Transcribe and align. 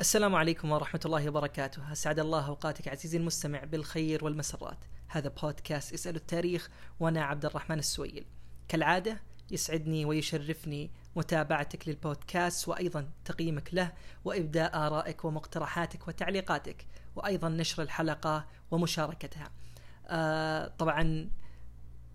السلام 0.00 0.34
عليكم 0.34 0.72
ورحمة 0.72 1.00
الله 1.04 1.28
وبركاته. 1.28 1.92
أسعد 1.92 2.18
الله 2.18 2.46
أوقاتك 2.46 2.88
عزيزي 2.88 3.18
المستمع 3.18 3.64
بالخير 3.64 4.24
والمسرات. 4.24 4.78
هذا 5.08 5.28
بودكاست 5.42 5.92
اسأل 5.92 6.16
التاريخ 6.16 6.70
وأنا 7.00 7.24
عبد 7.24 7.44
الرحمن 7.44 7.78
السويل. 7.78 8.26
كالعادة 8.68 9.20
يسعدني 9.50 10.04
ويشرفني 10.04 10.90
متابعتك 11.16 11.88
للبودكاست 11.88 12.68
وأيضا 12.68 13.10
تقييمك 13.24 13.74
له 13.74 13.92
وإبداء 14.24 14.76
آرائك 14.86 15.24
ومقترحاتك 15.24 16.08
وتعليقاتك 16.08 16.86
وأيضا 17.16 17.48
نشر 17.48 17.82
الحلقة 17.82 18.46
ومشاركتها. 18.70 19.50
آه 20.06 20.68
طبعا 20.78 21.30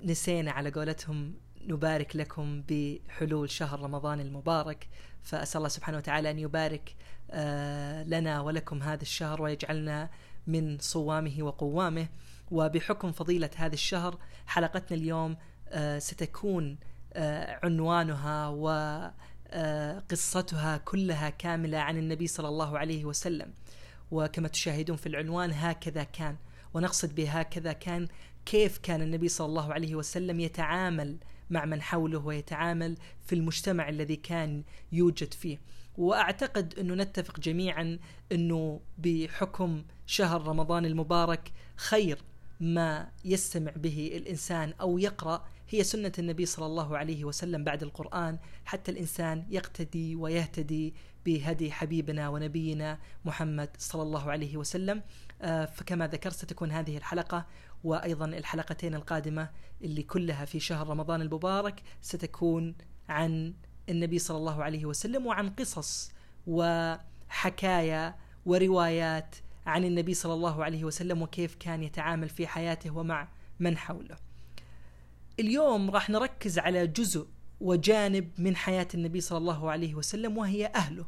نسينا 0.01 0.51
على 0.51 0.71
قولتهم 0.71 1.33
نبارك 1.61 2.15
لكم 2.15 2.63
بحلول 2.69 3.49
شهر 3.49 3.79
رمضان 3.79 4.19
المبارك 4.19 4.87
فأسأل 5.23 5.57
الله 5.57 5.69
سبحانه 5.69 5.97
وتعالى 5.97 6.31
أن 6.31 6.39
يبارك 6.39 6.95
لنا 8.05 8.41
ولكم 8.41 8.83
هذا 8.83 9.01
الشهر 9.01 9.41
ويجعلنا 9.41 10.09
من 10.47 10.77
صوامه 10.79 11.35
وقوامه. 11.39 12.07
وبحكم 12.51 13.11
فضيلة 13.11 13.49
هذا 13.55 13.73
الشهر 13.73 14.17
حلقتنا 14.47 14.97
اليوم 14.97 15.37
آه، 15.69 15.99
ستكون 15.99 16.77
آه، 17.13 17.59
عنوانها 17.63 18.47
وقصتها 19.53 20.77
كلها 20.77 21.29
كاملة 21.29 21.77
عن 21.77 21.97
النبي 21.97 22.27
صلى 22.27 22.47
الله 22.47 22.77
عليه 22.77 23.05
وسلم. 23.05 23.53
وكما 24.11 24.47
تشاهدون 24.47 24.97
في 24.97 25.09
العنوان 25.09 25.51
هكذا 25.51 26.03
كان. 26.03 26.35
ونقصد 26.73 27.15
بهكذا 27.15 27.73
كان 27.73 28.07
كيف 28.45 28.77
كان 28.77 29.01
النبي 29.01 29.27
صلى 29.27 29.45
الله 29.45 29.73
عليه 29.73 29.95
وسلم 29.95 30.39
يتعامل 30.39 31.17
مع 31.49 31.65
من 31.65 31.81
حوله 31.81 32.25
ويتعامل 32.25 32.97
في 33.25 33.35
المجتمع 33.35 33.89
الذي 33.89 34.15
كان 34.15 34.63
يوجد 34.91 35.33
فيه. 35.33 35.57
وأعتقد 35.97 36.79
أنه 36.79 36.93
نتفق 36.93 37.39
جميعا 37.39 37.99
أنه 38.31 38.81
بحكم 38.97 39.83
شهر 40.05 40.47
رمضان 40.47 40.85
المبارك 40.85 41.51
خير 41.75 42.19
ما 42.59 43.11
يستمع 43.25 43.71
به 43.75 44.11
الإنسان 44.15 44.73
أو 44.81 44.97
يقرأ. 44.97 45.45
هي 45.69 45.83
سنة 45.83 46.11
النبي 46.19 46.45
صلى 46.45 46.65
الله 46.65 46.97
عليه 46.97 47.25
وسلم 47.25 47.63
بعد 47.63 47.83
القرآن. 47.83 48.39
حتى 48.65 48.91
الإنسان 48.91 49.45
يقتدي 49.49 50.15
ويهتدي 50.15 50.93
بهدي 51.25 51.71
حبيبنا 51.71 52.29
ونبينا 52.29 52.99
محمد 53.25 53.69
صلى 53.77 54.01
الله 54.01 54.31
عليه 54.31 54.57
وسلم. 54.57 55.01
آه، 55.41 55.65
فكما 55.65 56.07
ذكرت 56.07 56.33
ستكون 56.33 56.71
هذه 56.71 56.97
الحلقة 56.97 57.45
وأيضا 57.83 58.25
الحلقتين 58.25 58.95
القادمة 58.95 59.49
اللي 59.81 60.03
كلها 60.03 60.45
في 60.45 60.59
شهر 60.59 60.87
رمضان 60.87 61.21
المبارك 61.21 61.81
ستكون 62.01 62.75
عن 63.09 63.53
النبي 63.89 64.19
صلى 64.19 64.37
الله 64.37 64.63
عليه 64.63 64.85
وسلم 64.85 65.25
وعن 65.25 65.49
قصص 65.49 66.11
وحكايا 66.47 68.15
وروايات 68.45 69.35
عن 69.65 69.83
النبي 69.83 70.13
صلى 70.13 70.33
الله 70.33 70.63
عليه 70.63 70.83
وسلم 70.83 71.21
وكيف 71.21 71.55
كان 71.55 71.83
يتعامل 71.83 72.29
في 72.29 72.47
حياته 72.47 72.97
ومع 72.97 73.27
من 73.59 73.77
حوله. 73.77 74.17
اليوم 75.39 75.89
راح 75.91 76.09
نركز 76.09 76.59
على 76.59 76.87
جزء 76.87 77.27
وجانب 77.61 78.31
من 78.37 78.55
حياة 78.55 78.87
النبي 78.93 79.21
صلى 79.21 79.37
الله 79.37 79.71
عليه 79.71 79.95
وسلم 79.95 80.37
وهي 80.37 80.65
أهله 80.75 81.05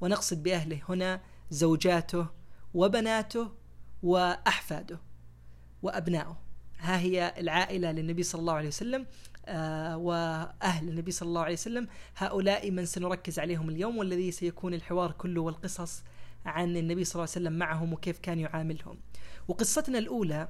ونقصد 0.00 0.42
بأهله 0.42 0.80
هنا 0.88 1.20
زوجاته 1.50 2.26
وبناته 2.74 3.52
وأحفاده 4.02 5.00
وأبنائه 5.82 6.36
ها 6.78 6.98
هي 6.98 7.34
العائلة 7.38 7.92
للنبي 7.92 8.22
صلى 8.22 8.40
الله 8.40 8.52
عليه 8.52 8.68
وسلم 8.68 9.06
آه، 9.48 9.96
وأهل 9.96 10.88
النبي 10.88 11.10
صلى 11.10 11.26
الله 11.26 11.40
عليه 11.40 11.52
وسلم 11.52 11.88
هؤلاء 12.16 12.70
من 12.70 12.86
سنركز 12.86 13.38
عليهم 13.38 13.68
اليوم 13.68 13.98
والذي 13.98 14.30
سيكون 14.30 14.74
الحوار 14.74 15.12
كله 15.12 15.40
والقصص 15.40 16.02
عن 16.46 16.76
النبي 16.76 17.04
صلى 17.04 17.12
الله 17.14 17.32
عليه 17.34 17.46
وسلم 17.46 17.58
معهم 17.58 17.92
وكيف 17.92 18.18
كان 18.18 18.38
يعاملهم. 18.38 18.98
وقصتنا 19.48 19.98
الأولى 19.98 20.48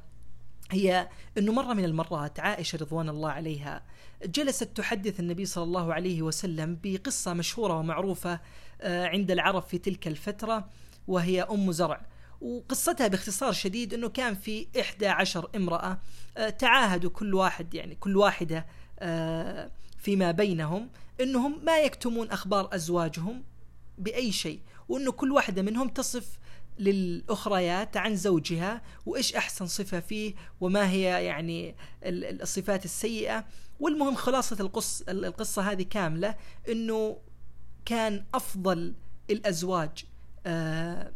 هي 0.71 1.09
إنه 1.39 1.53
مرة 1.53 1.75
من 1.75 1.85
المرات 1.85 2.41
عائشة 2.41 2.79
رضوان 2.79 3.09
الله 3.09 3.31
عليها 3.31 3.83
جلست 4.25 4.65
تحدث 4.65 5.21
النبي 5.21 5.45
صلى 5.45 5.65
الله 5.65 5.95
عليه 5.95 6.23
وسلم 6.23 6.79
بقصة 6.83 7.35
مشهورة 7.35 7.75
ومعروفة 7.75 8.41
آه، 8.81 9.07
عند 9.07 9.31
العرب 9.31 9.63
في 9.63 9.79
تلك 9.79 10.09
الفترة 10.09 10.69
وهي 11.09 11.43
أم 11.43 11.73
زرع. 11.73 12.07
وقصتها 12.41 13.09
باختصار 13.09 13.53
شديد 13.53 13.95
إنه 13.95 14.09
كان 14.09 14.35
في 14.35 14.67
11 14.81 15.51
امرأة 15.57 16.01
آه، 16.37 16.51
تعاهدوا 16.51 17.11
كل 17.11 17.35
واحد 17.35 17.75
يعني 17.75 17.95
كل 17.95 18.17
واحدة 18.17 18.59
آه، 18.59 18.65
فيما 19.99 20.31
بينهم 20.31 20.89
إنهم 21.21 21.65
ما 21.65 21.79
يكتمون 21.79 22.31
أخبار 22.31 22.75
أزواجهم 22.75 23.43
بأي 23.99 24.33
شيء 24.33 24.61
وانه 24.89 25.13
كل 25.13 25.33
واحدة 25.33 25.63
منهم 25.63 25.89
تصف 25.89 26.39
للأخريات 26.79 27.97
عن 27.97 28.17
زوجها 28.17 28.83
وإيش 29.07 29.35
أحسن 29.35 29.67
صفة 29.67 30.01
فيه 30.01 30.35
وما 30.61 30.91
هي 30.91 31.25
يعني 31.25 31.75
الصفات 32.05 32.85
السيئة. 32.85 33.45
والمهم 33.81 34.15
خلاصة 34.15 34.57
القص 34.61 35.03
القصة 35.09 35.63
هذه 35.63 35.83
كاملة 35.83 36.35
إنه 36.69 37.17
كان 37.85 38.25
أفضل 38.35 38.95
الأزواج 39.31 40.05
آه، 40.47 41.13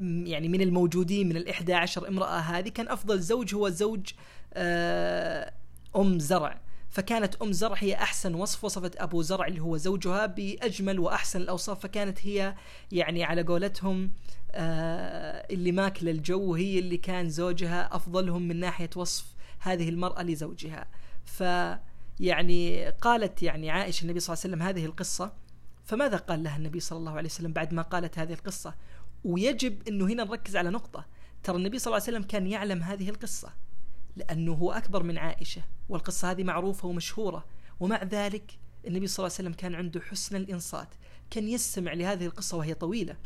يعني 0.00 0.48
من 0.48 0.60
الموجودين 0.60 1.28
من 1.28 1.36
ال 1.36 1.48
11 1.48 2.08
امرأة 2.08 2.38
هذه 2.38 2.68
كان 2.68 2.88
أفضل 2.88 3.20
زوج 3.20 3.54
هو 3.54 3.68
زوج 3.68 4.10
آه، 4.54 5.52
أم 5.96 6.18
زرع. 6.18 6.60
فكانت 6.94 7.34
أم 7.34 7.52
زرع 7.52 7.74
هي 7.78 7.94
أحسن 7.94 8.34
وصف 8.34 8.64
وصفت 8.64 8.96
أبو 8.96 9.22
زرع 9.22 9.46
اللي 9.46 9.60
هو 9.60 9.76
زوجها 9.76 10.26
بأجمل 10.26 10.98
وأحسن 10.98 11.40
الأوصاف 11.40 11.80
فكانت 11.80 12.26
هي 12.26 12.54
يعني 12.92 13.24
على 13.24 13.42
قولتهم 13.42 14.12
آه 14.52 15.46
اللي 15.50 15.72
ماكل 15.72 16.08
الجو 16.08 16.54
هي 16.54 16.78
اللي 16.78 16.96
كان 16.96 17.28
زوجها 17.28 17.96
أفضلهم 17.96 18.42
من 18.42 18.60
ناحية 18.60 18.90
وصف 18.96 19.26
هذه 19.58 19.88
المرأة 19.88 20.22
لزوجها. 20.22 20.86
ف 21.24 21.40
يعني 22.20 22.88
قالت 22.88 23.42
يعني 23.42 23.70
عائشة 23.70 24.02
النبي 24.02 24.20
صلى 24.20 24.34
الله 24.34 24.44
عليه 24.44 24.54
وسلم 24.54 24.68
هذه 24.68 24.86
القصة. 24.86 25.32
فماذا 25.84 26.16
قال 26.16 26.42
لها 26.42 26.56
النبي 26.56 26.80
صلى 26.80 26.98
الله 26.98 27.12
عليه 27.12 27.28
وسلم 27.28 27.52
بعد 27.52 27.74
ما 27.74 27.82
قالت 27.82 28.18
هذه 28.18 28.32
القصة؟ 28.32 28.74
ويجب 29.24 29.88
أنه 29.88 30.06
هنا 30.06 30.24
نركز 30.24 30.56
على 30.56 30.70
نقطة. 30.70 31.06
ترى 31.42 31.56
النبي 31.56 31.78
صلى 31.78 31.86
الله 31.86 32.02
عليه 32.06 32.16
وسلم 32.16 32.28
كان 32.28 32.46
يعلم 32.46 32.82
هذه 32.82 33.08
القصة. 33.08 33.52
لأنه 34.16 34.52
هو 34.52 34.72
أكبر 34.72 35.02
من 35.02 35.18
عائشة 35.18 35.62
والقصة 35.88 36.30
هذه 36.30 36.44
معروفة 36.44 36.88
ومشهورة. 36.88 37.44
ومع 37.80 38.02
ذلك 38.02 38.58
النبي 38.86 39.06
صلى 39.06 39.24
الله 39.24 39.36
عليه 39.36 39.48
وسلم 39.48 39.52
كان 39.52 39.74
عنده 39.74 40.00
حسن 40.00 40.36
الإنصات 40.36 40.88
كان 41.30 41.48
يستمع 41.48 41.92
لهذه 41.92 42.26
القصة 42.26 42.56
وهي 42.56 42.74
طويلة. 42.74 43.16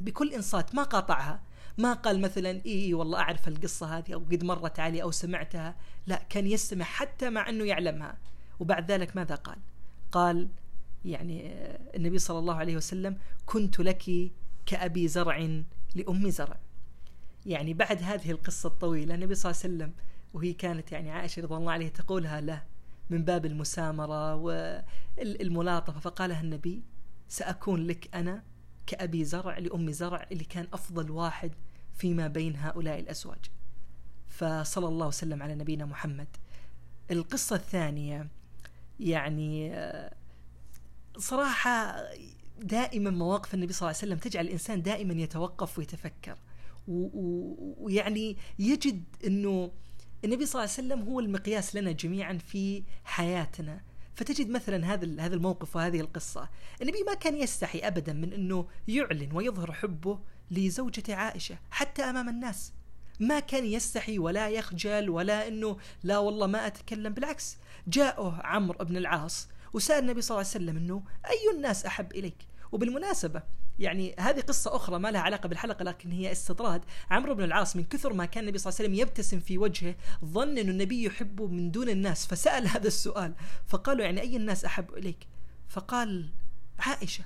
بكل 0.00 0.32
إنصات 0.32 0.74
ما 0.74 0.82
قاطعها 0.82 1.42
ما 1.78 1.92
قال 1.92 2.20
مثلا 2.20 2.50
إيه 2.50 2.94
والله 2.94 3.18
أعرف 3.18 3.48
القصة 3.48 3.98
هذه 3.98 4.14
أو 4.14 4.18
قد 4.18 4.44
مرت 4.44 4.80
علي 4.80 5.02
أو 5.02 5.10
سمعتها 5.10 5.76
لا 6.06 6.22
كان 6.28 6.46
يستمع 6.46 6.84
حتى 6.84 7.30
مع 7.30 7.48
أنه 7.48 7.64
يعلمها. 7.64 8.18
وبعد 8.60 8.90
ذلك 8.90 9.16
ماذا 9.16 9.34
قال؟ 9.34 9.58
قال 10.12 10.48
يعني 11.04 11.52
النبي 11.96 12.18
صلى 12.18 12.38
الله 12.38 12.54
عليه 12.54 12.76
وسلم 12.76 13.18
كنت 13.46 13.80
لك 13.80 14.30
كأبي 14.66 15.08
زرع 15.08 15.62
لأم 15.94 16.30
زرع. 16.30 16.58
يعني 17.46 17.74
بعد 17.74 18.02
هذه 18.02 18.30
القصة 18.30 18.66
الطويلة 18.66 19.14
النبي 19.14 19.34
صلى 19.34 19.50
الله 19.50 19.62
عليه 19.64 19.74
وسلم 19.74 19.92
وهي 20.34 20.52
كانت 20.52 20.92
يعني 20.92 21.10
عائشة 21.10 21.42
رضي 21.42 21.54
الله 21.54 21.72
عليها 21.72 21.88
تقولها 21.88 22.40
له 22.40 22.62
من 23.10 23.24
باب 23.24 23.46
المسامرة 23.46 24.34
والملاطفة 24.34 26.00
فقالها 26.00 26.40
النبي 26.40 26.82
سأكون 27.28 27.86
لك 27.86 28.14
أنا 28.14 28.42
كأبي 28.86 29.24
زرع 29.24 29.58
لأم 29.58 29.90
زرع 29.90 30.26
اللي 30.32 30.44
كان 30.44 30.66
أفضل 30.72 31.10
واحد 31.10 31.52
فيما 31.94 32.28
بين 32.28 32.56
هؤلاء 32.56 32.98
الأزواج. 32.98 33.50
فصلى 34.28 34.88
الله 34.88 35.06
وسلم 35.06 35.42
على 35.42 35.54
نبينا 35.54 35.86
محمد. 35.86 36.28
القصة 37.10 37.56
الثانية 37.56 38.28
يعني 39.00 39.76
صراحة 41.18 42.02
دائما 42.60 43.10
مواقف 43.10 43.54
النبي 43.54 43.72
صلى 43.72 43.86
الله 43.86 43.98
عليه 43.98 44.12
وسلم 44.12 44.18
تجعل 44.18 44.46
الإنسان 44.46 44.82
دائما 44.82 45.14
يتوقف 45.14 45.78
ويتفكر. 45.78 46.36
ويعني 46.88 48.36
يجد 48.58 49.04
أنه 49.26 49.72
النبي 50.24 50.46
صلى 50.46 50.64
الله 50.64 50.72
عليه 50.72 50.88
وسلم 50.88 51.12
هو 51.12 51.20
المقياس 51.20 51.76
لنا 51.76 51.92
جميعا 51.92 52.38
في 52.38 52.82
حياتنا. 53.04 53.80
فتجد 54.14 54.48
مثلا 54.48 54.92
هذا 54.92 55.22
هذا 55.22 55.34
الموقف 55.34 55.76
وهذه 55.76 56.00
القصة. 56.00 56.48
النبي 56.82 57.02
ما 57.02 57.14
كان 57.14 57.36
يستحي 57.36 57.78
ابدا 57.78 58.12
من 58.12 58.32
إنه 58.32 58.66
يعلن 58.88 59.28
ويظهر 59.32 59.72
حبه 59.72 60.18
لزوجته 60.50 61.14
عائشة 61.14 61.58
حتى 61.70 62.02
أمام 62.02 62.28
الناس. 62.28 62.72
ما 63.20 63.40
كان 63.40 63.64
يستحي 63.64 64.18
ولا 64.18 64.48
يخجل 64.48 65.10
ولا 65.10 65.48
إنه 65.48 65.76
لا 66.02 66.18
والله 66.18 66.46
ما 66.46 66.66
أتكلم 66.66 67.12
بالعكس 67.14 67.56
جاءه 67.86 68.40
عمرو 68.44 68.84
بن 68.84 68.96
العاص 68.96 69.48
وسأل 69.72 69.98
النبي 69.98 70.20
صلى 70.20 70.34
الله 70.34 70.48
عليه 70.54 70.64
وسلم 70.64 70.76
إنه 70.76 71.02
أي 71.26 71.56
الناس 71.56 71.86
أحب 71.86 72.12
إليك؟ 72.12 72.46
وبالمناسبة 72.72 73.42
يعني 73.82 74.14
هذه 74.18 74.40
قصة 74.40 74.76
أخرى 74.76 74.98
ما 74.98 75.10
لها 75.10 75.20
علاقة 75.20 75.46
بالحلقة 75.46 75.82
لكن 75.82 76.10
هي 76.10 76.32
استطراد. 76.32 76.82
عمرو 77.10 77.34
بن 77.34 77.44
العاص 77.44 77.76
من 77.76 77.84
كثر 77.84 78.12
ما 78.12 78.24
كان 78.24 78.44
النبي 78.44 78.58
صلى 78.58 78.70
الله 78.70 78.78
عليه 78.80 78.88
وسلم 78.88 79.00
يبتسم 79.00 79.40
في 79.40 79.58
وجهه 79.58 79.94
ظن 80.24 80.58
أن 80.58 80.68
النبي 80.68 81.04
يحبه 81.04 81.46
من 81.46 81.70
دون 81.70 81.88
الناس 81.88 82.26
فسأل 82.26 82.68
هذا 82.68 82.86
السؤال. 82.86 83.34
فقالوا 83.66 84.04
يعني 84.04 84.20
أي 84.20 84.36
الناس 84.36 84.64
أحب 84.64 84.94
إليك؟ 84.94 85.26
فقال 85.68 86.28
عائشة 86.78 87.24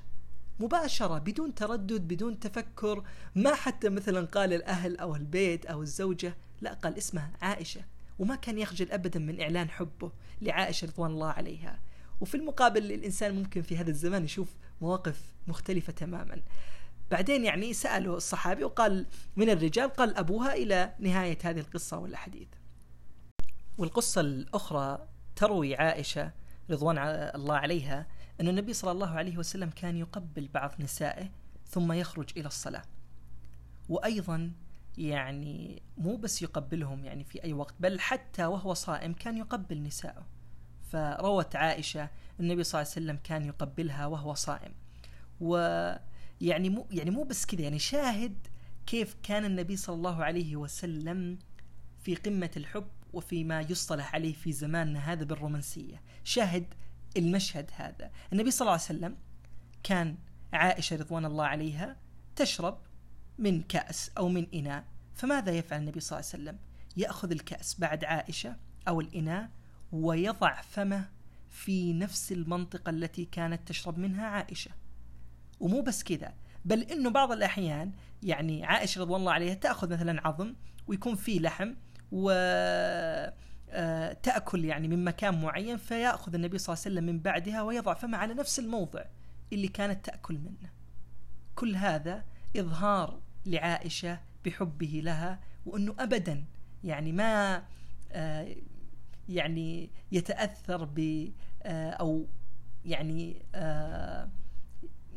مباشرة 0.61 1.19
بدون 1.19 1.55
تردد 1.55 2.09
بدون 2.09 2.41
تفكر 2.41 3.05
ما 3.35 3.55
حتى 3.55 3.89
مثلا 3.89 4.27
قال 4.27 4.53
الأهل 4.53 4.97
أو 4.97 5.17
البيت 5.17 5.67
أو 5.67 5.83
الزوجة 5.83 6.37
لا 6.61 6.73
قال 6.75 6.99
اسمها 6.99 7.33
عائشة. 7.43 7.81
وما 8.19 8.37
كان 8.37 8.59
يخجل 8.59 8.93
أبدا 8.93 9.21
من 9.21 9.41
إعلان 9.41 9.71
حبه 9.71 10.13
لعائشة 10.43 10.87
رضوان 10.87 11.11
الله 11.11 11.29
عليها. 11.29 11.79
وفي 12.21 12.37
المقابل 12.37 12.93
الإنسان 12.93 13.35
ممكن 13.35 13.63
في 13.63 13.77
هذا 13.77 13.91
الزمان 13.91 14.25
يشوف 14.25 14.57
مواقف 14.81 15.35
مختلفة 15.47 15.93
تماما. 15.93 16.43
بعدين 17.11 17.45
يعني 17.45 17.73
سأله 17.73 18.17
الصحابي 18.17 18.65
وقال 18.65 19.07
من 19.37 19.51
الرجال؟ 19.51 19.89
قال 19.89 20.17
أبوها 20.17 20.55
إلى 20.55 20.95
نهاية 20.99 21.39
هذه 21.45 21.61
القصة 21.61 21.99
والأحاديث. 21.99 22.49
والقصة 23.79 24.21
الأخرى 24.21 25.09
تروي 25.37 25.77
عائشة 25.77 26.33
رضوان 26.71 26.99
الله 27.35 27.55
عليها 27.55 28.07
أن 28.41 28.49
النبي 28.49 28.73
صلى 28.73 28.91
الله 28.91 29.11
عليه 29.11 29.39
وسلم 29.39 29.71
كان 29.71 29.97
يقبل 29.97 30.49
بعض 30.55 30.73
نسائه 30.81 31.31
ثم 31.67 31.93
يخرج 31.93 32.31
إلى 32.37 32.47
الصلاة. 32.47 32.85
وأيضا 33.89 34.53
يعني 34.99 35.83
مو 35.99 36.17
بس 36.17 36.43
يقبلهم 36.43 37.05
يعني 37.05 37.25
في 37.25 37.45
أي 37.45 37.53
وقت 37.53 37.75
بل 37.81 38.01
حتى 38.01 38.47
وهو 38.47 38.75
صائم 38.75 39.13
كان 39.13 39.37
يقبل 39.37 39.83
نسائه 39.83 40.27
فروت 40.97 41.57
عائشة 41.57 42.11
النبي 42.41 42.65
صلى 42.65 42.81
الله 42.81 42.93
عليه 42.93 43.03
وسلم 43.07 43.19
كان 43.25 43.45
يقبلها 43.45 44.07
وهو 44.07 44.35
صائم. 44.35 44.73
ويعني 45.41 46.71
مو 46.71 46.87
يعني 46.91 47.11
مو 47.11 47.25
بس 47.25 47.47
كذا 47.47 47.61
يعني 47.61 47.79
شاهد 47.79 48.47
كيف 48.87 49.17
كان 49.23 49.45
النبي 49.45 49.77
صلى 49.77 49.97
الله 49.97 50.25
عليه 50.25 50.57
وسلم 50.57 51.39
في 52.01 52.15
قمة 52.15 52.51
الحب 52.57 52.89
وفيما 53.13 53.61
يصطلح 53.61 54.15
عليه 54.15 54.33
في 54.33 54.53
زماننا 54.53 55.13
هذا 55.13 55.25
بالرومانسية. 55.25 56.03
شاهد 56.25 56.75
المشهد 57.17 57.71
هذا. 57.75 58.11
النبي 58.33 58.51
صلى 58.51 58.61
الله 58.61 58.73
عليه 58.73 58.83
وسلم 58.83 59.17
كان 59.83 60.17
عائشة 60.53 60.97
رضوان 60.97 61.25
الله 61.25 61.45
عليها 61.45 61.97
تشرب 62.37 62.79
من 63.39 63.63
كأس 63.63 64.11
أو 64.19 64.29
من 64.29 64.47
إناء. 64.55 64.85
فماذا 65.15 65.53
يفعل 65.53 65.81
النبي 65.81 66.01
صلى 66.01 66.19
الله 66.19 66.31
عليه 66.33 66.43
وسلم؟ 66.43 66.59
يأخذ 66.97 67.31
الكأس 67.31 67.81
بعد 67.81 68.05
عائشة 68.05 68.57
أو 68.89 69.01
الإناء 69.01 69.51
ويضع 69.93 70.61
فمه 70.61 71.09
في 71.51 71.93
نفس 71.93 72.33
المنطقة 72.33 72.91
التي 72.91 73.25
كانت 73.25 73.69
تشرب 73.69 73.99
منها 73.99 74.27
عائشة 74.27 74.71
ومو 75.61 75.83
بس 75.83 76.05
كذا 76.05 76.35
بل 76.65 76.83
إنه 76.83 77.11
بعض 77.11 77.33
الأحيان 77.33 77.93
يعني 78.23 78.65
عائشة 78.65 79.01
رضوان 79.01 79.21
الله 79.21 79.33
عليها 79.33 79.55
تأخذ 79.55 79.93
مثلا 79.93 80.29
عظم 80.29 80.55
ويكون 80.87 81.15
فيه 81.15 81.41
لحم 81.41 81.75
و 82.13 82.31
آه، 83.71 84.13
تأكل 84.13 84.65
يعني 84.65 84.89
من 84.89 85.05
مكان 85.05 85.43
معين 85.43 85.77
فيأخذ 85.77 86.35
النبي 86.35 86.59
صلى 86.59 86.75
الله 86.75 86.85
عليه 86.85 86.95
وسلم 86.95 87.15
من 87.15 87.21
بعدها 87.21 87.63
ويضع 87.63 87.95
فمه 87.95 88.19
على 88.19 88.35
نفس 88.35 88.59
الموضع 88.59 89.05
اللي 89.53 89.69
كانت 89.69 90.05
تأكل 90.05 90.35
منه. 90.35 90.71
كل 91.55 91.77
هذا 91.77 92.25
إظهار 92.57 93.21
لعائشة 93.47 94.21
بحبه 94.45 95.01
لها 95.05 95.41
وإنه 95.67 95.95
ابدا 95.99 96.45
يعني 96.85 97.13
ما 97.13 97.63
آه، 98.13 98.57
يعني 99.29 99.91
يتأثر 100.13 100.85
ب 100.85 101.29
آه، 101.63 101.91
أو 101.91 102.27
يعني 102.85 103.43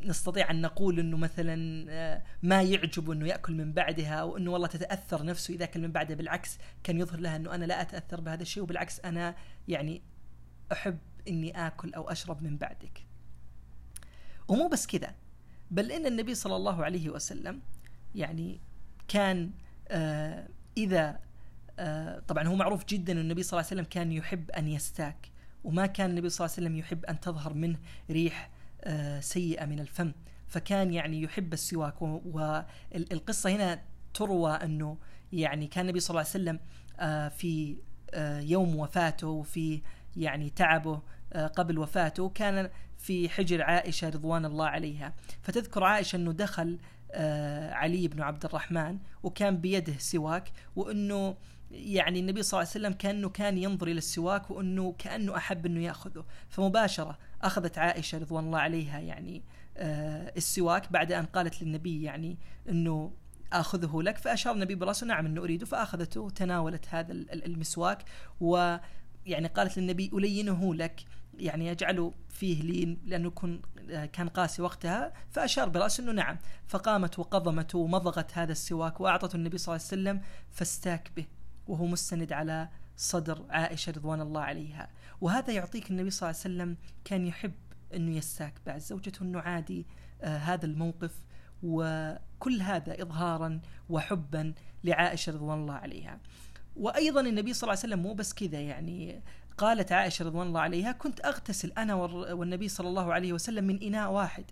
نستطيع 0.04 0.50
أن 0.50 0.60
نقول 0.60 1.00
إنه 1.00 1.16
مثلا 1.16 1.86
آه، 1.90 2.22
ما 2.42 2.62
يعجب 2.62 3.10
إنه 3.10 3.26
يأكل 3.26 3.54
من 3.54 3.72
بعدها 3.72 4.14
أو 4.14 4.36
إنه 4.36 4.50
والله 4.50 4.66
تتأثر 4.66 5.24
نفسه 5.24 5.54
إذا 5.54 5.64
أكل 5.64 5.80
من 5.80 5.92
بعدها 5.92 6.16
بالعكس 6.16 6.58
كان 6.84 7.00
يظهر 7.00 7.20
لها 7.20 7.36
إنه 7.36 7.54
أنا 7.54 7.64
لا 7.64 7.80
أتأثر 7.80 8.20
بهذا 8.20 8.42
الشيء 8.42 8.62
وبالعكس 8.62 9.00
أنا 9.00 9.34
يعني 9.68 10.02
أحب 10.72 10.98
إني 11.28 11.66
آكل 11.66 11.94
أو 11.94 12.10
أشرب 12.10 12.42
من 12.42 12.56
بعدك. 12.56 13.06
ومو 14.48 14.68
بس 14.68 14.86
كذا 14.86 15.14
بل 15.70 15.92
إن 15.92 16.06
النبي 16.06 16.34
صلى 16.34 16.56
الله 16.56 16.84
عليه 16.84 17.10
وسلم 17.10 17.60
يعني 18.14 18.60
كان 19.08 19.50
آه 19.88 20.48
إذا 20.76 21.08
آه 21.08 21.20
طبعا 22.28 22.48
هو 22.48 22.54
معروف 22.54 22.84
جدا 22.84 23.12
ان 23.12 23.18
النبي 23.18 23.42
صلى 23.42 23.58
الله 23.58 23.70
عليه 23.70 23.80
وسلم 23.80 23.90
كان 23.90 24.12
يحب 24.12 24.50
أن 24.50 24.68
يستاك 24.68 25.30
وما 25.64 25.86
كان 25.86 26.10
النبي 26.10 26.28
صلى 26.28 26.44
الله 26.44 26.56
عليه 26.56 26.66
وسلم 26.66 26.78
يحب 26.78 27.04
أن 27.04 27.20
تظهر 27.20 27.54
منه 27.54 27.78
ريح 28.10 28.50
آه، 28.84 29.20
سيئة 29.20 29.64
من 29.66 29.80
الفم 29.80 30.12
فكان 30.48 30.92
يعني 30.92 31.22
يحب 31.22 31.52
السواك. 31.52 32.02
والقصة 32.02 33.50
هنا 33.50 33.82
تروى 34.14 34.52
أنه 34.52 34.98
يعني 35.32 35.66
كان 35.66 35.84
النبي 35.84 36.00
صلى 36.00 36.10
الله 36.10 36.20
عليه 36.20 36.30
وسلم 36.30 36.60
آه، 37.00 37.28
في 37.28 37.76
آه، 38.14 38.40
يوم 38.40 38.76
وفاته 38.76 39.26
وفي 39.26 39.82
يعني 40.16 40.50
تعبه 40.50 41.02
قبل 41.56 41.78
وفاته 41.78 42.28
كان 42.28 42.70
في 42.98 43.28
حجر 43.28 43.62
عائشة 43.62 44.08
رضوان 44.08 44.44
الله 44.44 44.66
عليها. 44.66 45.14
فتذكر 45.42 45.84
عائشة 45.84 46.16
أنه 46.16 46.32
دخل 46.32 46.78
علي 47.72 48.08
بن 48.08 48.22
عبد 48.22 48.44
الرحمن 48.44 48.98
وكان 49.22 49.56
بيده 49.56 49.98
سواك 49.98 50.52
وأنه 50.76 51.36
يعني 51.70 52.20
النبي 52.20 52.42
صلى 52.42 52.58
الله 52.58 52.70
عليه 52.70 52.80
وسلم 52.80 52.92
كأنه 52.92 53.28
كان 53.28 53.58
ينظر 53.58 53.86
إلى 53.86 53.98
السواك 53.98 54.50
وأنه 54.50 54.94
كأنه 54.98 55.36
أحب 55.36 55.66
أنه 55.66 55.80
يأخذه. 55.80 56.24
فمباشرة 56.48 57.18
أخذت 57.42 57.78
عائشة 57.78 58.18
رضوان 58.18 58.44
الله 58.44 58.58
عليها 58.58 59.00
يعني 59.00 59.42
آه 59.76 60.32
السواك 60.36 60.92
بعد 60.92 61.12
أن 61.12 61.24
قالت 61.24 61.62
للنبي 61.62 62.02
يعني 62.02 62.38
أنه 62.68 63.12
آخذه 63.52 64.02
لك 64.02 64.18
فأشار 64.18 64.54
النبي 64.54 64.74
براسه 64.74 65.06
نعم 65.06 65.26
أنه 65.26 65.40
أريده 65.40 65.66
فأخذته 65.66 66.20
وتناولت 66.20 66.86
هذا 66.88 67.12
المسواك 67.12 68.04
ويعني 68.40 69.48
قالت 69.54 69.78
للنبي 69.78 70.10
ألينه 70.14 70.74
لك 70.74 71.04
يعني 71.38 71.70
اجعله 71.70 72.12
فيه 72.28 72.62
لين 72.62 72.98
لأنه 73.04 73.26
يكون 73.26 73.62
آه، 73.90 74.06
كان 74.06 74.28
قاسي 74.28 74.62
وقتها 74.62 75.12
فأشار 75.30 75.68
براسه 75.68 76.02
انه 76.02 76.12
نعم. 76.12 76.38
فقامت 76.66 77.18
وقضمته 77.18 77.78
ومضغت 77.78 78.38
هذا 78.38 78.52
السواك 78.52 79.00
وأعطته 79.00 79.36
النبي 79.36 79.58
صلى 79.58 79.76
الله 79.76 79.86
عليه 79.86 80.02
وسلم 80.02 80.20
فاستاك 80.50 81.10
به. 81.16 81.26
وهو 81.70 81.86
مستند 81.86 82.32
على 82.32 82.68
صدر 82.96 83.46
عائشة 83.50 83.92
رضوان 83.92 84.20
الله 84.20 84.40
عليها. 84.40 84.88
وهذا 85.20 85.52
يعطيك 85.52 85.90
النبي 85.90 86.10
صلى 86.10 86.30
الله 86.30 86.40
عليه 86.44 86.54
وسلم 86.54 86.76
كان 87.04 87.26
يحب 87.26 87.52
أنه 87.94 88.16
يستاك 88.16 88.54
بعد 88.66 88.80
زوجته 88.80 89.22
أنه 89.22 89.40
عادي 89.40 89.86
آه 90.22 90.38
هذا 90.38 90.66
الموقف. 90.66 91.14
وكل 91.62 92.62
هذا 92.62 93.02
إظهارا 93.02 93.60
وحبا 93.88 94.54
لعائشة 94.84 95.32
رضوان 95.32 95.58
الله 95.58 95.74
عليها. 95.74 96.20
وأيضا 96.76 97.20
النبي 97.20 97.52
صلى 97.52 97.62
الله 97.62 97.78
عليه 97.82 97.94
وسلم 97.94 98.02
مو 98.02 98.14
بس 98.14 98.34
كذا 98.34 98.60
يعني 98.60 99.22
قالت 99.58 99.92
عائشة 99.92 100.24
رضوان 100.24 100.46
الله 100.46 100.60
عليها 100.60 100.92
كنت 100.92 101.24
أغتسل 101.24 101.72
أنا 101.78 101.94
والنبي 101.94 102.68
صلى 102.68 102.88
الله 102.88 103.12
عليه 103.12 103.32
وسلم 103.32 103.64
من 103.64 103.82
إناء 103.82 104.10
واحد. 104.12 104.44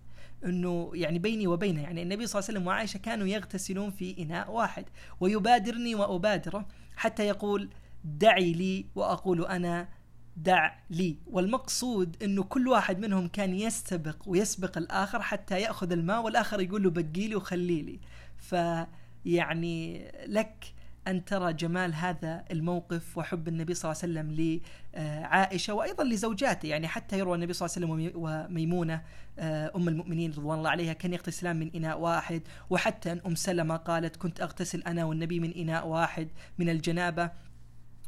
أنه 0.44 0.90
يعني 0.94 1.18
بيني 1.18 1.46
وبينه 1.46 1.82
يعني 1.82 2.02
النبي 2.02 2.26
صلى 2.26 2.40
الله 2.40 2.48
عليه 2.48 2.58
وسلم 2.58 2.66
وعائشة 2.66 2.98
كانوا 2.98 3.26
يغتسلون 3.26 3.90
في 3.90 4.22
إناء 4.22 4.50
واحد. 4.50 4.84
ويبادرني 5.20 5.94
وأبادره. 5.94 6.68
حتى 6.98 7.26
يقول 7.26 7.70
دعي 8.04 8.52
لي 8.52 8.86
وأقول 8.94 9.46
أنا 9.46 9.88
دع 10.36 10.78
لي. 10.90 11.18
والمقصود 11.26 12.22
إنه 12.22 12.42
كل 12.42 12.68
واحد 12.68 12.98
منهم 12.98 13.28
كان 13.28 13.54
يستبق 13.54 14.16
ويسبق 14.26 14.78
الآخر 14.78 15.22
حتى 15.22 15.60
يأخذ 15.60 15.92
الماء 15.92 16.22
والآخر 16.22 16.60
يقول 16.60 16.82
له 16.82 16.90
بقي 16.90 17.28
لي 17.28 17.34
وخلي 17.34 17.82
لي. 17.82 18.00
فيعني 18.38 20.08
لك 20.26 20.74
أن 21.08 21.24
ترى 21.24 21.52
جمال 21.52 21.94
هذا 21.94 22.44
الموقف 22.50 23.18
وحب 23.18 23.48
النبي 23.48 23.74
صلى 23.74 23.92
الله 23.92 24.02
عليه 24.02 24.30
وسلم 24.30 24.60
لعائشة 24.94 25.74
وأيضا 25.74 26.04
لزوجاته. 26.04 26.66
يعني 26.66 26.88
حتى 26.88 27.18
يروى 27.18 27.34
النبي 27.34 27.52
صلى 27.52 27.66
الله 27.66 27.94
عليه 27.94 28.06
وسلم 28.06 28.22
وميمونة 28.22 29.02
آه، 29.38 29.72
أم 29.76 29.88
المؤمنين 29.88 30.30
رضوان 30.30 30.58
الله 30.58 30.70
عليها 30.70 30.92
كان 30.92 31.12
يغتسلان 31.12 31.56
من 31.56 31.70
إناء 31.74 32.00
واحد. 32.00 32.42
وحتى 32.70 33.12
أن 33.12 33.20
أم 33.26 33.34
سلمة 33.34 33.76
قالت 33.76 34.16
كنت 34.16 34.40
أغتسل 34.40 34.82
أنا 34.82 35.04
والنبي 35.04 35.40
من 35.40 35.52
إناء 35.54 35.86
واحد 35.86 36.28
من 36.58 36.68
الجنابة. 36.68 37.30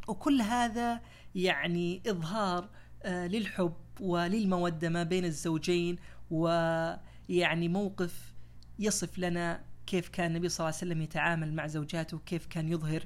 وكل 0.09 0.42
هذا 0.42 1.00
يعني 1.35 2.02
إظهار 2.07 2.69
آه، 3.02 3.26
للحب 3.26 3.75
وللمودة 4.00 4.88
ما 4.88 5.02
بين 5.02 5.25
الزوجين 5.25 5.97
ويعني 6.30 7.69
موقف 7.69 8.33
يصف 8.78 9.19
لنا 9.19 9.69
كيف 9.90 10.09
كان 10.09 10.26
النبي 10.26 10.49
صلى 10.49 10.64
الله 10.64 10.76
عليه 10.76 10.87
وسلم 10.92 11.02
يتعامل 11.02 11.54
مع 11.54 11.66
زوجاته 11.66 12.16
وكيف 12.16 12.47
كان 12.47 12.68
يظهر 12.68 13.02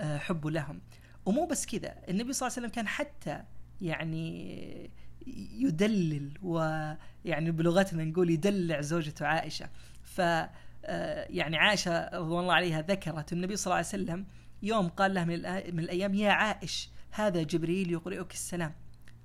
آه، 0.00 0.18
حبه 0.18 0.50
لهم. 0.50 0.80
ومو 1.26 1.46
بس 1.46 1.66
كذا 1.66 1.94
النبي 2.08 2.32
صلى 2.32 2.46
الله 2.46 2.56
عليه 2.56 2.66
وسلم 2.66 2.68
كان 2.68 2.88
حتى 2.88 3.42
يعني 3.80 4.90
يدلل 5.58 6.38
ويعني 6.42 7.50
بلغتنا 7.50 8.04
نقول 8.04 8.30
يدلع 8.30 8.80
زوجته 8.80 9.26
عائشة. 9.26 9.68
ف 10.02 10.20
آه، 10.20 11.26
يعني 11.30 11.56
عائشة 11.56 12.08
رضوان 12.14 12.42
الله 12.42 12.54
عليها 12.54 12.82
ذكرت 12.82 13.32
النبي 13.32 13.56
صلى 13.56 13.66
الله 13.66 13.76
عليه 13.76 13.86
وسلم 13.86 14.26
يوم 14.62 14.88
قال 14.88 15.14
لها 15.14 15.24
من 15.24 15.80
الأيام 15.80 16.14
يا 16.14 16.30
عائش 16.30 16.90
هذا 17.10 17.42
جبريل 17.42 17.92
يقرئك 17.92 18.32
السلام. 18.32 18.74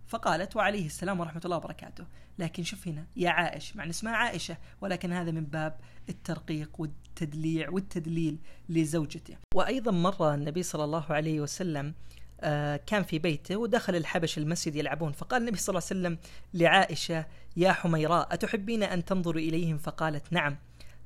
فقالت 0.07 0.55
وعليه 0.55 0.85
السلام 0.85 1.19
ورحمة 1.19 1.41
الله 1.45 1.57
وبركاته. 1.57 2.05
لكن 2.39 2.63
شوف 2.63 2.87
هنا 2.87 3.05
يا 3.15 3.29
عائش 3.29 3.75
مع 3.75 3.89
اسمها 3.89 4.15
عائشة 4.15 4.57
ولكن 4.81 5.13
هذا 5.13 5.31
من 5.31 5.45
باب 5.45 5.79
الترقيق 6.09 6.69
والتدليع 6.77 7.69
والتدليل 7.69 8.37
لزوجته. 8.69 9.37
وأيضا 9.55 9.91
مرة 9.91 10.33
النبي 10.33 10.63
صلى 10.63 10.83
الله 10.83 11.05
عليه 11.09 11.41
وسلم 11.41 11.93
آه، 12.41 12.75
كان 12.75 13.03
في 13.03 13.19
بيته 13.19 13.57
ودخل 13.57 13.95
الحبش 13.95 14.37
المسجد 14.37 14.75
يلعبون. 14.75 15.11
فقال 15.11 15.41
النبي 15.41 15.57
صلى 15.57 15.73
الله 15.73 15.87
عليه 15.91 15.99
وسلم 15.99 16.17
لعائشة 16.53 17.25
يا 17.57 17.71
حميراء 17.71 18.33
أتحبين 18.33 18.83
أن 18.83 19.05
تنظر 19.05 19.35
إليهم؟ 19.35 19.77
فقالت 19.77 20.33
نعم. 20.33 20.57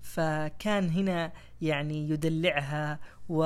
فكان 0.02 0.90
هنا 0.90 1.32
يعني 1.62 2.10
يدلعها 2.10 3.00
و 3.30 3.44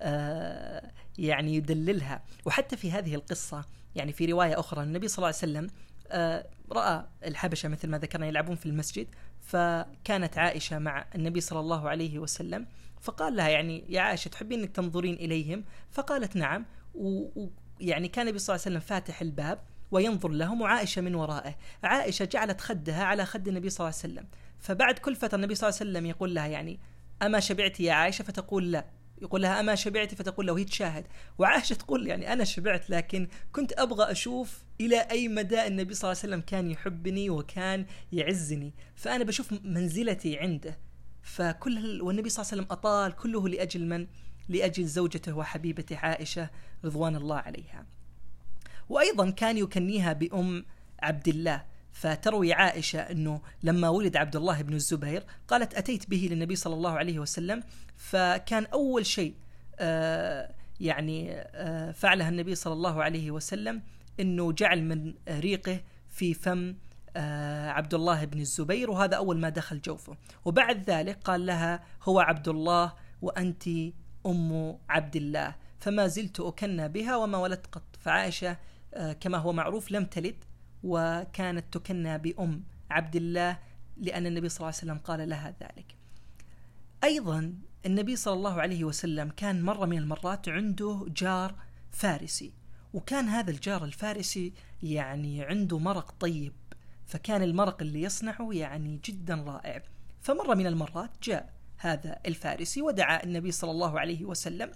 آه، 0.00 0.90
يعني 1.18 1.54
يدللها. 1.54 2.22
وحتى 2.44 2.76
في 2.76 2.92
هذه 2.92 3.14
القصة 3.14 3.64
يعني 3.96 4.12
في 4.12 4.26
رواية 4.26 4.60
أخرى 4.60 4.82
النبي 4.82 5.08
صلى 5.08 5.16
الله 5.18 5.26
عليه 5.26 5.36
وسلم 5.36 5.70
آه، 6.10 6.46
رأى 6.72 7.04
الحبشة 7.24 7.68
مثل 7.68 7.88
ما 7.88 7.98
ذكرنا 7.98 8.26
يلعبون 8.26 8.56
في 8.56 8.66
المسجد 8.66 9.06
فكانت 9.40 10.38
عائشة 10.38 10.78
مع 10.78 11.06
النبي 11.14 11.40
صلى 11.40 11.60
الله 11.60 11.88
عليه 11.88 12.18
وسلم 12.18 12.66
فقال 13.00 13.36
لها 13.36 13.48
يعني 13.48 13.84
يا 13.88 14.00
عائشة 14.00 14.28
تحبين 14.28 14.60
أنك 14.60 14.70
تنظرين 14.70 15.14
إليهم؟ 15.14 15.64
فقالت 15.90 16.36
نعم 16.36 16.66
ويعني 16.94 18.08
كان 18.08 18.26
النبي 18.26 18.38
صلى 18.38 18.54
الله 18.54 18.66
عليه 18.66 18.76
وسلم 18.76 18.88
فاتح 18.88 19.20
الباب 19.20 19.58
وينظر 19.90 20.28
لهم 20.28 20.60
وعائشة 20.60 21.02
من 21.02 21.14
ورائه. 21.14 21.56
عائشة 21.82 22.24
جعلت 22.24 22.60
خدها 22.60 23.04
على 23.04 23.24
خد 23.24 23.48
النبي 23.48 23.70
صلى 23.70 23.84
الله 23.84 23.98
عليه 24.02 24.12
وسلم. 24.12 24.26
فبعد 24.60 24.98
كل 24.98 25.16
فترة 25.16 25.36
النبي 25.36 25.54
صلى 25.54 25.68
الله 25.68 25.80
عليه 25.80 25.90
وسلم 25.90 26.06
يقول 26.06 26.34
لها 26.34 26.46
يعني 26.46 26.80
أما 27.22 27.40
شبعتي 27.40 27.84
يا 27.84 27.92
عائشة؟ 27.92 28.22
فتقول 28.22 28.72
لا. 28.72 28.84
يقول 29.22 29.42
لها 29.42 29.60
أما 29.60 29.74
شبعتي 29.74 30.16
فتقول 30.16 30.46
له 30.46 30.52
وهي 30.52 30.64
تشاهد 30.64 31.06
وعائشة 31.38 31.74
تقول 31.74 32.06
يعني 32.06 32.32
أنا 32.32 32.44
شبعت 32.44 32.90
لكن 32.90 33.28
كنت 33.52 33.72
أبغى 33.72 34.10
أشوف 34.10 34.64
إلى 34.80 35.00
أي 35.00 35.28
مدى 35.28 35.66
النبي 35.66 35.94
صلى 35.94 36.10
الله 36.10 36.20
عليه 36.22 36.34
وسلم 36.34 36.40
كان 36.40 36.70
يحبني 36.70 37.30
وكان 37.30 37.86
يعزني. 38.12 38.74
فأنا 38.94 39.24
بشوف 39.24 39.52
منزلتي 39.64 40.38
عنده. 40.38 40.78
فكل 41.22 42.02
والنبي 42.02 42.28
صلى 42.28 42.42
الله 42.42 42.52
عليه 42.52 42.62
وسلم 42.62 42.72
أطال 42.72 43.12
كله 43.12 43.48
لأجل 43.48 43.86
من؟ 43.86 44.06
لأجل 44.48 44.84
زوجته 44.84 45.36
وحبيبته 45.36 45.96
عائشة 45.96 46.50
رضوان 46.84 47.16
الله 47.16 47.36
عليها. 47.36 47.86
وأيضا 48.88 49.30
كان 49.30 49.58
يكنيها 49.58 50.12
بأم 50.12 50.64
عبد 51.00 51.28
الله. 51.28 51.64
فتروي 51.96 52.52
عائشة 52.52 53.00
أنه 53.00 53.40
لما 53.62 53.88
ولد 53.88 54.16
عبد 54.16 54.36
الله 54.36 54.62
بن 54.62 54.74
الزبير 54.74 55.24
قالت 55.48 55.74
أتيت 55.74 56.10
به 56.10 56.28
للنبي 56.30 56.56
صلى 56.56 56.74
الله 56.74 56.90
عليه 56.90 57.18
وسلم 57.18 57.62
فكان 57.96 58.64
أول 58.64 59.06
شيء 59.06 59.34
آه، 59.78 60.54
يعني 60.80 61.32
آه، 61.32 61.92
فعلها 61.92 62.28
النبي 62.28 62.54
صلى 62.54 62.72
الله 62.72 63.02
عليه 63.02 63.30
وسلم 63.30 63.82
أنه 64.20 64.52
جعل 64.52 64.82
من 64.82 65.14
ريقه 65.28 65.80
في 66.08 66.34
فم 66.34 66.76
آه، 67.16 67.70
عبد 67.70 67.94
الله 67.94 68.24
بن 68.24 68.40
الزبير 68.40 68.90
وهذا 68.90 69.16
أول 69.16 69.38
ما 69.38 69.48
دخل 69.48 69.80
جوفه. 69.80 70.16
وبعد 70.44 70.90
ذلك 70.90 71.18
قال 71.24 71.46
لها 71.46 71.84
هو 72.02 72.20
عبد 72.20 72.48
الله 72.48 72.92
وأنت 73.22 73.68
أم 74.26 74.78
عبد 74.88 75.16
الله 75.16 75.54
فما 75.80 76.06
زلت 76.06 76.40
أكنى 76.40 76.88
بها 76.88 77.16
وما 77.16 77.38
ولدت 77.38 77.66
قط. 77.66 77.82
فعائشة 78.00 78.56
كما 79.20 79.38
هو 79.38 79.52
معروف 79.52 79.92
لم 79.92 80.04
تلد. 80.04 80.44
وكانت 80.86 81.64
تكنى 81.72 82.18
بأم 82.18 82.64
عبد 82.90 83.16
الله 83.16 83.58
لأن 83.96 84.26
النبي 84.26 84.48
صلى 84.48 84.56
الله 84.56 84.66
عليه 84.66 84.76
وسلم 84.78 84.98
قال 84.98 85.28
لها 85.28 85.54
ذلك. 85.60 85.94
أيضا 87.04 87.54
النبي 87.86 88.16
صلى 88.16 88.34
الله 88.34 88.60
عليه 88.60 88.84
وسلم 88.84 89.28
كان 89.28 89.62
مرة 89.62 89.86
من 89.86 89.98
المرات 89.98 90.48
عنده 90.48 91.06
جار 91.08 91.54
فارسي 91.90 92.52
وكان 92.92 93.28
هذا 93.28 93.50
الجار 93.50 93.84
الفارسي 93.84 94.52
يعني 94.82 95.42
عنده 95.42 95.78
مرق 95.78 96.14
طيب 96.20 96.52
فكان 97.06 97.42
المرق 97.42 97.82
اللي 97.82 98.02
يصنعه 98.02 98.48
يعني 98.52 99.00
جدا 99.04 99.34
رائع. 99.34 99.82
فمرة 100.20 100.54
من 100.54 100.66
المرات 100.66 101.10
جاء 101.22 101.52
هذا 101.76 102.18
الفارسي 102.26 102.82
ودعا 102.82 103.24
النبي 103.24 103.52
صلى 103.52 103.70
الله 103.70 104.00
عليه 104.00 104.24
وسلم 104.24 104.72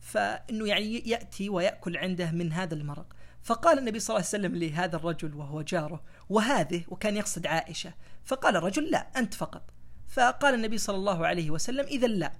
فإنه 0.00 0.66
يعني 0.66 1.08
يأتي 1.08 1.48
ويأكل 1.48 1.96
عنده 1.96 2.30
من 2.30 2.52
هذا 2.52 2.74
المرق. 2.74 3.16
فقال 3.48 3.78
النبي 3.78 3.98
صلى 3.98 4.16
الله 4.16 4.28
عليه 4.28 4.38
وسلم 4.46 4.56
لهذا 4.56 4.96
الرجل 4.96 5.34
وهو 5.34 5.62
جاره 5.62 6.02
وهذه؟ 6.28 6.84
وكان 6.88 7.16
يقصد 7.16 7.46
عائشة. 7.46 7.92
فقال 8.24 8.56
الرجل 8.56 8.90
لا 8.90 8.98
أنت 9.16 9.34
فقط. 9.34 9.62
فقال 10.08 10.54
النبي 10.54 10.78
صلى 10.78 10.96
الله 10.96 11.26
عليه 11.26 11.50
وسلم 11.50 11.86
إذا 11.86 12.06
لا 12.06 12.32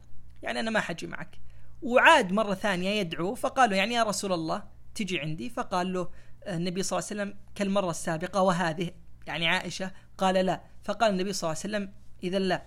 يعني 0.42 0.60
أنا 0.60 0.70
ما 0.70 0.80
حجي 0.80 1.06
معك. 1.06 1.38
وعاد 1.82 2.32
مرة 2.32 2.54
ثانية 2.54 2.90
يدعو 2.90 3.34
فقالوا 3.34 3.76
يعني 3.76 3.94
يا 3.94 4.02
رسول 4.02 4.32
الله 4.32 4.62
تجي 4.94 5.20
عندي. 5.20 5.50
فقال 5.50 5.92
له 5.92 6.10
النبي 6.46 6.82
صلى 6.82 6.98
الله 6.98 7.08
عليه 7.10 7.22
وسلم 7.22 7.38
كالمرة 7.54 7.90
السابقة 7.90 8.42
وهذه؟ 8.42 8.90
يعني 9.26 9.48
عائشة 9.48 9.92
قال 10.18 10.34
لا. 10.34 10.62
فقال 10.84 11.10
النبي 11.10 11.32
صلى 11.32 11.50
الله 11.50 11.60
عليه 11.64 11.74
وسلم 11.76 11.92
إذا 12.22 12.38
لا. 12.38 12.66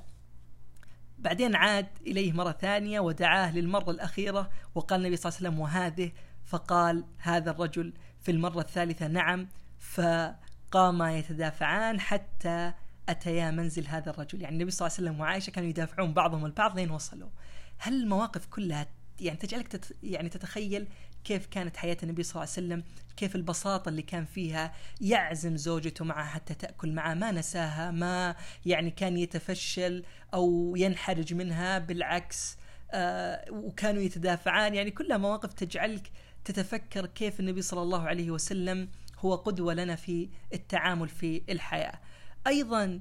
بعدين 1.17 1.55
عاد 1.55 1.87
إليه 2.07 2.31
مرة 2.33 2.51
ثانية 2.51 2.99
ودعاه 2.99 3.55
للمرة 3.55 3.91
الأخيرة 3.91 4.49
وقال 4.75 4.99
النبي 4.99 5.15
صلى 5.15 5.29
الله 5.29 5.37
عليه 5.39 5.49
وسلم 5.49 5.59
وهذه؟ 5.59 6.11
فقال 6.45 7.05
هذا 7.17 7.51
الرجل 7.51 7.93
في 8.21 8.31
المرة 8.31 8.59
الثالثة 8.59 9.07
نعم 9.07 9.47
فقاما 9.79 11.17
يتدافعان 11.17 11.99
حتى 11.99 12.73
أتيا 13.09 13.51
منزل 13.51 13.87
هذا 13.87 14.09
الرجل. 14.09 14.41
يعني 14.41 14.55
النبي 14.55 14.71
صلى 14.71 14.87
الله 14.87 14.97
عليه 14.97 15.09
وسلم 15.09 15.21
وعائشة 15.21 15.51
كانوا 15.51 15.69
يدافعون 15.69 16.13
بعضهم 16.13 16.45
البعض 16.45 16.79
لين 16.79 16.91
وصلوا. 16.91 17.29
هل 17.77 17.93
المواقف 17.93 18.45
كلها 18.45 18.87
يعني 19.19 19.37
تجعلك 19.37 19.67
تت 19.67 19.95
يعني 20.03 20.29
تتخيل 20.29 20.87
كيف 21.23 21.45
كانت 21.45 21.77
حياة 21.77 21.97
النبي 22.03 22.23
صلى 22.23 22.31
الله 22.31 22.41
عليه 22.41 22.51
وسلم؟ 22.51 22.83
كيف 23.17 23.35
البساطة 23.35 23.89
اللي 23.89 24.01
كان 24.01 24.25
فيها 24.25 24.73
يعزم 25.01 25.57
زوجته 25.57 26.05
معه 26.05 26.25
حتى 26.25 26.53
تأكل 26.53 26.93
معه؟ 26.93 27.13
ما 27.13 27.31
نساها 27.31 27.91
ما 27.91 28.35
يعني 28.65 28.91
كان 28.91 29.17
يتفشل 29.17 30.03
أو 30.33 30.73
ينحرج 30.77 31.33
منها 31.33 31.79
بالعكس 31.79 32.57
آه 32.91 33.45
وكانوا 33.51 34.01
يتدافعان. 34.01 34.75
يعني 34.75 34.91
كلها 34.91 35.17
مواقف 35.17 35.53
تجعلك 35.53 36.11
تتفكر 36.45 37.05
كيف 37.05 37.39
النبي 37.39 37.61
صلى 37.61 37.81
الله 37.81 38.01
عليه 38.01 38.31
وسلم 38.31 38.89
هو 39.19 39.35
قدوة 39.35 39.73
لنا 39.73 39.95
في 39.95 40.29
التعامل 40.53 41.09
في 41.09 41.41
الحياة. 41.49 41.99
أيضا 42.47 42.99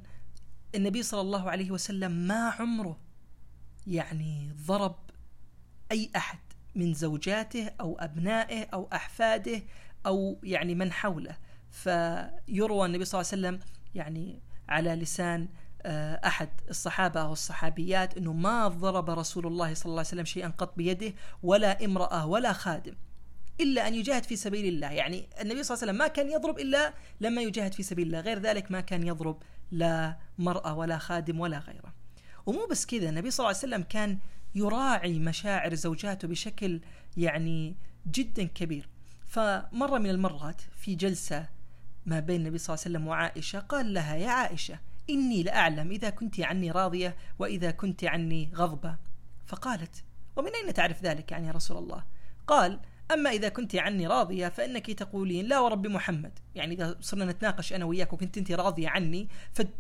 النبي 0.75 1.03
صلى 1.03 1.21
الله 1.21 1.51
عليه 1.51 1.71
وسلم 1.71 2.13
ما 2.13 2.51
عمره 2.51 2.99
يعني 3.87 4.53
ضرب 4.67 4.97
أي 5.93 6.11
أحد 6.17 6.39
من 6.75 6.95
زوجاته 6.95 7.71
أو 7.81 7.99
أبنائه 7.99 8.69
أو 8.73 8.89
أحفاده 8.93 9.63
أو 10.07 10.39
يعني 10.43 10.75
من 10.75 10.93
حوله. 10.93 11.37
فيروى 11.71 12.87
النبي 12.87 13.05
صلى 13.05 13.21
الله 13.21 13.31
عليه 13.33 13.59
وسلم 13.59 13.61
يعني 13.95 14.41
على 14.69 14.95
لسان 14.95 15.49
آه، 15.83 16.21
أحد 16.27 16.49
الصحابة 16.71 17.21
أو 17.21 17.33
الصحابيات 17.33 18.17
أنه 18.17 18.33
ما 18.33 18.69
ضرب 18.69 19.11
رسول 19.11 19.47
الله 19.47 19.75
صلى 19.75 19.85
الله 19.91 19.99
عليه 19.99 20.09
وسلم 20.09 20.25
شيئا 20.25 20.49
قط 20.49 20.77
بيده 20.77 21.13
ولا 21.43 21.85
امرأة 21.85 22.27
ولا 22.27 22.53
خادم. 22.53 22.95
إلا 23.61 23.89
أن 23.89 23.95
يجاهد 23.95 24.25
في 24.25 24.37
سبيل 24.37 24.67
الله. 24.67 24.93
يعني 24.93 25.29
النبي 25.41 25.63
صلى 25.63 25.75
الله 25.75 25.83
عليه 25.83 25.93
وسلم 25.93 25.99
ما 25.99 26.09
كان 26.09 26.31
يضرب 26.31 26.59
إلا 26.59 26.95
لما 27.21 27.43
يجاهد 27.43 27.75
في 27.75 27.83
سبيل 27.83 28.07
الله. 28.07 28.21
غير 28.21 28.39
ذلك 28.39 28.71
ما 28.71 28.81
كان 28.81 29.07
يضرب 29.07 29.43
لا 29.71 30.17
مرأة 30.39 30.75
ولا 30.75 30.99
خادم 30.99 31.41
ولا 31.41 31.59
غيره. 31.59 31.95
ومو 32.47 32.67
بس 32.71 32.87
كذا 32.87 33.09
النبي 33.09 33.31
صلى 33.31 33.45
الله 33.45 33.57
عليه 33.57 33.69
وسلم 33.69 33.83
كان 33.83 34.19
يراعي 34.55 35.19
مشاعر 35.19 35.75
زوجاته 35.75 36.29
بشكل 36.29 36.81
يعني 37.17 37.77
جدا 38.11 38.45
كبير. 38.45 38.89
فمرة 39.27 39.99
من 39.99 40.11
المرات 40.11 40.63
في 40.77 40.95
جلسة 40.95 41.49
ما 42.07 42.21
بين 42.21 42.41
النبي 42.41 42.59
صلى 42.59 42.75
الله 42.75 42.85
عليه 42.85 42.97
وسلم 42.97 43.09
وعائشة 43.09 43.59
قال 43.59 43.95
لها 43.95 44.17
يا 44.17 44.31
عائشة 44.31 44.79
إني 45.11 45.43
لأعلم 45.43 45.91
إذا 45.91 46.11
كنت 46.11 46.41
عني 46.41 46.71
راضية 46.71 47.17
وإذا 47.39 47.71
كنت 47.71 48.05
عني 48.05 48.51
غضبة. 48.55 48.97
فقالت 49.47 50.05
ومن 50.37 50.51
أين 50.55 50.75
تعرف 50.75 51.03
ذلك 51.03 51.33
يعني 51.33 51.47
يا 51.47 51.53
رسول 51.53 51.77
الله؟ 51.77 52.05
قال 52.47 52.81
أما 53.11 53.31
إذا 53.31 53.49
كنت 53.49 53.77
عني 53.77 54.07
راضية 54.07 54.49
فإنك 54.49 54.91
تقولين 54.91 55.47
لا 55.47 55.61
ورب 55.61 55.87
محمد. 55.87 56.39
يعني 56.55 56.75
إذا 56.75 56.97
صرنا 57.01 57.25
نتناقش 57.25 57.73
أنا 57.73 57.85
وياك 57.85 58.13
وكنت 58.13 58.39
أنت 58.39 58.53
راضية 58.53 58.89
عني 58.89 59.29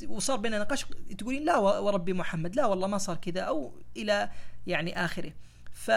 وصار 0.08 0.36
بيننا 0.36 0.58
نقاش 0.58 0.86
تقولين 1.18 1.44
لا 1.44 1.56
ورب 1.56 2.10
محمد 2.10 2.56
لا 2.56 2.66
والله 2.66 2.86
ما 2.86 2.98
صار 2.98 3.16
كذا 3.16 3.40
أو 3.40 3.72
إلى 3.96 4.30
يعني 4.66 5.04
آخره. 5.04 5.32
ف 5.72 5.90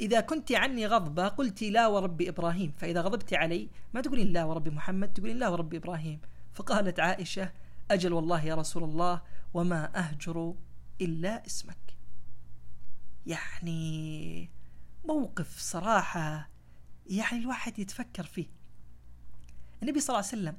إذا 0.00 0.20
كنت 0.20 0.52
عني 0.52 0.86
غضبة 0.86 1.28
قلت 1.28 1.62
لا 1.62 1.86
ورب 1.86 2.22
إبراهيم 2.22 2.72
فإذا 2.78 3.00
غضبت 3.00 3.34
علي 3.34 3.68
ما 3.94 4.00
تقولين 4.00 4.32
لا 4.32 4.44
ورب 4.44 4.68
محمد 4.68 5.12
تقولين 5.12 5.38
لا 5.38 5.48
ورب 5.48 5.74
إبراهيم. 5.74 6.20
فقالت 6.52 7.00
عائشة 7.00 7.50
أجل 7.90 8.12
والله 8.12 8.44
يا 8.44 8.54
رسول 8.54 8.84
الله 8.84 9.22
وما 9.54 9.98
أهجر 9.98 10.54
إلا 11.00 11.46
اسمك. 11.46 11.94
يعني 13.26 14.50
موقف 15.04 15.58
صراحة 15.58 16.50
يعني 17.06 17.38
الواحد 17.38 17.78
يتفكر 17.78 18.22
فيه. 18.22 18.46
النبي 19.82 20.00
صلى 20.00 20.16
الله 20.16 20.28
عليه 20.28 20.42
وسلم 20.42 20.56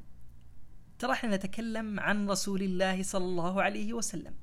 ترى 0.99 1.11
إحنا 1.11 1.35
نتكلم 1.35 1.99
عن 1.99 2.29
رسول 2.29 2.61
الله 2.61 3.03
صلى 3.03 3.25
الله 3.25 3.61
عليه 3.61 3.93
وسلم. 3.93 4.33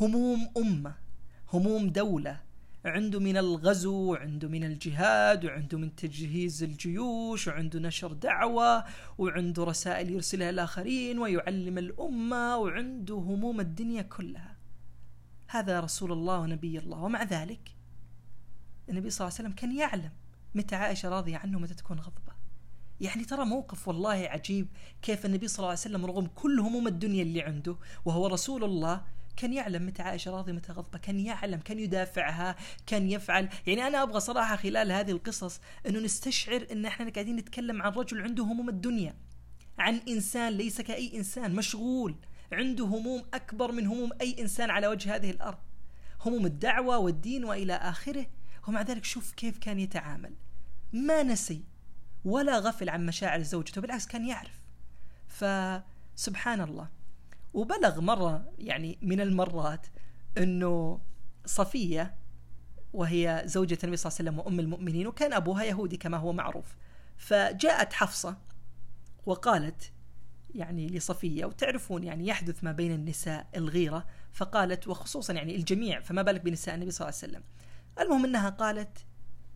هموم 0.00 0.50
أمة 0.56 0.94
هموم 1.52 1.90
دولة. 1.90 2.40
عنده 2.84 3.20
من 3.20 3.36
الغزو 3.36 4.12
وعنده 4.12 4.48
من 4.48 4.64
الجهاد 4.64 5.44
وعنده 5.44 5.78
من 5.78 5.96
تجهيز 5.96 6.62
الجيوش 6.62 7.48
وعنده 7.48 7.78
نشر 7.78 8.12
دعوة 8.12 8.84
وعنده 9.18 9.64
رسائل 9.64 10.10
يرسلها 10.10 10.50
الآخرين 10.50 11.18
ويعلم 11.18 11.78
الأمة 11.78 12.56
وعنده 12.56 13.14
هموم 13.14 13.60
الدنيا 13.60 14.02
كلها. 14.02 14.56
هذا 15.48 15.80
رسول 15.80 16.12
الله 16.12 16.38
ونبي 16.38 16.78
الله. 16.78 16.98
ومع 16.98 17.22
ذلك 17.22 17.74
النبي 18.92 19.10
صلى 19.10 19.26
الله 19.26 19.38
عليه 19.38 19.48
وسلم 19.48 19.58
كان 19.58 19.76
يعلم 19.76 20.10
متى 20.54 20.74
عائشة 20.76 21.08
راضية 21.08 21.36
عنه 21.36 21.58
متى 21.58 21.74
تكون 21.74 22.00
غضبة. 22.00 22.32
يعني 23.00 23.24
ترى 23.24 23.44
موقف 23.44 23.88
والله 23.88 24.10
عجيب 24.10 24.68
كيف 25.02 25.26
النبي 25.26 25.48
صلى 25.48 25.58
الله 25.58 25.68
عليه 25.68 25.80
وسلم 25.80 26.06
رغم 26.06 26.26
كل 26.26 26.60
هموم 26.60 26.86
الدنيا 26.86 27.22
اللي 27.22 27.42
عنده 27.42 27.76
وهو 28.04 28.26
رسول 28.26 28.64
الله 28.64 29.02
كان 29.36 29.52
يعلم 29.52 29.86
متى 29.86 30.02
عائشة 30.02 30.30
راضية 30.30 30.52
متى 30.52 30.72
غضبة 30.72 30.98
كان 30.98 31.20
يعلم 31.20 31.60
كان 31.60 31.78
يدافعها 31.78 32.56
كان 32.86 33.10
يفعل. 33.10 33.48
يعني 33.66 33.86
أنا 33.86 34.02
أبغى 34.02 34.20
صراحة 34.20 34.56
خلال 34.56 34.92
هذه 34.92 35.10
القصص 35.10 35.60
أنه 35.86 35.98
نستشعر 35.98 36.66
أن 36.72 36.86
إحنا 36.86 37.10
قاعدين 37.10 37.36
نتكلم 37.36 37.82
عن 37.82 37.92
رجل 37.92 38.22
عنده 38.22 38.44
هموم 38.44 38.68
الدنيا 38.68 39.16
عن 39.78 40.00
إنسان 40.08 40.52
ليس 40.52 40.80
كأي 40.80 41.16
إنسان 41.16 41.54
مشغول 41.54 42.14
عنده 42.52 42.84
هموم 42.84 43.22
أكبر 43.34 43.72
من 43.72 43.86
هموم 43.86 44.10
أي 44.20 44.36
إنسان 44.40 44.70
على 44.70 44.86
وجه 44.86 45.16
هذه 45.16 45.30
الأرض. 45.30 45.58
هموم 46.20 46.46
الدعوة 46.46 46.98
والدين 46.98 47.44
وإلى 47.44 47.72
آخره. 47.72 48.26
ومع 48.68 48.82
ذلك 48.82 49.04
شوف 49.04 49.32
كيف 49.32 49.58
كان 49.58 49.78
يتعامل. 49.78 50.34
ما 50.92 51.22
نسي 51.22 51.64
ولا 52.24 52.58
غفل 52.58 52.88
عن 52.88 53.06
مشاعر 53.06 53.42
زوجته 53.42 53.80
بالعكس 53.80 54.06
كان 54.06 54.26
يعرف. 54.26 54.62
فسبحان 55.28 56.60
الله 56.60 56.88
وبلغ 57.54 58.00
مرة 58.00 58.52
يعني 58.58 58.98
من 59.02 59.20
المرات 59.20 59.86
أنه 60.38 61.00
صفية 61.46 62.14
وهي 62.92 63.42
زوجة 63.44 63.78
النبي 63.84 63.96
صلى 63.96 64.10
الله 64.10 64.18
عليه 64.20 64.30
وسلم 64.30 64.38
وأم 64.38 64.60
المؤمنين 64.60 65.06
وكان 65.06 65.32
أبوها 65.32 65.64
يهودي 65.64 65.96
كما 65.96 66.16
هو 66.16 66.32
معروف. 66.32 66.76
فجاءت 67.16 67.92
حفصة 67.92 68.36
وقالت 69.26 69.92
يعني 70.54 70.86
لصفية 70.86 71.44
وتعرفون 71.44 72.04
يعني 72.04 72.26
يحدث 72.26 72.64
ما 72.64 72.72
بين 72.72 72.92
النساء 72.92 73.46
الغيرة 73.56 74.06
فقالت 74.32 74.88
وخصوصا 74.88 75.32
يعني 75.32 75.56
الجميع 75.56 76.00
فما 76.00 76.22
بالك 76.22 76.40
بنساء 76.40 76.74
النبي 76.74 76.90
صلى 76.90 77.08
الله 77.08 77.18
عليه 77.22 77.32
وسلم. 77.32 77.42
المهم 78.00 78.24
أنها 78.24 78.50
قالت 78.50 78.98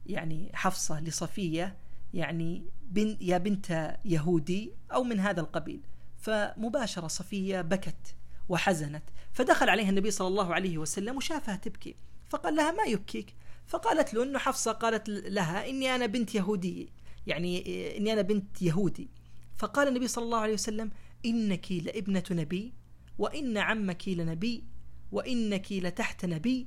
يعني 0.06 0.50
حفصة 0.54 1.00
لصفية 1.00 1.76
يعني 2.14 2.64
بن 2.82 3.16
يا 3.20 3.38
بنت 3.38 3.98
يهودي 4.04 4.72
أو 4.92 5.04
من 5.04 5.20
هذا 5.20 5.40
القبيل. 5.40 5.80
فمباشرة 6.16 7.06
صفية 7.06 7.60
بكت 7.60 8.14
وحزنت 8.48 9.02
فدخل 9.32 9.68
عليها 9.68 9.90
النبي 9.90 10.10
صلى 10.10 10.28
الله 10.28 10.54
عليه 10.54 10.78
وسلم 10.78 11.16
وشافها 11.16 11.56
تبكي. 11.56 11.96
فقال 12.28 12.56
لها 12.56 12.72
ما 12.72 12.82
يبكيك؟ 12.82 13.34
فقالت 13.66 14.14
له 14.14 14.22
أنه 14.22 14.38
حفصة 14.38 14.72
قالت 14.72 15.08
لها 15.08 15.70
إني 15.70 15.94
أنا 15.94 16.06
بنت 16.06 16.34
يهودي 16.34 16.92
يعني 17.26 17.62
إني 17.96 18.12
أنا 18.12 18.22
بنت 18.22 18.62
يهودي. 18.62 19.10
فقال 19.56 19.88
النبي 19.88 20.08
صلى 20.08 20.24
الله 20.24 20.38
عليه 20.38 20.54
وسلم 20.54 20.90
إنك 21.26 21.72
لابنة 21.72 22.24
نبي 22.30 22.74
وإن 23.18 23.58
عمك 23.58 24.08
لنبي 24.08 24.64
وإنك 25.12 25.72
لتحت 25.72 26.24
نبي 26.24 26.66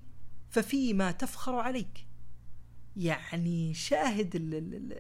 ففيما 0.50 1.12
تفخر 1.12 1.56
عليك. 1.56 2.06
يعني 2.96 3.74
شاهد 3.74 4.32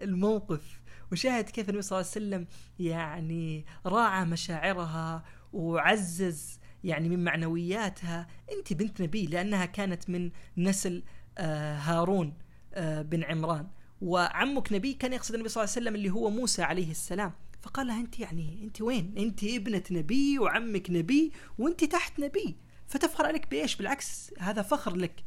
الموقف 0.01 0.81
وشاهد 1.11 1.49
كيف 1.49 1.69
النبي 1.69 1.81
صلى 1.81 1.99
الله 1.99 2.11
عليه 2.15 2.25
وسلم 2.25 2.47
يعني 2.79 3.65
راعى 3.85 4.25
مشاعرها 4.25 5.23
وعزز 5.53 6.59
يعني 6.83 7.09
من 7.09 7.23
معنوياتها. 7.23 8.27
أنت 8.51 8.73
بنت 8.73 9.01
نبي 9.01 9.25
لأنها 9.25 9.65
كانت 9.65 10.09
من 10.09 10.31
نسل 10.57 11.03
آه، 11.37 11.77
هارون 11.77 12.33
آه، 12.73 13.01
بن 13.01 13.23
عمران. 13.23 13.67
وعمك 14.01 14.73
نبي 14.73 14.93
كان 14.93 15.13
يقصد 15.13 15.33
النبي 15.33 15.49
صلى 15.49 15.63
الله 15.63 15.73
عليه 15.75 15.81
وسلم 15.81 15.95
اللي 15.95 16.09
هو 16.09 16.29
موسى 16.29 16.63
عليه 16.63 16.91
السلام. 16.91 17.33
فقال 17.61 17.87
لها 17.87 17.99
أنت 17.99 18.19
يعني 18.19 18.63
أنت 18.63 18.81
وين؟ 18.81 19.13
أنت 19.17 19.43
ابنة 19.43 19.83
نبي 19.91 20.39
وعمك 20.39 20.89
نبي 20.89 21.31
وأنت 21.57 21.83
تحت 21.83 22.19
نبي. 22.19 22.55
فتفخر 22.87 23.25
عليك 23.25 23.51
بإيش؟ 23.51 23.75
بالعكس 23.75 24.31
هذا 24.39 24.61
فخر 24.61 24.95
لك. 24.95 25.23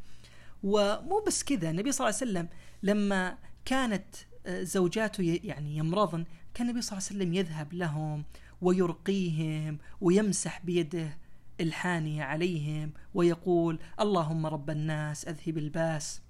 ومو 0.63 1.23
بس 1.27 1.43
كذا 1.43 1.69
النبي 1.69 1.91
صلى 1.91 2.07
الله 2.07 2.19
عليه 2.21 2.31
وسلم 2.31 2.49
لما 2.83 3.37
كانت 3.65 4.15
آه، 4.45 4.63
زوجاته 4.63 5.39
يعني 5.43 5.77
يمرضن 5.77 6.25
كان 6.53 6.67
النبي 6.69 6.81
صلى 6.81 6.97
الله 6.97 7.07
عليه 7.09 7.17
وسلم 7.19 7.33
يذهب 7.33 7.73
لهم 7.73 8.23
ويرقيهم 8.61 9.77
ويمسح 10.01 10.61
بيده 10.65 11.17
الحانية 11.61 12.23
عليهم 12.23 12.93
ويقول 13.13 13.79
اللهم 13.99 14.45
رب 14.45 14.69
الناس 14.69 15.27
أذهب 15.27 15.57
الباس 15.57 16.21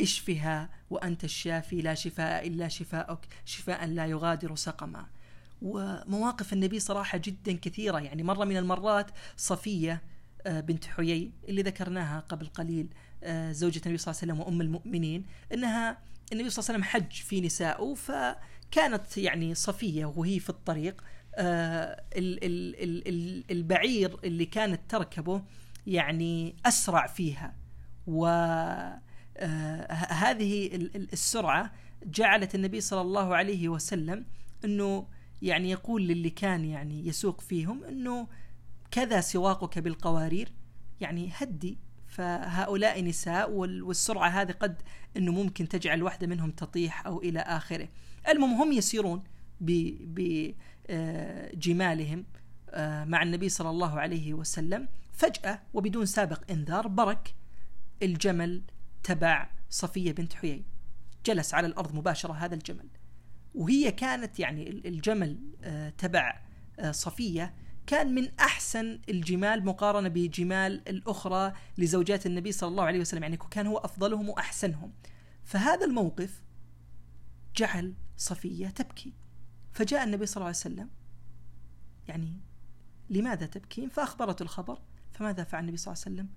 اشفها 0.00 0.70
وأنت 0.90 1.24
الشافي 1.24 1.82
لا 1.82 1.94
شفاء 1.94 2.46
إلا 2.46 2.68
شفاءك 2.68 3.26
شفاء 3.44 3.86
لا 3.86 4.06
يغادر 4.06 4.56
سقما. 4.56 5.06
ومواقف 5.62 6.52
النبي 6.52 6.80
صراحة 6.80 7.18
جدا 7.18 7.52
كثيرة 7.52 7.98
يعني 7.98 8.22
مرة 8.22 8.44
من 8.44 8.56
المرات 8.56 9.10
صفية 9.36 10.02
آه، 10.46 10.60
بنت 10.60 10.84
حيي 10.84 11.32
اللي 11.48 11.62
ذكرناها 11.62 12.20
قبل 12.20 12.46
قليل 12.46 12.88
زوجة 13.50 13.80
النبي 13.86 13.98
صلى 13.98 14.12
الله 14.12 14.22
عليه 14.22 14.32
وسلم 14.32 14.40
وأم 14.40 14.60
المؤمنين 14.60 15.24
أنها 15.54 15.98
النبي 16.32 16.50
صلى 16.50 16.62
الله 16.62 16.74
عليه 16.74 16.78
وسلم 16.78 16.82
حج 16.84 17.12
في 17.12 17.40
نسائه 17.40 17.94
فكانت 17.94 19.16
يعني 19.18 19.54
صفية 19.54 20.04
وهي 20.04 20.40
في 20.40 20.50
الطريق 20.50 21.04
آه، 21.34 22.04
البعير 23.50 24.18
اللي 24.24 24.46
كانت 24.46 24.80
تركبه 24.88 25.42
يعني 25.86 26.56
أسرع 26.66 27.06
فيها. 27.06 27.54
و 28.06 28.26
هذه 30.08 30.70
السرعة 31.12 31.72
جعلت 32.04 32.54
النبي 32.54 32.80
صلى 32.80 33.00
الله 33.00 33.34
عليه 33.34 33.68
وسلم 33.68 34.26
أنه 34.64 35.06
يعني 35.42 35.70
يقول 35.70 36.08
للي 36.08 36.30
كان 36.30 36.64
يعني 36.64 37.06
يسوق 37.06 37.40
فيهم 37.40 37.84
أنه 37.84 38.28
كذا 38.90 39.20
سواقك 39.20 39.78
بالقوارير 39.78 40.52
يعني 41.00 41.30
هدي 41.34 41.78
فهؤلاء 42.10 43.04
نساء 43.04 43.50
والسرعة 43.50 44.28
هذه 44.28 44.52
قد 44.52 44.82
أنه 45.16 45.32
ممكن 45.32 45.68
تجعل 45.68 46.02
واحدة 46.02 46.26
منهم 46.26 46.50
تطيح 46.50 47.06
أو 47.06 47.22
إلى 47.22 47.40
آخره. 47.40 47.88
المهم 48.28 48.62
هم 48.62 48.72
يسيرون 48.72 49.22
بجمالهم 50.88 52.24
آه، 52.70 53.04
مع 53.04 53.22
النبي 53.22 53.48
صلى 53.48 53.70
الله 53.70 54.00
عليه 54.00 54.34
وسلم. 54.34 54.88
فجأة 55.12 55.62
وبدون 55.74 56.06
سابق 56.06 56.50
إنذار 56.50 56.88
برك 56.88 57.34
الجمل 58.02 58.62
تبع 59.02 59.50
صفية 59.70 60.12
بنت 60.12 60.32
حيي. 60.32 60.64
جلس 61.26 61.54
على 61.54 61.66
الأرض 61.66 61.94
مباشرة 61.94 62.32
هذا 62.32 62.54
الجمل. 62.54 62.88
وهي 63.54 63.92
كانت 63.92 64.40
يعني 64.40 64.68
الجمل 64.70 65.38
آه، 65.62 65.90
تبع 65.90 66.40
آه، 66.78 66.90
صفية 66.90 67.54
كان 67.90 68.14
من 68.14 68.38
أحسن 68.40 69.00
الجمال 69.08 69.64
مقارنة 69.64 70.08
بجمال 70.08 70.88
الأخرى 70.88 71.52
لزوجات 71.78 72.26
النبي 72.26 72.52
صلى 72.52 72.68
الله 72.68 72.84
عليه 72.84 73.00
وسلم. 73.00 73.22
يعني 73.22 73.36
كان 73.36 73.66
هو 73.66 73.78
أفضلهم 73.78 74.28
وأحسنهم. 74.28 74.92
فهذا 75.44 75.86
الموقف 75.86 76.42
جعل 77.56 77.94
صفية 78.16 78.68
تبكي. 78.68 79.12
فجاء 79.72 80.04
النبي 80.04 80.26
صلى 80.26 80.36
الله 80.36 80.46
عليه 80.46 80.56
وسلم. 80.56 80.90
يعني 82.08 82.40
لماذا 83.10 83.46
تبكين؟ 83.46 83.88
فأخبرت 83.88 84.42
الخبر. 84.42 84.78
فماذا 85.12 85.44
فعل 85.44 85.62
النبي 85.62 85.76
صلى 85.76 85.94
الله 85.94 86.04
عليه 86.06 86.14
وسلم؟ 86.16 86.28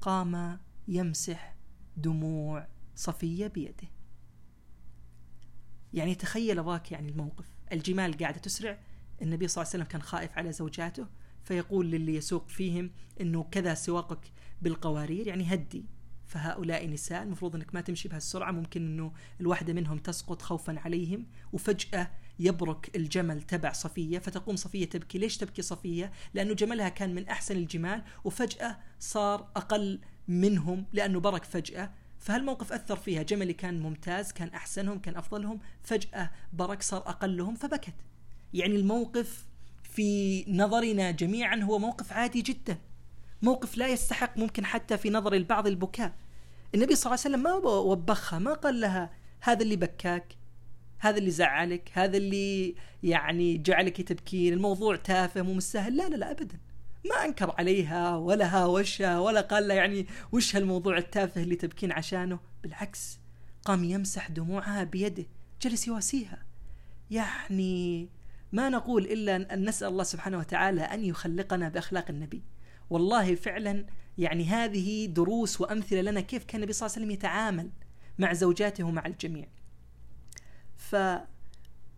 قام 0.00 0.60
يمسح 0.88 1.56
دموع 1.96 2.68
صفية 2.94 3.46
بيده. 3.46 3.88
يعني 5.92 6.14
تخيل 6.14 6.58
ابغاك 6.58 6.92
يعني 6.92 7.08
الموقف. 7.08 7.46
الجمال 7.72 8.18
قاعدة 8.18 8.38
تسرع. 8.38 8.78
النبي 9.22 9.48
صلى 9.48 9.62
الله 9.62 9.72
عليه 9.72 9.82
وسلم 9.84 9.92
كان 9.92 10.02
خائف 10.02 10.38
على 10.38 10.52
زوجاته 10.52 11.06
فيقول 11.44 11.90
للي 11.90 12.14
يسوق 12.14 12.48
فيهم 12.48 12.90
إنه 13.20 13.42
كذا 13.50 13.74
سواقك 13.74 14.32
بالقوارير 14.62 15.26
يعني 15.26 15.54
هدي. 15.54 15.84
فهؤلاء 16.26 16.88
نساء 16.88 17.22
المفروض 17.22 17.54
إنك 17.54 17.74
ما 17.74 17.80
تمشي 17.80 18.08
بهالسرعة 18.08 18.50
ممكن 18.50 18.82
إنه 18.82 19.12
الواحدة 19.40 19.72
منهم 19.72 19.98
تسقط 19.98 20.42
خوفا 20.42 20.78
عليهم 20.78 21.26
وفجأة 21.52 22.10
يبرك 22.38 22.96
الجمل 22.96 23.42
تبع 23.42 23.72
صفية 23.72 24.18
فتقوم 24.18 24.56
صفية 24.56 24.84
تبكي، 24.84 25.18
ليش 25.18 25.36
تبكي 25.36 25.62
صفية؟ 25.62 26.12
لأنه 26.34 26.54
جملها 26.54 26.88
كان 26.88 27.14
من 27.14 27.28
أحسن 27.28 27.56
الجمال 27.56 28.02
وفجأة 28.24 28.78
صار 28.98 29.50
أقل 29.56 30.00
منهم 30.28 30.86
لأنه 30.92 31.20
برك 31.20 31.44
فجأة. 31.44 31.92
فهالموقف 32.18 32.72
أثر 32.72 32.96
فيها. 32.96 33.22
جملي 33.22 33.52
كان 33.52 33.80
ممتاز 33.80 34.32
كان 34.32 34.48
أحسنهم 34.48 34.98
كان 34.98 35.16
أفضلهم 35.16 35.60
فجأة 35.82 36.30
برك 36.52 36.82
صار 36.82 37.00
أقلهم 37.00 37.54
فبكت. 37.54 37.94
يعني 38.54 38.76
الموقف 38.76 39.46
في 39.82 40.44
نظرنا 40.48 41.10
جميعا 41.10 41.56
هو 41.56 41.78
موقف 41.78 42.12
عادي 42.12 42.42
جدا. 42.42 42.78
موقف 43.42 43.78
لا 43.78 43.88
يستحق 43.88 44.38
ممكن 44.38 44.64
حتى 44.64 44.98
في 44.98 45.10
نظر 45.10 45.34
البعض 45.34 45.66
البكاء. 45.66 46.12
النبي 46.74 46.94
صلى 46.94 47.06
الله 47.12 47.22
عليه 47.24 47.36
وسلم 47.36 47.42
ما 47.42 47.70
وبخها 47.70 48.38
ما 48.38 48.52
قال 48.52 48.80
لها 48.80 49.10
هذا 49.40 49.62
اللي 49.62 49.76
بكاك 49.76 50.36
هذا 50.98 51.18
اللي 51.18 51.30
زعلك 51.30 51.90
هذا 51.92 52.16
اللي 52.16 52.74
يعني 53.02 53.58
جعلك 53.58 54.00
تبكين 54.00 54.52
الموضوع 54.52 54.96
تافه 54.96 55.42
مو 55.42 55.54
مستاهل. 55.54 55.96
لا 55.96 56.08
لا 56.08 56.16
لا 56.16 56.30
ابدا. 56.30 56.58
ما 57.10 57.24
أنكر 57.24 57.54
عليها 57.58 58.16
ولا 58.16 58.56
هاوشها 58.56 59.20
ولا 59.20 59.40
قال 59.40 59.68
لها 59.68 59.76
يعني 59.76 60.06
وش 60.32 60.56
هالموضوع 60.56 60.98
التافه 60.98 61.42
اللي 61.42 61.56
تبكين 61.56 61.92
عشانه. 61.92 62.38
بالعكس 62.62 63.18
قام 63.64 63.84
يمسح 63.84 64.28
دموعها 64.28 64.84
بيده 64.84 65.24
جلس 65.62 65.88
يواسيها. 65.88 66.46
يعني 67.10 68.08
ما 68.52 68.68
نقول 68.68 69.04
إلا 69.04 69.54
أن 69.54 69.68
نسأل 69.68 69.88
الله 69.88 70.04
سبحانه 70.04 70.38
وتعالى 70.38 70.80
أن 70.80 71.04
يخلقنا 71.04 71.68
بأخلاق 71.68 72.10
النبي. 72.10 72.42
والله 72.90 73.34
فعلا 73.34 73.86
يعني 74.18 74.44
هذه 74.44 75.06
دروس 75.06 75.60
وأمثلة 75.60 76.00
لنا 76.00 76.20
كيف 76.20 76.44
كان 76.44 76.56
النبي 76.60 76.72
صلى 76.72 76.86
الله 76.86 76.96
عليه 76.96 77.06
وسلم 77.06 77.14
يتعامل 77.14 77.70
مع 78.18 78.32
زوجاته 78.32 78.84
ومع 78.84 79.06
الجميع. 79.06 79.48
ف 80.76 80.96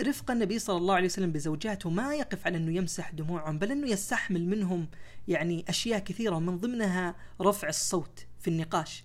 رفق 0.02 0.30
النبي 0.30 0.58
صلى 0.58 0.76
الله 0.76 0.94
عليه 0.94 1.06
وسلم 1.06 1.32
بزوجاته 1.32 1.90
ما 1.90 2.14
يقف 2.14 2.46
على 2.46 2.56
أنه 2.56 2.76
يمسح 2.76 3.10
دموعهم 3.10 3.58
بل 3.58 3.72
أنه 3.72 3.88
يستحمل 3.88 4.46
منهم 4.46 4.88
يعني 5.28 5.64
أشياء 5.68 5.98
كثيرة 5.98 6.38
من 6.38 6.58
ضمنها 6.58 7.14
رفع 7.40 7.68
الصوت 7.68 8.26
في 8.40 8.48
النقاش. 8.48 9.04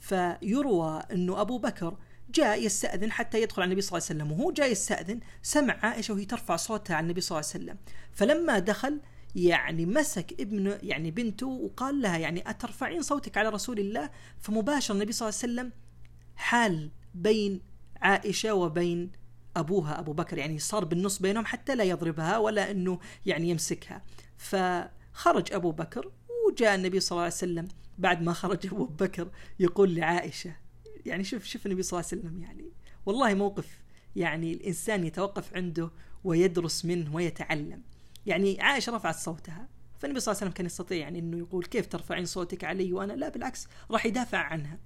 فيروى 0.00 1.02
أنه 1.12 1.40
أبو 1.40 1.58
بكر 1.58 1.98
جاء 2.34 2.62
يستأذن 2.62 3.12
حتى 3.12 3.42
يدخل 3.42 3.62
على 3.62 3.68
النبي 3.68 3.80
صلى 3.80 3.98
الله 3.98 4.08
عليه 4.10 4.22
وسلم 4.22 4.32
وهو 4.32 4.52
جاي 4.52 4.70
يستأذن 4.70 5.20
سمع 5.42 5.78
عائشة 5.82 6.14
وهي 6.14 6.24
ترفع 6.24 6.56
صوتها 6.56 6.96
على 6.96 7.04
النبي 7.04 7.20
صلى 7.20 7.38
الله 7.38 7.50
عليه 7.54 7.64
وسلم. 7.64 7.78
فلما 8.12 8.58
دخل 8.58 9.00
يعني 9.34 9.86
مسك 9.86 10.40
ابن 10.40 10.78
يعني 10.82 11.10
بنته 11.10 11.46
وقال 11.46 12.02
لها 12.02 12.18
يعني 12.18 12.50
أترفعين 12.50 13.02
صوتك 13.02 13.38
على 13.38 13.48
رسول 13.48 13.78
الله؟ 13.78 14.10
فمباشر 14.38 14.94
النبي 14.94 15.12
صلى 15.12 15.28
الله 15.28 15.38
عليه 15.42 15.52
وسلم 15.52 15.72
حال 16.36 16.90
بين 17.14 17.60
عائشة 17.96 18.54
وبين 18.54 19.12
أبوها 19.56 19.98
أبو 19.98 20.12
بكر 20.12 20.38
يعني 20.38 20.58
صار 20.58 20.84
بالنص 20.84 21.18
بينهم 21.18 21.46
حتى 21.46 21.74
لا 21.74 21.84
يضربها 21.84 22.38
ولا 22.38 22.70
أنه 22.70 22.98
يعني 23.26 23.50
يمسكها. 23.50 24.02
فخرج 24.36 25.52
أبو 25.52 25.72
بكر 25.72 26.12
وجاء 26.46 26.74
النبي 26.74 27.00
صلى 27.00 27.10
الله 27.10 27.22
عليه 27.22 27.34
وسلم 27.34 27.68
بعد 27.98 28.22
ما 28.22 28.32
خرج 28.32 28.66
أبو 28.66 28.84
بكر 28.86 29.28
يقول 29.60 29.94
لعائشة 29.94 30.67
يعني 31.08 31.24
شوف 31.24 31.44
شوف 31.44 31.66
النبي 31.66 31.82
صلى 31.82 32.00
الله 32.00 32.10
عليه 32.12 32.22
وسلم 32.22 32.42
يعني 32.42 32.72
والله 33.06 33.34
موقف 33.34 33.78
يعني 34.16 34.52
الإنسان 34.52 35.04
يتوقف 35.04 35.54
عنده 35.54 35.90
ويدرس 36.24 36.84
منه 36.84 37.14
ويتعلم. 37.14 37.82
يعني 38.26 38.60
عائشة 38.60 38.96
رفعت 38.96 39.16
صوتها 39.16 39.68
فالنبي 39.98 40.20
صلى 40.20 40.32
الله 40.32 40.40
عليه 40.40 40.50
وسلم 40.50 40.56
كان 40.56 40.66
يستطيع 40.66 40.98
يعني 40.98 41.18
إنه 41.18 41.38
يقول 41.38 41.64
كيف 41.64 41.86
ترفعين 41.86 42.24
صوتك 42.24 42.64
علي 42.64 42.92
وأنا؟ 42.92 43.12
لا 43.12 43.28
بالعكس 43.28 43.68
راح 43.90 44.06
يدافع 44.06 44.38
عنها 44.38 44.78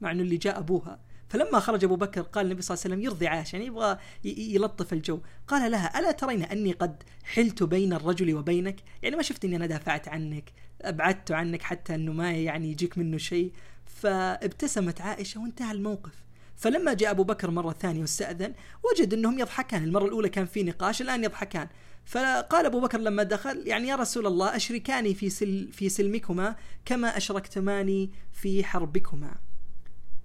مع 0.00 0.10
إنه 0.10 0.22
اللي 0.22 0.36
جاء 0.36 0.58
أبوها. 0.58 1.00
فلما 1.28 1.60
خرج 1.60 1.84
أبو 1.84 1.96
بكر 1.96 2.20
قال 2.20 2.46
النبي 2.46 2.62
صلى 2.62 2.74
الله 2.74 2.84
عليه 2.84 2.94
وسلم 2.94 3.04
يرضي 3.04 3.26
عائشة 3.26 3.56
يعني 3.56 3.66
يبغى 3.66 3.98
يلطف 4.24 4.92
الجو. 4.92 5.20
قال 5.48 5.70
لها 5.70 5.98
ألا 5.98 6.12
ترين 6.12 6.42
أني 6.42 6.72
قد 6.72 7.02
حلت 7.24 7.62
بين 7.62 7.92
الرجل 7.92 8.34
وبينك؟ 8.34 8.80
يعني 9.02 9.16
ما 9.16 9.22
شفت 9.22 9.44
إني 9.44 9.56
أنا 9.56 9.66
دافعت 9.66 10.08
عنك 10.08 10.52
أبعدت 10.82 11.32
عنك 11.32 11.62
حتى 11.62 11.94
إنه 11.94 12.12
ما 12.12 12.32
يعني 12.32 12.70
يجيك 12.70 12.98
منه 12.98 13.18
شيء. 13.18 13.52
فابتسمت 14.00 15.00
عائشة 15.00 15.40
وانتهى 15.40 15.72
الموقف. 15.72 16.24
فلما 16.56 16.94
جاء 16.94 17.10
أبو 17.10 17.24
بكر 17.24 17.50
مرة 17.50 17.72
ثانية 17.72 18.00
واستأذن 18.00 18.54
وجد 18.92 19.14
أنهم 19.14 19.38
يضحكان. 19.38 19.84
المرة 19.84 20.04
الأولى 20.04 20.28
كان 20.28 20.46
في 20.46 20.62
نقاش 20.62 21.02
الآن 21.02 21.24
يضحكان. 21.24 21.68
فقال 22.04 22.66
أبو 22.66 22.80
بكر 22.80 22.98
لما 22.98 23.22
دخل 23.22 23.66
يعني 23.66 23.88
يا 23.88 23.96
رسول 23.96 24.26
الله 24.26 24.56
أشركاني 24.56 25.14
في 25.14 25.30
سل 25.30 25.68
في 25.72 25.88
سلمكما 25.88 26.56
كما 26.84 27.16
أشركتماني 27.16 28.10
في 28.32 28.64
حربكما. 28.64 29.34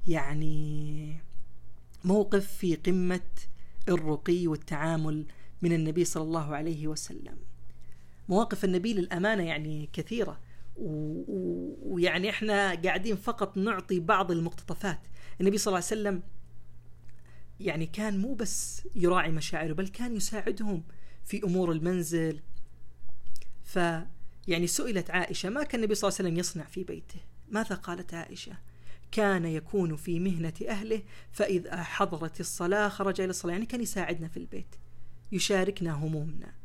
يعني 0.08 1.16
موقف 2.04 2.48
في 2.48 2.76
قمة 2.76 3.22
الرقي 3.90 4.48
والتعامل 4.48 5.26
من 5.62 5.74
النبي 5.74 6.06
صلى 6.06 6.24
الله 6.24 6.56
عليه 6.56 6.88
وسلم. 6.88 7.38
مواقف 8.30 8.66
النبي 8.66 8.94
للأمانة 8.94 9.44
يعني 9.44 9.90
كثيرة. 9.94 10.40
ويعني 10.76 12.30
إحنا 12.30 12.76
قاعدين 12.76 13.16
فقط 13.16 13.58
نعطي 13.58 14.00
بعض 14.00 14.32
المقتطفات. 14.32 15.00
النبي 15.42 15.58
صلى 15.58 15.72
الله 15.72 15.86
عليه 15.88 16.02
وسلم 16.02 16.24
يعني 17.60 17.86
كان 17.86 18.18
مو 18.18 18.34
بس 18.34 18.88
يراعي 18.96 19.32
مشاعره 19.32 19.74
بل 19.74 19.88
كان 19.88 20.16
يساعدهم 20.16 20.84
في 21.26 21.44
أمور 21.44 21.72
المنزل. 21.72 22.40
ف 23.64 23.80
يعني 24.48 24.68
سئلت 24.68 25.12
عائشة 25.12 25.50
ما 25.50 25.64
كان 25.64 25.82
النبي 25.82 25.96
صلى 25.96 26.08
الله 26.08 26.18
عليه 26.20 26.30
وسلم 26.30 26.40
يصنع 26.40 26.64
في 26.64 26.84
بيته؟ 26.84 27.20
ماذا 27.50 27.76
قالت 27.76 28.14
عائشة؟ 28.14 28.54
كان 29.12 29.46
يكون 29.46 29.96
في 29.96 30.20
مهنة 30.20 30.54
أهله 30.70 31.02
فإذا 31.32 31.84
حضرت 31.84 32.40
الصلاة 32.40 32.90
خرج 32.90 33.22
إلى 33.22 33.30
الصلاة. 33.30 33.54
يعني 33.54 33.66
كان 33.66 33.82
يساعدنا 33.82 34.28
في 34.28 34.38
البيت 34.38 34.76
يشاركنا 35.32 35.92
همومنا. 35.92 36.61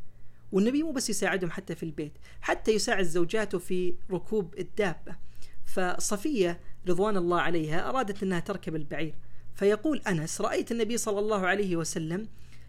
والنبي 0.53 0.83
مو 0.83 0.93
بس 0.93 1.11
يساعدهم 1.11 1.51
حتى 1.51 1.75
في 1.75 1.83
البيت 1.83 2.13
حتى 2.41 2.71
يساعد 2.71 3.05
زوجاته 3.05 3.59
في 3.59 3.95
ركوب 4.11 4.59
الدابة. 4.59 5.17
فصفية 5.65 6.61
رضوان 6.89 7.17
الله 7.17 7.41
عليها 7.41 7.89
أرادت 7.89 8.23
أنها 8.23 8.41
تركب 8.41 8.77
البعير. 8.77 9.15
فيقول 9.55 9.99
أنس 9.99 10.41
رأيت 10.41 10.73
النبي 10.73 10.97
صلى 10.97 11.19
الله 11.19 11.47
عليه 11.47 11.77
وسلم 11.77 12.29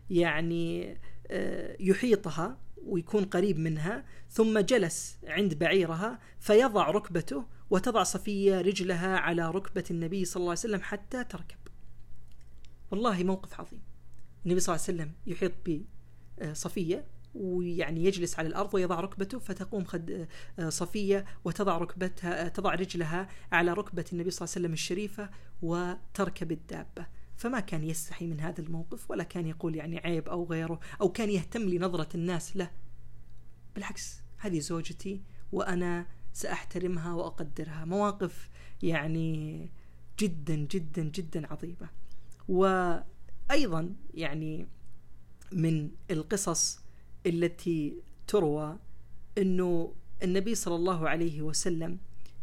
يعني 0.09 0.97
آه، 1.31 1.77
يحيطها 1.79 2.57
ويكون 2.83 3.25
قريب 3.25 3.59
منها 3.59 4.05
ثم 4.29 4.59
جلس 4.59 5.17
عند 5.27 5.53
بعيرها 5.53 6.19
فيضع 6.39 6.91
ركبته 6.91 7.45
وتضع 7.69 8.03
صفية 8.03 8.61
رجلها 8.61 9.17
على 9.17 9.51
ركبة 9.51 9.83
النبي 9.91 10.25
صلى 10.25 10.41
الله 10.41 10.49
عليه 10.49 10.59
وسلم 10.59 10.81
حتى 10.81 11.23
تركب. 11.23 11.57
والله 12.91 13.23
موقف 13.23 13.59
عظيم. 13.59 13.81
النبي 14.45 14.59
صلى 14.59 14.75
الله 14.75 14.85
عليه 14.87 14.97
وسلم 14.97 15.13
يحيط 15.27 15.51
بصفية 16.41 17.05
ويعني 17.35 18.05
يجلس 18.05 18.39
على 18.39 18.47
الأرض 18.47 18.73
ويضع 18.73 18.99
ركبته 18.99 19.39
فتقوم 19.39 19.83
خد 19.83 20.27
آه، 20.59 20.69
صفية 20.69 21.25
وتضع 21.45 21.77
ركبتها 21.77 22.45
آه، 22.45 22.47
تضع 22.47 22.73
رجلها 22.73 23.27
على 23.51 23.73
ركبة 23.73 24.05
النبي 24.13 24.31
صلى 24.31 24.45
الله 24.45 24.53
عليه 24.55 24.61
وسلم 24.61 24.73
الشريفة 24.73 25.29
وتركب 25.61 26.51
الدابه 26.51 27.05
فما 27.37 27.59
كان 27.59 27.83
يستحي 27.83 28.27
من 28.27 28.39
هذا 28.39 28.61
الموقف 28.61 29.11
ولا 29.11 29.23
كان 29.23 29.47
يقول 29.47 29.75
يعني 29.75 29.97
عيب 29.97 30.29
أو 30.29 30.45
غيره 30.45 30.79
أو 31.01 31.09
كان 31.09 31.29
يهتم 31.29 31.61
لنظرة 31.61 32.09
الناس 32.15 32.57
له. 32.57 32.71
بالعكس 33.75 34.21
هذه 34.37 34.59
زوجتي 34.59 35.21
وأنا 35.51 36.07
سأحترمها 36.33 37.13
وأقدرها. 37.13 37.85
مواقف 37.85 38.49
يعني 38.83 39.69
جدا 40.19 40.55
جدا 40.55 41.03
جدا 41.03 41.53
عظيمة. 41.53 41.89
وأيضا 42.47 43.95
يعني 44.13 44.67
من 45.51 45.91
القصص 46.11 46.86
التي 47.27 47.93
تروى 48.27 48.77
أنه 49.37 49.93
النبي 50.23 50.55
صلى 50.55 50.75
الله 50.75 51.09
عليه 51.09 51.41
وسلم 51.41 51.97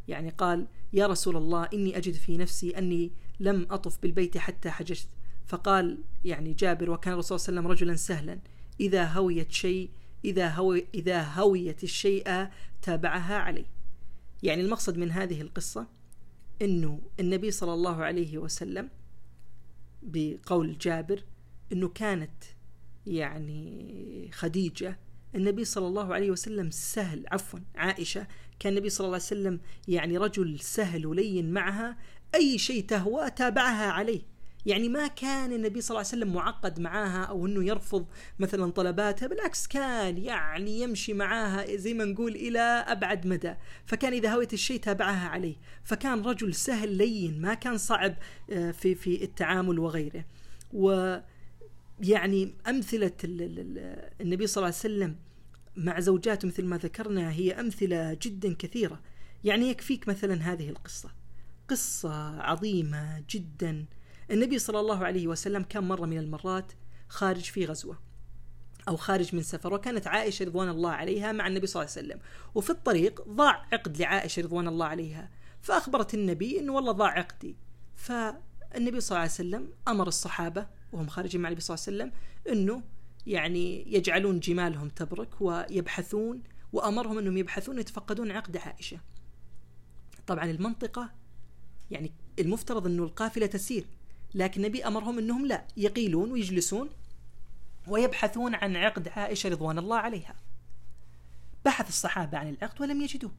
يعني 0.08 0.30
قال 0.30 0.66
يا 0.92 1.06
رسول 1.06 1.36
الله 1.36 1.68
إني 1.74 1.96
أجد 1.96 2.14
في 2.14 2.36
نفسي 2.36 2.78
أني 2.78 3.12
لم 3.40 3.66
أطف 3.70 4.02
بالبيت 4.02 4.38
حتى 4.38 4.70
حججت 4.70 5.08
فقال 5.46 5.98
يعني 6.24 6.52
جابر 6.52 6.90
وكان 6.90 7.12
الرسول 7.12 7.40
صلى 7.40 7.48
الله 7.48 7.60
عليه 7.60 7.70
وسلم 7.70 7.86
رجلا 7.86 7.96
سهلا 7.96 8.38
إذا 8.80 9.04
هويت 9.04 9.52
شيء 9.52 9.90
إذا 10.24 10.48
هوي 10.48 10.86
إذا 10.94 11.22
هويت 11.22 11.84
الشيء 11.84 12.48
تابعها 12.82 13.38
عليه. 13.38 13.66
يعني 14.42 14.62
المقصد 14.62 14.98
من 14.98 15.10
هذه 15.10 15.40
القصة 15.40 15.86
أنه 16.62 17.00
النبي 17.20 17.50
صلى 17.50 17.74
الله 17.74 18.04
عليه 18.04 18.38
وسلم 18.38 18.90
بقول 20.02 20.78
جابر 20.78 21.24
أنه 21.72 21.88
كانت 21.88 22.44
يعني 23.06 24.30
خديجة. 24.32 24.98
النبي 25.34 25.64
صلى 25.64 25.86
الله 25.86 26.14
عليه 26.14 26.30
وسلم 26.30 26.70
سهل 26.70 27.24
عفوا 27.32 27.60
عائشة. 27.76 28.26
كان 28.58 28.72
النبي 28.72 28.90
صلى 28.90 29.04
الله 29.04 29.16
عليه 29.16 29.26
وسلم 29.26 29.60
يعني 29.88 30.18
رجل 30.18 30.60
سهل 30.60 31.06
ولين 31.06 31.52
معها 31.52 31.96
أي 32.34 32.58
شيء 32.58 32.84
تهوى 32.86 33.30
تابعها 33.30 33.90
عليه. 33.90 34.34
يعني 34.66 34.88
ما 34.88 35.06
كان 35.06 35.52
النبي 35.52 35.80
صلى 35.80 35.90
الله 35.90 36.08
عليه 36.08 36.22
وسلم 36.22 36.32
معقد 36.34 36.80
معاها 36.80 37.24
أو 37.24 37.46
إنه 37.46 37.64
يرفض 37.64 38.06
مثلا 38.38 38.70
طلباتها 38.70 39.26
بالعكس 39.26 39.66
كان 39.66 40.18
يعني 40.18 40.80
يمشي 40.80 41.14
معاها 41.14 41.76
زي 41.76 41.94
ما 41.94 42.04
نقول 42.04 42.34
إلى 42.34 42.60
أبعد 42.60 43.26
مدى. 43.26 43.54
فكان 43.86 44.12
إذا 44.12 44.34
هويت 44.34 44.52
الشيء 44.52 44.80
تابعها 44.80 45.28
عليه. 45.28 45.56
فكان 45.84 46.22
رجل 46.22 46.54
سهل 46.54 46.96
لين 46.96 47.40
ما 47.40 47.54
كان 47.54 47.78
صعب 47.78 48.14
آه، 48.50 48.70
في 48.70 48.94
في 48.94 49.24
التعامل 49.24 49.78
وغيره. 49.78 50.24
و 50.72 51.16
يعني 52.00 52.54
أمثلة 52.68 53.12
النبي 54.20 54.46
صلى 54.46 54.62
الله 54.62 54.74
عليه 54.76 54.94
وسلم 54.94 55.16
مع 55.76 56.00
زوجاته 56.00 56.48
مثل 56.48 56.64
ما 56.64 56.76
ذكرنا 56.76 57.32
هي 57.32 57.60
أمثلة 57.60 58.18
جدا 58.22 58.54
كثيرة. 58.54 59.00
يعني 59.44 59.68
يكفيك 59.68 60.08
مثلا 60.08 60.52
هذه 60.52 60.68
القصة. 60.68 61.10
قصة 61.68 62.40
عظيمة 62.40 63.24
جدا. 63.30 63.84
النبي 64.30 64.58
صلى 64.58 64.80
الله 64.80 65.04
عليه 65.04 65.26
وسلم 65.28 65.62
كان 65.62 65.84
مرة 65.84 66.06
من 66.06 66.18
المرات 66.18 66.72
خارج 67.08 67.42
في 67.42 67.64
غزوة 67.64 67.98
أو 68.88 68.96
خارج 68.96 69.34
من 69.34 69.42
سفر 69.42 69.74
وكانت 69.74 70.06
عائشة 70.06 70.44
رضوان 70.44 70.68
الله 70.68 70.90
عليها 70.90 71.32
مع 71.32 71.46
النبي 71.46 71.66
صلى 71.66 71.82
الله 71.82 71.92
عليه 71.96 72.06
وسلم. 72.06 72.20
وفي 72.54 72.70
الطريق 72.70 73.28
ضاع 73.28 73.66
عقد 73.72 73.96
لعائشة 73.96 74.42
رضوان 74.42 74.68
الله 74.68 74.86
عليها. 74.86 75.30
فأخبرت 75.62 76.14
النبي 76.14 76.58
أنه 76.60 76.72
والله 76.72 76.92
ضاع 76.92 77.18
عقدي. 77.18 77.56
فالنبي 77.96 79.00
صلى 79.00 79.10
الله 79.10 79.20
عليه 79.20 79.30
وسلم 79.30 79.68
أمر 79.88 80.08
الصحابة 80.08 80.66
وهم 80.94 81.08
خارجين 81.08 81.40
مع 81.40 81.48
النبي 81.48 81.60
صلى 81.60 81.74
الله 81.74 81.86
عليه 81.86 81.96
وسلم 81.96 82.12
إنه 82.52 82.82
يعني 83.26 83.94
يجعلون 83.94 84.40
جمالهم 84.40 84.88
تبرك 84.88 85.40
ويبحثون 85.40 86.42
وأمرهم 86.72 87.18
أنهم 87.18 87.36
يبحثون 87.36 87.78
يتفقدون 87.78 88.30
عقد 88.30 88.56
عائشة. 88.56 89.00
طبعا 90.26 90.44
المنطقة 90.44 91.10
يعني 91.90 92.12
المفترض 92.38 92.86
إنه 92.86 93.02
القافلة 93.02 93.46
تسير 93.46 93.86
لكن 94.34 94.64
النبي 94.64 94.86
أمرهم 94.86 95.18
إنهم 95.18 95.46
لا 95.46 95.66
يقيلون 95.76 96.32
ويجلسون 96.32 96.90
ويبحثون 97.88 98.54
عن 98.54 98.76
عقد 98.76 99.08
عائشة 99.08 99.48
رضوان 99.48 99.78
الله 99.78 99.96
عليها. 99.96 100.36
بحث 101.64 101.88
الصحابة 101.88 102.38
عن 102.38 102.48
العقد 102.48 102.80
ولم 102.80 103.00
يجدوه. 103.00 103.32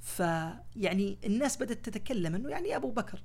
فيعني 0.00 1.18
الناس 1.24 1.56
بدأت 1.56 1.88
تتكلم 1.88 2.34
إنه 2.34 2.50
يعني 2.50 2.76
أبو 2.76 2.90
بكر 2.90 3.22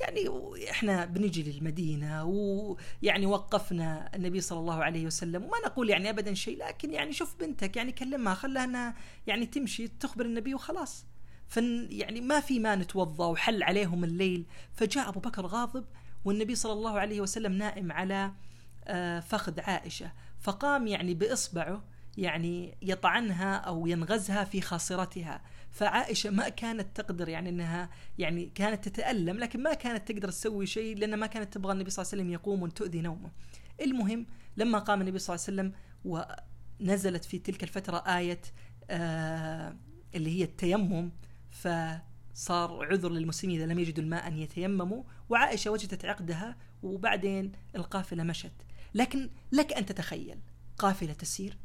يعني 0.00 0.28
إحنا 0.70 1.04
بنجي 1.04 1.42
للمدينة 1.42 2.24
ويعني 2.24 3.26
وقفنا 3.26 4.10
النبي 4.14 4.40
صلى 4.40 4.58
الله 4.58 4.84
عليه 4.84 5.06
وسلم 5.06 5.44
وما 5.44 5.58
نقول 5.66 5.90
يعني 5.90 6.10
ابدا 6.10 6.34
شيء 6.34 6.58
لكن 6.58 6.92
يعني 6.92 7.12
شوف 7.12 7.36
بنتك 7.40 7.76
يعني 7.76 7.92
كلمها 7.92 8.34
خلها 8.34 8.64
انها 8.64 8.94
يعني 9.26 9.46
تمشي 9.46 9.88
تخبر 9.88 10.24
النبي 10.24 10.54
وخلاص. 10.54 11.06
فن 11.48 11.88
يعني 11.90 12.20
ما 12.20 12.40
في 12.40 12.58
ما 12.58 12.76
نتوضا 12.76 13.26
وحل 13.26 13.62
عليهم 13.62 14.04
الليل. 14.04 14.46
فجاء 14.72 15.08
أبو 15.08 15.20
بكر 15.20 15.46
غاضب 15.46 15.84
والنبي 16.24 16.54
صلى 16.54 16.72
الله 16.72 16.98
عليه 17.00 17.20
وسلم 17.20 17.52
نائم 17.52 17.92
على 17.92 18.32
آه، 18.84 19.20
فخذ 19.20 19.60
عائشة. 19.60 20.12
فقام 20.40 20.86
يعني 20.86 21.14
بإصبعه 21.14 21.84
يعني 22.18 22.76
يطعنها 22.82 23.56
أو 23.56 23.86
ينغزها 23.86 24.44
في 24.44 24.60
خاصرتها. 24.60 25.42
فعائشة 25.76 26.30
ما 26.30 26.48
كانت 26.48 26.96
تقدر 27.00 27.28
يعني 27.28 27.48
إنها 27.48 27.90
يعني 28.18 28.50
كانت 28.54 28.88
تتألم 28.88 29.38
لكن 29.38 29.62
ما 29.62 29.74
كانت 29.74 30.12
تقدر 30.12 30.28
تسوي 30.28 30.66
شيء 30.66 30.96
لأن 30.96 31.14
ما 31.14 31.26
كانت 31.26 31.54
تبغى 31.54 31.72
النبي 31.72 31.90
صلى 31.90 32.02
الله 32.02 32.12
عليه 32.12 32.22
وسلم 32.22 32.32
يقوم 32.32 32.62
وتؤذي 32.62 33.00
نومه. 33.00 33.30
المهم 33.80 34.26
لما 34.56 34.78
قام 34.78 35.00
النبي 35.00 35.18
صلى 35.18 35.34
الله 35.34 35.46
عليه 35.48 35.72
وسلم 35.72 35.72
ونزلت 36.80 37.24
في 37.24 37.38
تلك 37.38 37.62
الفترة 37.62 37.96
آية 37.96 38.40
آه 38.90 39.76
اللي 40.14 40.38
هي 40.38 40.44
التيمم 40.44 41.10
فصار 41.50 42.86
عذر 42.90 43.10
للمسلمين 43.10 43.60
إذا 43.60 43.72
لم 43.72 43.78
يجدوا 43.78 44.04
الماء 44.04 44.28
أن 44.28 44.36
يتيمموا 44.36 45.02
وعائشة 45.28 45.70
وجدت 45.70 46.04
عقدها 46.04 46.56
وبعدين 46.82 47.52
القافلة 47.74 48.22
مشت. 48.22 48.52
لكن 48.94 49.30
لك 49.52 49.72
أن 49.72 49.86
تتخيل 49.86 50.38
قافلة 50.78 51.12
تسير 51.12 51.56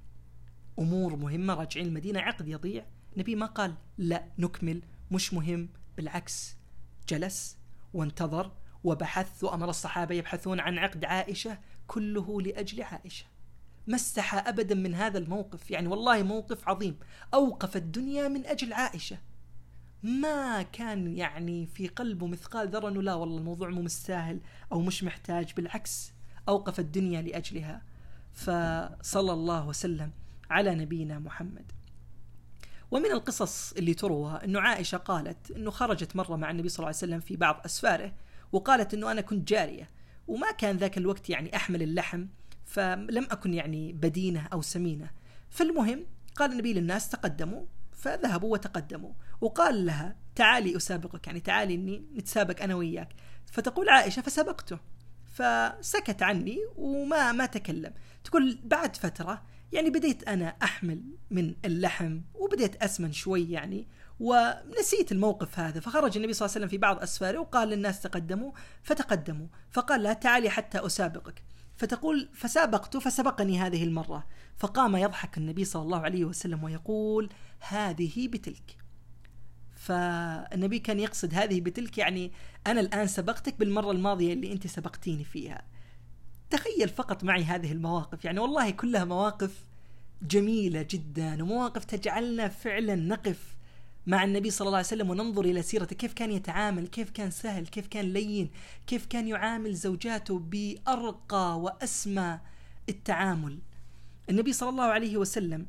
أمور 0.80 1.16
مهمة 1.16 1.54
راجعين 1.54 1.88
المدينة 1.88 2.20
عقد 2.20 2.48
يضيع 2.48 2.86
النبي 3.14 3.36
ما 3.36 3.46
قال 3.46 3.76
لا 3.98 4.26
نكمل 4.38 4.82
مش 5.12 5.34
مهم 5.34 5.70
بالعكس 5.98 6.56
جلس 7.10 7.58
وانتظر 7.94 8.52
وبحث 8.84 9.44
وأمر 9.44 9.70
الصحابة 9.70 10.16
يبحثون 10.16 10.60
عن 10.60 10.78
عقد 10.78 11.06
عائشة 11.06 11.58
كله 11.88 12.42
لأجل 12.42 12.82
عائشة. 12.82 13.26
ما 13.88 13.96
استحى 13.96 14.38
أبدا 14.38 14.76
من 14.76 14.96
هذا 14.96 15.18
الموقف 15.18 15.72
يعني 15.72 15.88
والله 15.88 16.24
موقف 16.24 16.70
عظيم. 16.70 17.00
أوقف 17.34 17.78
الدنيا 17.78 18.28
من 18.28 18.46
أجل 18.46 18.74
عائشة. 18.74 19.18
ما 20.04 20.62
كان 20.62 21.18
يعني 21.18 21.66
في 21.66 21.88
قلبه 21.88 22.28
مثقال 22.28 22.70
ذرة 22.70 22.90
إنه 22.90 23.02
لا 23.02 23.14
والله 23.14 23.38
الموضوع 23.38 23.70
مو 23.70 23.82
مستاهل 23.82 24.40
أو 24.72 24.82
مش 24.82 25.04
محتاج 25.04 25.54
بالعكس 25.54 26.12
أوقف 26.50 26.80
الدنيا 26.80 27.22
لأجلها. 27.22 27.82
فصلى 28.34 29.34
الله 29.34 29.68
وسلم 29.68 30.12
على 30.50 30.76
نبينا 30.76 31.20
محمد. 31.20 31.72
ومن 32.92 33.12
القصص 33.12 33.74
اللي 33.74 33.94
تروى 33.94 34.40
إنه 34.44 34.60
عائشة 34.60 34.98
قالت 34.98 35.52
إنه 35.52 35.72
خرجت 35.72 36.16
مرة 36.16 36.36
مع 36.36 36.52
النبي 36.52 36.70
صلى 36.70 36.78
الله 36.78 36.88
عليه 36.88 36.98
وسلم 36.98 37.20
في 37.20 37.36
بعض 37.36 37.62
أسفاره 37.66 38.14
وقالت 38.52 38.94
إنه 38.94 39.12
أنا 39.12 39.22
كنت 39.22 39.48
جارية 39.48 39.90
وما 40.28 40.52
كان 40.52 40.78
ذاك 40.78 40.98
الوقت 40.98 41.30
يعني 41.30 41.56
أحمل 41.56 41.84
اللحم 41.84 42.26
فلم 42.66 43.28
أكن 43.32 43.54
يعني 43.54 43.94
بدينة 43.94 44.48
أو 44.54 44.62
سمينة. 44.62 45.10
فالمهم 45.50 46.06
قال 46.36 46.52
النبي 46.52 46.74
للناس 46.74 47.10
تقدموا 47.10 47.66
فذهبوا 47.92 48.54
وتقدموا 48.54 49.14
وقال 49.42 49.86
لها 49.86 50.16
تعالي 50.36 50.78
أسابقك 50.78 51.28
يعني 51.28 51.40
تعالي 51.40 51.76
إني 51.76 52.06
نتسابق 52.16 52.64
أنا 52.64 52.76
وياك. 52.76 53.14
فتقول 53.46 53.90
عائشة 53.90 54.22
فسبقته 54.22 54.80
فسكت 55.34 56.24
عني 56.24 56.58
وما 56.76 57.32
ما 57.32 57.46
تكلم. 57.46 57.94
تقول 58.24 58.60
بعد 58.64 58.96
فترة 58.96 59.44
يعني 59.72 59.90
بديت 59.90 60.28
أنا 60.28 60.56
أحمل 60.64 61.02
من 61.32 61.56
اللحم 61.66 62.22
وبديت 62.34 62.84
أسمن 62.84 63.12
شوي 63.12 63.52
يعني 63.52 63.88
ونسيت 64.20 65.12
الموقف 65.12 65.60
هذا. 65.60 65.80
فخرج 65.80 66.18
النبي 66.18 66.34
صلى 66.34 66.46
الله 66.46 66.56
عليه 66.56 66.66
وسلم 66.66 66.68
في 66.68 66.78
بعض 66.78 67.00
أسفاره 67.00 67.40
وقال 67.40 67.68
للناس 67.70 68.02
تقدموا 68.02 68.52
فتقدموا. 68.84 69.48
فقال 69.72 70.04
لا 70.04 70.14
تعالي 70.14 70.50
حتى 70.50 70.86
أسابقك. 70.86 71.44
فتقول 71.76 72.30
فسابقت 72.34 72.98
فسبقني 72.98 73.60
هذه 73.60 73.84
المرة. 73.84 74.28
فقام 74.58 74.96
يضحك 74.96 75.38
النبي 75.38 75.66
صلى 75.66 75.82
الله 75.82 76.00
عليه 76.00 76.26
وسلم 76.26 76.64
ويقول 76.64 77.30
هذه 77.60 78.28
بتلك. 78.28 78.78
فالنبي 79.76 80.80
كان 80.80 81.00
يقصد 81.00 81.34
هذه 81.34 81.62
بتلك 81.62 81.98
يعني 81.98 82.32
أنا 82.68 82.80
الآن 82.80 83.08
سبقتك 83.08 83.60
بالمرة 83.60 83.92
الماضية 83.92 84.34
اللي 84.34 84.52
أنت 84.52 84.68
سبقتيني 84.68 85.24
فيها. 85.24 85.62
تخيل 86.52 86.90
فقط 86.90 87.24
معي 87.24 87.44
هذه 87.44 87.72
المواقف. 87.72 88.26
يعني 88.26 88.40
والله 88.40 88.70
كلها 88.70 89.06
مواقف 89.06 89.66
جميلة 90.22 90.88
جدا 90.90 91.44
ومواقف 91.44 91.86
تجعلنا 91.86 92.48
فعلا 92.48 92.96
نقف 92.96 93.56
مع 94.08 94.24
النبي 94.24 94.50
صلى 94.50 94.66
الله 94.66 94.78
عليه 94.78 94.88
وسلم 94.88 95.10
وننظر 95.10 95.46
إلى 95.46 95.62
سيرته. 95.62 95.96
كيف 95.96 96.14
كان 96.14 96.32
يتعامل؟ 96.32 96.88
كيف 96.88 97.10
كان 97.10 97.32
سهل؟ 97.32 97.68
كيف 97.68 97.88
كان 97.88 98.06
لين؟ 98.06 98.50
كيف 98.88 99.06
كان 99.06 99.28
يعامل 99.28 99.74
زوجاته 99.74 100.40
بأرقى 100.40 101.60
وأسمى 101.60 102.40
التعامل؟ 102.90 103.60
النبي 104.30 104.54
صلى 104.54 104.70
الله 104.70 104.84
عليه 104.84 105.18
وسلم 105.18 105.66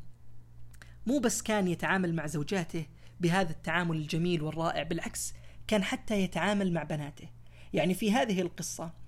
مو 1.07 1.19
بس 1.19 1.43
كان 1.43 1.69
يتعامل 1.69 2.15
مع 2.15 2.27
زوجاته 2.27 2.87
بهذا 3.21 3.51
التعامل 3.51 3.97
الجميل 3.97 4.43
والرائع 4.43 4.83
بالعكس 4.83 5.35
كان 5.67 5.85
حتى 5.85 6.23
يتعامل 6.23 6.73
مع 6.73 6.83
بناته. 6.83 7.29
يعني 7.73 7.95
في 7.95 8.13
هذه 8.13 8.41
القصة 8.41 9.02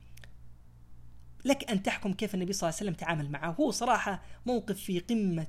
لك 1.44 1.70
أن 1.70 1.82
تحكم 1.82 2.12
كيف 2.12 2.34
النبي 2.34 2.52
صلى 2.52 2.68
الله 2.68 2.78
عليه 2.80 2.90
وسلم 2.90 3.06
تعامل 3.06 3.30
معه. 3.30 3.50
هو 3.50 3.70
صراحة 3.70 4.22
موقف 4.46 4.80
في 4.80 4.98
قمة 4.98 5.46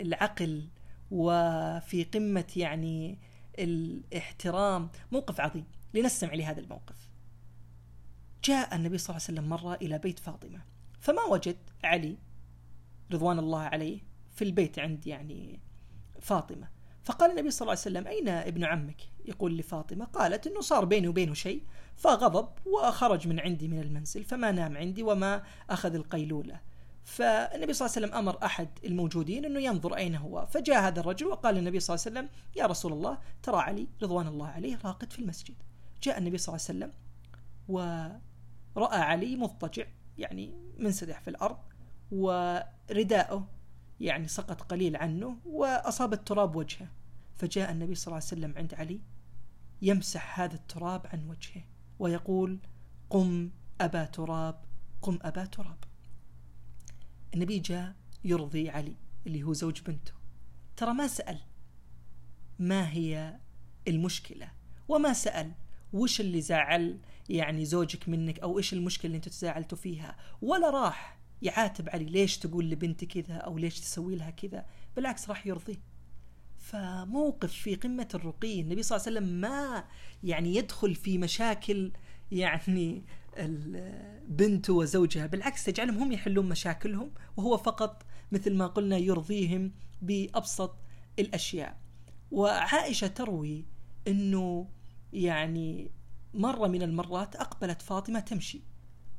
العقل 0.00 0.68
وفي 1.10 2.04
قمة 2.04 2.52
يعني 2.56 3.18
الاحترام. 3.58 4.90
موقف 5.12 5.40
عظيم. 5.40 5.64
لنستمع 5.94 6.34
لهذا 6.34 6.60
الموقف. 6.60 7.08
جاء 8.44 8.76
النبي 8.76 8.98
صلى 8.98 9.16
الله 9.16 9.24
عليه 9.28 9.38
وسلم 9.38 9.48
مرة 9.48 9.74
إلى 9.74 9.98
بيت 9.98 10.18
فاطمة. 10.18 10.60
فما 11.00 11.22
وجد 11.22 11.56
علي 11.84 12.16
رضوان 13.12 13.38
الله 13.38 13.60
عليه 13.60 14.00
في 14.34 14.44
البيت 14.44 14.78
عند 14.78 15.06
يعني 15.06 15.60
فاطمة. 16.20 16.68
فقال 17.04 17.30
النبي 17.30 17.50
صلى 17.50 17.60
الله 17.60 17.70
عليه 17.70 17.80
وسلم 17.80 18.06
أين 18.06 18.28
ابن 18.28 18.64
عمك؟ 18.64 19.00
يقول 19.24 19.58
لفاطمة 19.58 20.04
قالت 20.04 20.46
أنه 20.46 20.60
صار 20.60 20.84
بيني 20.84 21.08
وبينه 21.08 21.34
شيء. 21.34 21.62
فغضب 21.98 22.48
وخرج 22.66 23.28
من 23.28 23.40
عندي 23.40 23.68
من 23.68 23.80
المنزل 23.80 24.24
فما 24.24 24.52
نام 24.52 24.76
عندي 24.76 25.02
وما 25.02 25.42
أخذ 25.70 25.94
القيلولة. 25.94 26.60
فالنبي 27.04 27.72
صلى 27.72 27.86
الله 27.86 27.96
عليه 27.96 28.06
وسلم 28.06 28.14
أمر 28.14 28.44
أحد 28.44 28.68
الموجودين 28.84 29.44
أنه 29.44 29.60
ينظر 29.60 29.96
أين 29.96 30.14
هو. 30.14 30.46
فجاء 30.46 30.86
هذا 30.88 31.00
الرجل 31.00 31.26
وقال 31.26 31.54
للنبي 31.54 31.80
صلى 31.80 31.94
الله 31.94 32.06
عليه 32.06 32.18
وسلم 32.18 32.38
يا 32.56 32.66
رسول 32.66 32.92
الله 32.92 33.18
ترى 33.42 33.56
علي 33.56 33.88
رضوان 34.02 34.26
الله 34.26 34.48
عليه 34.48 34.78
راقد 34.84 35.12
في 35.12 35.18
المسجد. 35.18 35.54
جاء 36.02 36.18
النبي 36.18 36.38
صلى 36.38 36.56
الله 36.56 36.66
عليه 36.68 36.78
وسلم 36.78 36.92
ورأى 37.68 39.00
علي 39.00 39.36
مضطجع 39.36 39.86
يعني 40.18 40.54
منسدح 40.78 41.20
في 41.20 41.30
الأرض 41.30 41.58
ورداءه 42.12 43.48
يعني 44.00 44.28
سقط 44.28 44.62
قليل 44.62 44.96
عنه 44.96 45.36
وأصاب 45.44 46.12
التراب 46.12 46.56
وجهه. 46.56 46.88
فجاء 47.36 47.72
النبي 47.72 47.94
صلى 47.94 48.06
الله 48.06 48.26
عليه 48.26 48.40
وسلم 48.42 48.58
عند 48.58 48.74
علي 48.74 49.00
يمسح 49.82 50.40
هذا 50.40 50.54
التراب 50.54 51.06
عن 51.06 51.28
وجهه. 51.30 51.62
ويقول 51.98 52.58
قم 53.10 53.50
أبا 53.80 54.04
تراب 54.04 54.60
قم 55.02 55.18
أبا 55.22 55.44
تراب. 55.44 55.78
النبي 57.34 57.58
جاء 57.58 57.94
يرضي 58.24 58.70
علي 58.70 58.96
اللي 59.26 59.42
هو 59.42 59.52
زوج 59.52 59.80
بنته. 59.80 60.12
ترى 60.76 60.92
ما 60.94 61.06
سأل 61.06 61.38
ما 62.58 62.90
هي 62.92 63.38
المشكلة؟ 63.88 64.52
وما 64.88 65.12
سأل 65.12 65.52
وش 65.92 66.20
اللي 66.20 66.40
زعل؟ 66.40 66.98
يعني 67.28 67.64
زوجك 67.64 68.08
منك 68.08 68.38
أو 68.38 68.58
إيش 68.58 68.72
المشكلة 68.72 69.06
اللي 69.06 69.16
أنتوا 69.16 69.32
تزاعلتوا 69.32 69.78
فيها؟ 69.78 70.16
ولا 70.42 70.70
راح 70.70 71.18
يعاتب 71.42 71.88
علي 71.88 72.04
ليش 72.04 72.38
تقول 72.38 72.70
لبنتي 72.70 73.06
كذا 73.06 73.34
أو 73.34 73.58
ليش 73.58 73.80
تسوي 73.80 74.16
لها 74.16 74.30
كذا؟ 74.30 74.66
بالعكس 74.96 75.28
راح 75.28 75.46
يرضيه. 75.46 75.87
فموقف 76.68 77.52
في 77.52 77.74
قمة 77.74 78.08
الرقي 78.14 78.60
النبي 78.60 78.82
صلى 78.82 78.96
الله 78.96 79.06
عليه 79.06 79.18
وسلم 79.18 79.40
ما 79.40 79.84
يعني 80.24 80.54
يدخل 80.54 80.94
في 80.94 81.18
مشاكل 81.18 81.92
يعني 82.32 83.04
بنته 84.28 84.72
وزوجها 84.72 85.26
بالعكس 85.26 85.64
تجعلهم 85.64 85.98
هم 85.98 86.12
يحلون 86.12 86.48
مشاكلهم 86.48 87.10
وهو 87.36 87.56
فقط 87.56 88.02
مثل 88.32 88.54
ما 88.54 88.66
قلنا 88.66 88.96
يرضيهم 88.96 89.72
بأبسط 90.02 90.76
الأشياء. 91.18 91.80
وعائشة 92.30 93.06
تروي 93.06 93.64
أنه 94.08 94.68
يعني 95.12 95.90
مرة 96.34 96.68
من 96.68 96.82
المرات 96.82 97.36
أقبلت 97.36 97.82
فاطمة 97.82 98.20
تمشي 98.20 98.62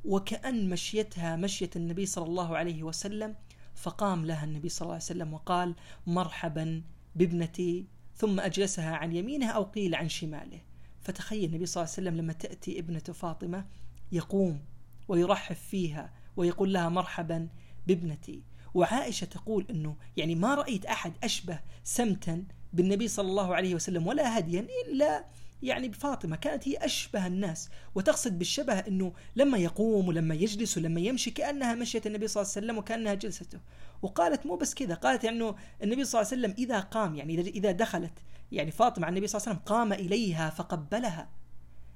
وكأن 0.04 0.68
مشيتها 0.68 1.36
مشية 1.36 1.70
النبي 1.76 2.06
صلى 2.06 2.24
الله 2.24 2.56
عليه 2.56 2.82
وسلم 2.82 3.34
فقام 3.74 4.26
لها 4.26 4.44
النبي 4.44 4.68
صلى 4.68 4.86
الله 4.86 4.94
عليه 4.94 5.04
وسلم 5.04 5.34
وقال 5.34 5.74
مرحبا 6.06 6.82
بابنتي 7.14 7.86
ثم 8.16 8.40
أجلسها 8.40 8.96
عن 8.96 9.16
يمينه 9.16 9.46
أو 9.46 9.62
قيل 9.62 9.94
عن 9.94 10.08
شماله. 10.08 10.60
فتخيل 11.00 11.44
النبي 11.44 11.66
صلى 11.66 11.82
الله 11.82 11.94
عليه 11.94 12.08
وسلم 12.08 12.20
لما 12.20 12.32
تأتي 12.32 12.78
ابنة 12.78 12.98
فاطمة 13.00 13.66
يقوم 14.12 14.64
ويرحب 15.08 15.56
فيها 15.56 16.12
ويقول 16.36 16.72
لها 16.72 16.88
مرحبا 16.88 17.48
بابنتي. 17.86 18.42
وعائشة 18.74 19.24
تقول 19.24 19.66
أنه 19.70 19.96
يعني 20.16 20.34
ما 20.34 20.54
رأيت 20.54 20.86
أحد 20.86 21.12
أشبه 21.24 21.60
سمتا 21.84 22.44
بالنبي 22.72 23.08
صلى 23.08 23.28
الله 23.28 23.54
عليه 23.54 23.74
وسلم 23.74 24.06
ولا 24.06 24.38
هديا 24.38 24.66
إلا 24.86 25.24
يعني 25.62 25.88
بفاطمة 25.88 26.36
كانت 26.36 26.68
هي 26.68 26.76
أشبه 26.76 27.26
الناس 27.26 27.70
وتقصد 27.94 28.38
بالشبه 28.38 28.78
أنه 28.78 29.12
لما 29.36 29.58
يقوم 29.58 30.08
ولما 30.08 30.34
يجلس 30.34 30.78
ولما 30.78 31.00
يمشي 31.00 31.30
كأنها 31.30 31.74
مشية 31.74 32.02
النبي 32.06 32.28
صلى 32.28 32.42
الله 32.42 32.52
عليه 32.56 32.66
وسلم 32.66 32.78
وكأنها 32.78 33.14
جلسته. 33.14 33.60
وقالت 34.02 34.46
مو 34.46 34.56
بس 34.56 34.74
كذا 34.74 34.94
قالت 34.94 35.24
يعني 35.24 35.36
أنه 35.36 35.56
النبي 35.82 36.04
صلى 36.04 36.20
الله 36.20 36.32
عليه 36.32 36.42
وسلم 36.42 36.54
إذا 36.64 36.80
قام 36.80 37.14
يعني 37.14 37.40
إذا 37.40 37.70
دخلت 37.70 38.12
يعني 38.52 38.70
فاطمة 38.70 39.06
على 39.06 39.12
النبي 39.12 39.26
صلى 39.26 39.38
الله 39.38 39.48
عليه 39.48 39.58
وسلم 39.60 39.76
قام 39.76 39.92
إليها 39.92 40.50
فقبلها. 40.50 41.30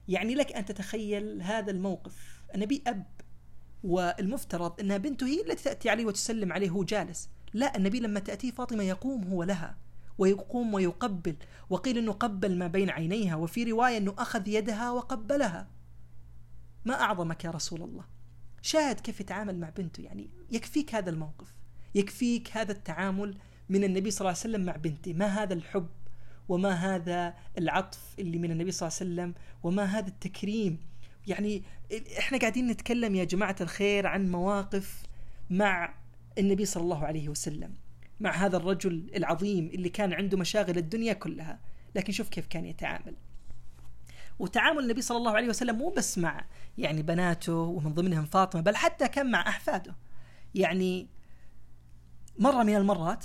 يعني 0.09 0.35
لك 0.35 0.53
أن 0.53 0.65
تتخيل 0.65 1.43
هذا 1.43 1.71
الموقف. 1.71 2.43
النبي 2.55 2.83
أب 2.87 3.05
والمفترض 3.85 4.81
أنها 4.81 4.97
بنته 4.97 5.27
هي 5.27 5.41
التي 5.41 5.65
تأتي 5.65 5.91
عليه 5.91 6.05
وتسلم 6.05 6.53
عليه 6.53 6.71
وهو 6.71 6.85
جالس. 6.85 7.29
لا 7.53 7.77
النبي 7.77 8.01
لما 8.01 8.21
تأتيه 8.21 8.51
فاطمة 8.51 8.83
يقوم 8.83 9.25
هو 9.25 9.43
لها. 9.43 9.77
ويقوم 10.19 10.75
ويقبل. 10.75 11.37
وقيل 11.71 11.99
أنه 11.99 12.13
قبل 12.13 12.59
ما 12.59 12.67
بين 12.67 12.91
عينيها 12.91 13.37
وفي 13.37 13.65
رواية 13.65 13.99
أنه 13.99 14.15
أخذ 14.19 14.49
يدها 14.49 14.91
وقبلها. 14.91 15.69
ما 16.85 17.01
أعظمك 17.01 17.45
يا 17.45 17.51
رسول 17.51 17.83
الله؟ 17.83 18.05
شاهد 18.63 19.01
كيف 19.01 19.21
يتعامل 19.21 19.59
مع 19.61 19.71
بنته. 19.71 20.01
يعني 20.01 20.31
يكفيك 20.51 20.95
هذا 20.95 21.11
الموقف. 21.11 21.55
يكفيك 21.95 22.57
هذا 22.57 22.73
التعامل 22.73 23.39
من 23.69 23.85
النبي 23.85 24.11
صلى 24.11 24.21
الله 24.21 24.39
عليه 24.41 24.51
وسلم 24.51 24.65
مع 24.65 24.77
بنته. 24.77 25.13
ما 25.13 25.27
هذا 25.27 25.55
الحب؟ 25.55 25.89
وما 26.49 26.73
هذا 26.73 27.35
العطف 27.59 28.15
اللي 28.19 28.39
من 28.39 28.51
النبي 28.51 28.71
صلى 28.71 28.89
الله 28.89 28.99
عليه 29.01 29.11
وسلم؟ 29.11 29.35
وما 29.63 29.85
هذا 29.85 30.09
التكريم؟ 30.09 30.81
يعني 31.27 31.63
إحنا 32.19 32.39
قاعدين 32.39 32.67
نتكلم 32.67 33.15
يا 33.15 33.25
جماعة 33.25 33.57
الخير 33.61 34.07
عن 34.07 34.31
مواقف 34.31 35.03
مع 35.51 35.95
النبي 36.39 36.65
صلى 36.65 36.83
الله 36.83 37.05
عليه 37.05 37.29
وسلم. 37.29 37.75
مع 38.21 38.31
هذا 38.31 38.57
الرجل 38.57 39.11
العظيم 39.17 39.67
اللي 39.67 39.89
كان 39.89 40.13
عنده 40.13 40.39
مشاغل 40.39 40.79
الدنيا 40.79 41.13
كلها. 41.13 41.61
لكن 41.95 42.13
شوف 42.13 42.29
كيف 42.29 42.47
كان 42.47 42.65
يتعامل. 42.65 43.17
وتعامل 44.39 44.83
النبي 44.83 45.03
صلى 45.03 45.19
الله 45.19 45.33
عليه 45.33 45.49
وسلم 45.49 45.79
مو 45.79 45.91
بس 45.91 46.19
مع 46.19 46.45
يعني 46.79 47.03
بناته 47.03 47.55
ومن 47.55 47.95
ضمنهم 47.95 48.25
فاطمة 48.25 48.61
بل 48.61 48.77
حتى 48.77 49.09
كان 49.09 49.31
مع 49.31 49.49
أحفاده. 49.49 49.97
يعني 50.55 51.09
مرة 52.39 52.63
من 52.63 52.77
المرات 52.77 53.25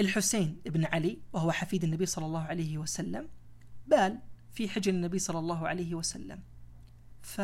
الحسين 0.00 0.60
بن 0.66 0.84
علي 0.84 1.18
وهو 1.32 1.52
حفيد 1.52 1.84
النبي 1.84 2.06
صلى 2.06 2.26
الله 2.26 2.42
عليه 2.42 2.78
وسلم 2.78 3.28
بال 3.86 4.18
في 4.52 4.68
حجر 4.68 4.92
النبي 4.92 5.18
صلى 5.18 5.38
الله 5.38 5.68
عليه 5.68 5.94
وسلم. 5.94 6.42
ف 7.22 7.38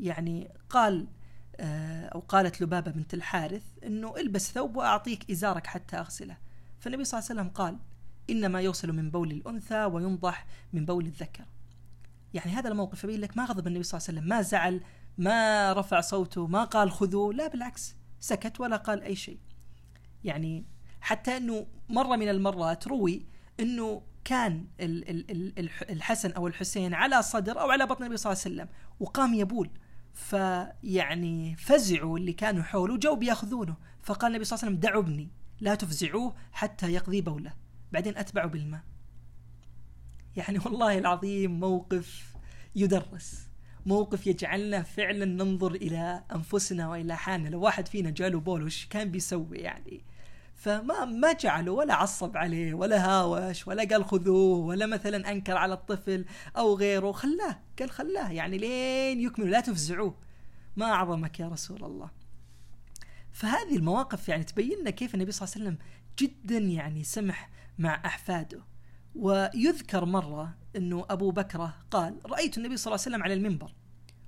يعني 0.00 0.52
قال 0.68 1.06
أو 1.60 2.20
قالت 2.20 2.60
لبابة 2.60 2.90
بنت 2.90 3.14
الحارث 3.14 3.62
أنه 3.86 4.16
إلبس 4.16 4.52
ثوب 4.52 4.76
وأعطيك 4.76 5.30
إزارك 5.30 5.66
حتى 5.66 5.96
أغسله. 5.96 6.36
فالنبي 6.78 7.04
صلى 7.04 7.18
الله 7.18 7.30
عليه 7.30 7.40
وسلم 7.40 7.54
قال 7.54 7.78
إنما 8.30 8.60
يغسل 8.60 8.92
من 8.92 9.10
بول 9.10 9.32
الأنثى 9.32 9.84
وينضح 9.84 10.46
من 10.72 10.84
بول 10.84 11.06
الذكر. 11.06 11.44
يعني 12.34 12.52
هذا 12.52 12.68
الموقف 12.68 13.04
يبين 13.04 13.20
لك 13.20 13.36
ما 13.36 13.44
غضب 13.44 13.66
النبي 13.66 13.82
صلى 13.82 13.98
الله 13.98 14.08
عليه 14.08 14.18
وسلم 14.18 14.28
ما 14.28 14.42
زعل 14.42 14.80
ما 15.18 15.72
رفع 15.72 16.00
صوته 16.00 16.46
ما 16.46 16.64
قال 16.64 16.90
خذوه 16.90 17.34
لا 17.34 17.48
بالعكس 17.48 17.94
سكت 18.20 18.60
ولا 18.60 18.76
قال 18.76 19.02
أي 19.02 19.16
شيء. 19.16 19.38
يعني 20.24 20.64
حتى 21.00 21.36
أنه 21.36 21.66
مرة 21.88 22.16
من 22.16 22.28
المرات 22.28 22.88
روي 22.88 23.26
أنه 23.60 24.02
كان 24.24 24.66
الحسن 25.90 26.32
أو 26.32 26.46
الحسين 26.46 26.94
على 26.94 27.22
صدر 27.22 27.60
أو 27.60 27.70
على 27.70 27.86
بطن 27.86 28.04
النبي 28.04 28.16
صلى 28.16 28.32
الله 28.32 28.42
عليه 28.44 28.54
وسلم 28.54 28.68
وقام 29.00 29.34
يبول. 29.34 29.70
فيعني 30.14 31.56
فزعوا 31.56 32.18
اللي 32.18 32.32
كانوا 32.32 32.62
حوله 32.62 32.96
جو 32.96 33.16
بياخذونه. 33.16 33.76
فقال 34.02 34.30
النبي 34.30 34.44
صلى 34.44 34.56
الله 34.56 34.66
عليه 34.66 34.76
وسلم 34.76 34.90
دعوا 34.90 35.02
ابني 35.02 35.28
لا 35.60 35.74
تفزعوه 35.74 36.34
حتى 36.52 36.92
يقضي 36.92 37.20
بوله. 37.20 37.52
بعدين 37.92 38.16
أتبعوا 38.16 38.50
بالماء. 38.50 38.82
يعني 40.36 40.58
والله 40.58 40.98
العظيم 40.98 41.60
موقف 41.60 42.34
يدرس 42.76 43.48
موقف 43.86 44.26
يجعلنا 44.26 44.82
فعلا 44.82 45.24
ننظر 45.24 45.74
إلى 45.74 46.24
أنفسنا 46.34 46.88
وإلى 46.88 47.16
حالنا. 47.16 47.48
لو 47.48 47.60
واحد 47.60 47.88
فينا 47.88 48.10
جاله 48.10 48.40
بول 48.40 48.62
وش 48.62 48.86
كان 48.86 49.10
بيسوي 49.10 49.58
يعني؟ 49.58 50.04
فما 50.60 51.04
ما 51.04 51.32
جعله 51.32 51.72
ولا 51.72 51.94
عصب 51.94 52.36
عليه 52.36 52.74
ولا 52.74 53.06
هاوش 53.06 53.68
ولا 53.68 53.84
قال 53.84 54.04
خذوه 54.04 54.58
ولا 54.58 54.86
مثلا 54.86 55.30
أنكر 55.30 55.56
على 55.56 55.74
الطفل 55.74 56.24
أو 56.56 56.74
غيره 56.74 57.12
خلاه 57.12 57.58
قال 57.78 57.90
خلاه 57.90 58.30
يعني 58.30 58.58
لين 58.58 59.20
يكمل 59.20 59.50
لا 59.50 59.60
تفزعوه. 59.60 60.14
ما 60.76 60.86
أعظمك 60.86 61.40
يا 61.40 61.48
رسول 61.48 61.84
الله. 61.84 62.10
فهذه 63.32 63.76
المواقف 63.76 64.28
يعني 64.28 64.44
تبين 64.44 64.78
لنا 64.80 64.90
كيف 64.90 65.14
النبي 65.14 65.32
صلى 65.32 65.48
الله 65.48 65.56
عليه 65.56 65.64
وسلم 65.64 65.78
جدا 66.18 66.58
يعني 66.58 67.04
سمح 67.04 67.50
مع 67.78 68.02
أحفاده. 68.06 68.60
ويذكر 69.14 70.04
مرة 70.04 70.54
إنه 70.76 71.06
أبو 71.10 71.30
بكرة 71.30 71.74
قال 71.90 72.16
رأيت 72.26 72.58
النبي 72.58 72.76
صلى 72.76 72.90
الله 72.90 73.02
عليه 73.02 73.16
وسلم 73.16 73.22
على 73.22 73.34
المنبر 73.34 73.72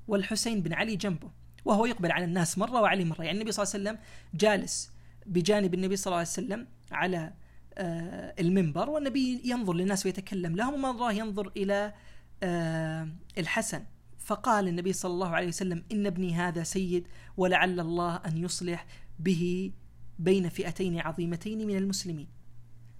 والحسين 0.08 0.62
بن 0.62 0.72
علي 0.72 0.96
جنبه 0.96 1.30
وهو 1.64 1.86
يقبل 1.86 2.12
على 2.12 2.24
الناس 2.24 2.58
مرة 2.58 2.80
وعلي 2.80 3.04
مرة. 3.04 3.22
يعني 3.22 3.38
النبي 3.38 3.52
صلى 3.52 3.62
الله 3.62 3.74
عليه 3.74 3.82
وسلم 3.90 4.06
جالس 4.34 4.92
بجانب 5.26 5.74
النبي 5.74 5.96
صلى 5.96 6.06
الله 6.06 6.18
عليه 6.18 6.28
وسلم 6.28 6.66
على 6.92 7.32
آه، 7.74 8.34
المنبر 8.38 8.90
والنبي 8.90 9.40
ينظر 9.44 9.72
للناس 9.72 10.06
ويتكلم 10.06 10.56
لهم 10.56 10.84
وما 10.84 11.12
ينظر 11.12 11.52
إلى 11.56 11.94
آه، 12.42 13.08
الحسن. 13.38 13.84
فقال 14.18 14.68
النبي 14.68 14.92
صلى 14.92 15.12
الله 15.12 15.28
عليه 15.28 15.48
وسلم 15.48 15.84
إن 15.92 16.06
ابني 16.06 16.34
هذا 16.34 16.62
سيد 16.62 17.08
ولعل 17.36 17.80
الله 17.80 18.16
أن 18.16 18.36
يصلح 18.36 18.86
به 19.18 19.72
بين 20.18 20.48
فئتين 20.48 20.98
عظيمتين 20.98 21.66
من 21.66 21.76
المسلمين. 21.76 22.28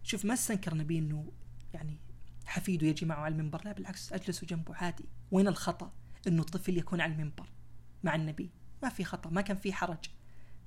شوف 0.02 0.24
ما 0.24 0.34
استنكر 0.34 0.72
النبي 0.72 0.98
أنه 0.98 1.32
يعني 1.74 2.00
حفيده 2.46 2.86
يجي 2.86 3.06
معه 3.06 3.20
على 3.20 3.32
المنبر 3.32 3.60
لا 3.64 3.72
بالعكس 3.72 4.12
أجلسوا 4.12 4.48
جنبه 4.48 4.74
عادي. 4.74 5.04
وين 5.30 5.48
الخطأ؟ 5.48 5.92
أنه 6.26 6.42
الطفل 6.42 6.78
يكون 6.78 7.00
على 7.00 7.12
المنبر 7.12 7.48
مع 8.02 8.14
النبي. 8.14 8.50
ما 8.82 8.88
في 8.88 9.04
خطأ 9.04 9.30
ما 9.30 9.40
كان 9.40 9.56
في 9.56 9.72
حرج. 9.72 10.04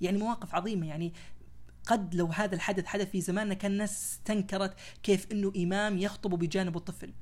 يعني 0.01 0.17
مواقف 0.17 0.55
عظيمة 0.55 0.87
يعني 0.87 1.13
قد 1.85 2.15
لو 2.15 2.25
هذا 2.25 2.55
الحدث 2.55 2.85
حدث 2.85 3.11
في 3.11 3.21
زماننا 3.21 3.53
كان 3.53 3.71
الناس 3.71 4.11
استنكرت 4.11 4.73
كيف 5.03 5.27
إنه 5.31 5.53
إمام 5.57 5.97
يخطب 5.97 6.29
بجانب 6.29 6.77
الطفل. 6.77 7.13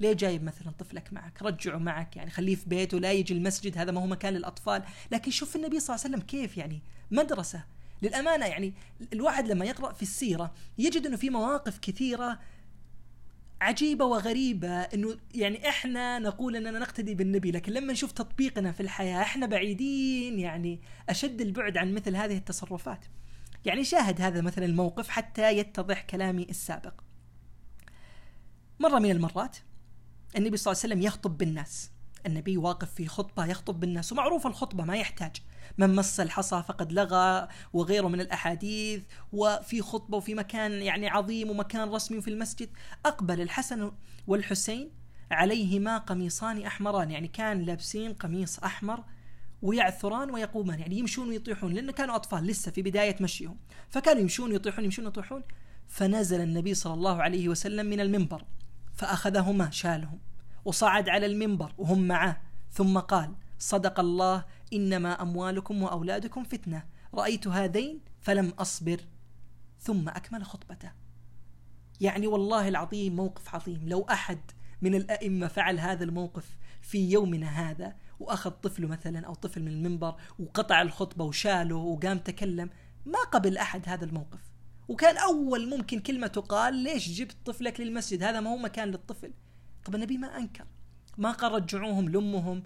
ليه 0.00 0.12
جايب 0.12 0.44
مثلا 0.44 0.70
طفلك 0.70 1.12
معك؟ 1.12 1.42
رجعه 1.42 1.78
معك 1.78 2.16
يعني 2.16 2.30
خليه 2.30 2.54
في 2.54 2.68
بيته 2.68 2.98
لا 2.98 3.12
يجي 3.12 3.34
المسجد 3.34 3.78
هذا 3.78 3.92
ما 3.92 4.00
هو 4.00 4.06
مكان 4.06 4.34
للأطفال. 4.34 4.82
لكن 5.12 5.30
شوف 5.30 5.56
النبي 5.56 5.80
صلى 5.80 5.94
الله 5.94 6.04
عليه 6.04 6.16
وسلم 6.16 6.26
كيف 6.28 6.56
يعني 6.56 6.82
مدرسة. 7.10 7.64
للأمانة 8.02 8.46
يعني 8.46 8.74
الواحد 9.12 9.48
لما 9.48 9.64
يقرأ 9.64 9.92
في 9.92 10.02
السيرة 10.02 10.54
يجد 10.78 11.06
أنه 11.06 11.16
في 11.16 11.30
مواقف 11.30 11.78
كثيرة 11.78 12.38
عجيبة 13.60 14.04
وغريبة 14.04 14.68
إنه 14.68 15.16
يعني 15.34 15.68
إحنا 15.68 16.18
نقول 16.18 16.56
إننا 16.56 16.78
نقتدي 16.78 17.14
بالنبي. 17.14 17.50
لكن 17.50 17.72
لما 17.72 17.92
نشوف 17.92 18.12
تطبيقنا 18.12 18.72
في 18.72 18.80
الحياة 18.80 19.22
إحنا 19.22 19.46
بعيدين 19.46 20.38
يعني 20.40 20.80
أشد 21.08 21.40
البعد 21.40 21.76
عن 21.76 21.94
مثل 21.94 22.16
هذه 22.16 22.36
التصرفات. 22.36 23.04
يعني 23.64 23.84
شاهد 23.84 24.20
هذا 24.20 24.40
مثلا 24.40 24.64
الموقف 24.64 25.08
حتى 25.08 25.58
يتضح 25.58 26.02
كلامي 26.02 26.42
السابق. 26.42 27.00
مرة 28.80 28.98
من 28.98 29.10
المرات 29.10 29.56
النبي 30.36 30.56
صلى 30.56 30.72
الله 30.72 30.82
عليه 30.82 30.94
وسلم 30.94 31.06
يخطب 31.06 31.38
بالناس. 31.38 31.90
النبي 32.26 32.56
واقف 32.56 32.94
في 32.94 33.08
خطبة 33.08 33.46
يخطب 33.46 33.80
بالناس 33.80 34.12
ومعروف 34.12 34.46
الخطبة 34.46 34.84
ما 34.84 34.96
يحتاج. 34.96 35.36
من 35.78 35.94
مس 35.96 36.20
الحصى 36.20 36.62
فقد 36.68 36.92
لغى 36.92 37.48
وغيره 37.72 38.08
من 38.08 38.20
الأحاديث 38.20 39.04
وفي 39.32 39.82
خطبة 39.82 40.16
وفي 40.16 40.34
مكان 40.34 40.72
يعني 40.72 41.08
عظيم 41.08 41.50
ومكان 41.50 41.90
رسمي 41.90 42.20
في 42.20 42.28
المسجد. 42.30 42.68
أقبل 43.06 43.40
الحسن 43.40 43.92
والحسين 44.26 44.90
عليهما 45.30 45.98
قميصان 45.98 46.62
أحمران 46.62 47.10
يعني 47.10 47.28
كان 47.28 47.62
لابسين 47.62 48.14
قميص 48.14 48.58
أحمر 48.58 49.04
ويعثران 49.64 50.30
ويقومان 50.30 50.80
يعني 50.80 50.98
يمشون 50.98 51.28
ويطيحون 51.28 51.72
لأن 51.72 51.90
كانوا 51.90 52.16
أطفال 52.16 52.46
لسه 52.46 52.70
في 52.70 52.82
بداية 52.82 53.16
مشيهم. 53.20 53.56
فكانوا 53.90 54.20
يمشون 54.20 54.52
ويطيحون 54.52 54.84
يمشون 54.84 55.04
ويطيحون 55.04 55.42
فنزل 55.88 56.40
النبي 56.40 56.74
صلى 56.74 56.94
الله 56.94 57.22
عليه 57.22 57.48
وسلم 57.48 57.86
من 57.86 58.00
المنبر 58.00 58.44
فأخذهما 58.92 59.70
شالهم 59.70 60.18
وصعد 60.64 61.08
على 61.08 61.26
المنبر 61.26 61.72
وهم 61.78 62.08
معه 62.08 62.42
ثم 62.70 62.98
قال 62.98 63.34
صدق 63.58 64.00
الله 64.00 64.44
إنما 64.72 65.22
أموالكم 65.22 65.82
وأولادكم 65.82 66.44
فتنة 66.44 66.84
رأيت 67.14 67.46
هذين 67.46 68.00
فلم 68.20 68.48
أصبر. 68.58 69.00
ثم 69.78 70.08
أكمل 70.08 70.44
خطبته. 70.44 70.92
يعني 72.00 72.26
والله 72.26 72.68
العظيم 72.68 73.16
موقف 73.16 73.54
عظيم. 73.54 73.88
لو 73.88 74.02
أحد 74.02 74.38
من 74.82 74.94
الأئمة 74.94 75.48
فعل 75.48 75.78
هذا 75.78 76.04
الموقف 76.04 76.56
في 76.82 77.10
يومنا 77.10 77.46
هذا 77.46 77.96
وأخذ 78.24 78.50
طفله 78.50 78.88
مثلا 78.88 79.26
أو 79.26 79.34
طفل 79.34 79.62
من 79.62 79.68
المنبر 79.68 80.14
وقطع 80.38 80.82
الخطبة 80.82 81.24
وشاله 81.24 81.76
وقام 81.76 82.18
تكلم. 82.18 82.70
ما 83.06 83.18
قبل 83.18 83.58
أحد 83.58 83.88
هذا 83.88 84.04
الموقف. 84.04 84.40
وكان 84.88 85.16
أول 85.16 85.68
ممكن 85.68 86.00
كلمة 86.00 86.26
تقال 86.26 86.74
ليش 86.74 87.08
جبت 87.08 87.36
طفلك 87.44 87.80
للمسجد؟ 87.80 88.22
هذا 88.22 88.40
ما 88.40 88.50
هو 88.50 88.56
مكان 88.56 88.88
للطفل. 88.88 89.32
طب 89.84 89.94
النبي 89.94 90.18
ما 90.18 90.38
أنكر. 90.38 90.64
ما 91.18 91.30
قال 91.32 91.52
رجعوهم 91.52 92.08
لأمهم 92.08 92.62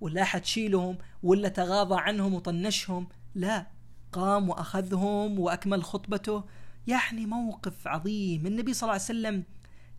ولا 0.00 0.22
أحد 0.22 0.44
شيلهم 0.44 0.98
ولا 1.22 1.48
تغاضى 1.48 1.96
عنهم 2.00 2.34
وطنشهم. 2.34 3.08
لا 3.34 3.66
قام 4.12 4.48
وأخذهم 4.48 5.38
وأكمل 5.38 5.84
خطبته. 5.84 6.44
يعني 6.86 7.26
موقف 7.26 7.88
عظيم. 7.88 8.46
النبي 8.46 8.74
صلى 8.74 8.82
الله 8.82 8.92
عليه 8.92 9.02
وسلم 9.04 9.44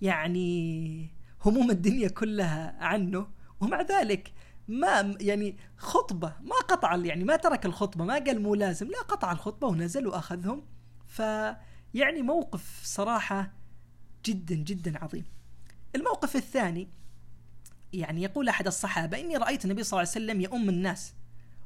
يعني 0.02 1.10
هموم 1.46 1.72
الدنيا 1.72 2.08
كلها 2.08 2.78
عنه. 2.80 3.28
ومع 3.62 3.82
ذلك 3.82 4.34
ما 4.70 5.18
يعني 5.22 5.58
خطبة 5.78 6.34
ما 6.42 6.56
قطع 6.56 6.96
يعني 6.96 7.24
ما 7.24 7.36
ترك 7.36 7.66
الخطبة 7.66 8.06
ما 8.06 8.14
قال 8.14 8.42
مو 8.42 8.56
لازم 8.56 8.88
لا 8.88 9.02
قطع 9.02 9.32
الخطبة 9.32 9.68
ونزل 9.68 10.08
وأخذهم. 10.08 10.66
فيعني 11.08 12.22
موقف 12.22 12.82
صراحة 12.84 13.52
جدا 14.26 14.56
جدا 14.56 15.04
عظيم. 15.04 15.26
الموقف 15.96 16.36
الثاني 16.36 16.90
يعني 17.94 18.24
يقول 18.24 18.50
أحد 18.50 18.68
الصحابة 18.68 19.20
إني 19.20 19.38
رأيت 19.38 19.66
النبي 19.66 19.84
صلى 19.84 20.00
الله 20.00 20.12
عليه 20.12 20.26
وسلم 20.26 20.42
يؤم 20.42 20.70
الناس 20.70 21.14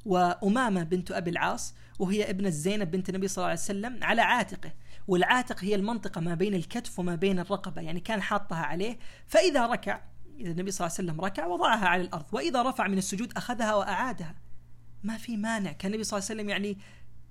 وأمامة 0.06 0.84
بنت 0.84 1.12
أبي 1.12 1.30
العاص 1.30 1.76
وهي 2.00 2.30
ابنة 2.30 2.50
زينب 2.50 2.92
بنت 2.92 3.10
النبي 3.10 3.28
صلى 3.28 3.38
الله 3.38 3.50
عليه 3.50 3.60
وسلم 3.60 4.04
على 4.04 4.22
عاتقه. 4.22 4.72
والعاتق 5.08 5.64
هي 5.64 5.76
المنطقة 5.76 6.22
ما 6.22 6.36
بين 6.36 6.54
الكتف 6.54 7.00
وما 7.00 7.16
بين 7.16 7.40
الرقبة 7.40 7.82
يعني 7.82 8.00
كان 8.00 8.22
حاطها 8.22 8.58
عليه. 8.58 8.98
فإذا 9.28 9.66
ركع 9.66 10.02
إذا 10.40 10.52
النبي 10.52 10.72
صلى 10.72 10.88
الله 10.88 10.98
عليه 11.00 11.10
وسلم 11.10 11.22
ركع 11.22 11.46
وضعها 11.46 11.88
على 11.88 12.02
الأرض 12.02 12.26
وإذا 12.32 12.62
رفع 12.62 12.88
من 12.88 12.98
السجود 12.98 13.34
أخذها 13.38 13.76
وأعادها. 13.76 14.36
ما 15.04 15.18
في 15.18 15.38
مانع. 15.38 15.72
كان 15.72 15.92
النبي 15.92 16.04
صلى 16.04 16.18
الله 16.18 16.30
عليه 16.30 16.42
وسلم 16.42 16.50
يعني 16.50 16.78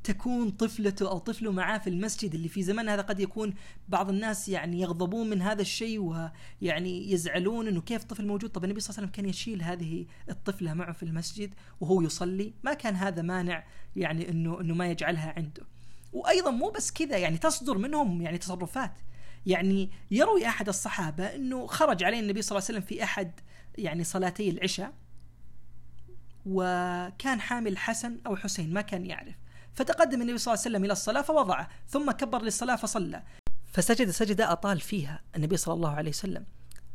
تكون 0.04 0.50
طفلته 0.50 1.08
أو 1.08 1.18
طفله 1.18 1.52
معاه 1.52 1.78
في 1.78 1.90
المسجد 1.90 2.34
اللي 2.34 2.48
في 2.48 2.62
زمن 2.62 2.88
هذا 2.88 3.02
قد 3.02 3.20
يكون 3.20 3.54
بعض 3.88 4.08
الناس 4.08 4.48
يعني 4.48 4.80
يغضبون 4.80 5.30
من 5.30 5.42
هذا 5.42 5.62
الشيء 5.62 5.98
ويعني 5.98 7.12
يزعلون 7.12 7.68
إنه 7.68 7.80
كيف 7.80 8.04
طفل 8.04 8.26
موجود؟ 8.26 8.50
طب 8.50 8.64
النبي 8.64 8.80
صلى 8.80 8.90
الله 8.90 8.98
عليه 8.98 9.08
وسلم 9.08 9.22
كان 9.22 9.30
يشيل 9.30 9.62
هذه 9.62 10.06
الطفلة 10.30 10.74
معه 10.74 10.92
في 10.92 11.02
المسجد 11.02 11.54
وهو 11.80 12.02
يصلي. 12.02 12.54
ما 12.64 12.74
كان 12.74 12.94
هذا 12.94 13.22
مانع 13.22 13.64
يعني 13.96 14.30
انه 14.30 14.60
إنه 14.60 14.74
ما 14.74 14.90
يجعلها 14.90 15.34
عنده. 15.36 15.62
وأيضا 16.12 16.50
مو 16.50 16.70
بس 16.70 16.92
كذا 16.92 17.18
يعني 17.18 17.38
تصدر 17.38 17.78
منهم 17.78 18.22
يعني 18.22 18.38
تصرفات. 18.38 18.92
يعني 19.46 19.90
يروي 20.10 20.46
أحد 20.46 20.68
الصحابة 20.68 21.24
إنه 21.24 21.66
خرج 21.66 22.04
عليه 22.04 22.20
النبي 22.20 22.42
صلى 22.42 22.58
الله 22.58 22.68
عليه 22.68 22.78
وسلم 22.78 22.88
في 22.88 23.04
أحد 23.04 23.40
يعني 23.78 24.04
صلاتي 24.04 24.50
العشاء 24.50 24.92
وكان 26.46 27.40
حامل 27.40 27.78
حسن 27.78 28.20
أو 28.26 28.36
حسين 28.36 28.72
ما 28.72 28.80
كان 28.80 29.06
يعرف. 29.06 29.34
فتقدم 29.74 30.22
النبي 30.22 30.38
صلى 30.38 30.52
الله 30.52 30.62
عليه 30.64 30.70
وسلم 30.70 30.84
إلى 30.84 30.92
الصلاة 30.92 31.22
فوضعه 31.22 31.68
ثم 31.88 32.10
كبر 32.10 32.42
للصلاة 32.42 32.76
فصلى. 32.76 33.22
فسجد 33.72 34.10
سجدة 34.10 34.52
أطال 34.52 34.80
فيها 34.80 35.22
النبي 35.36 35.56
صلى 35.56 35.74
الله 35.74 35.90
عليه 35.90 36.10
وسلم. 36.10 36.46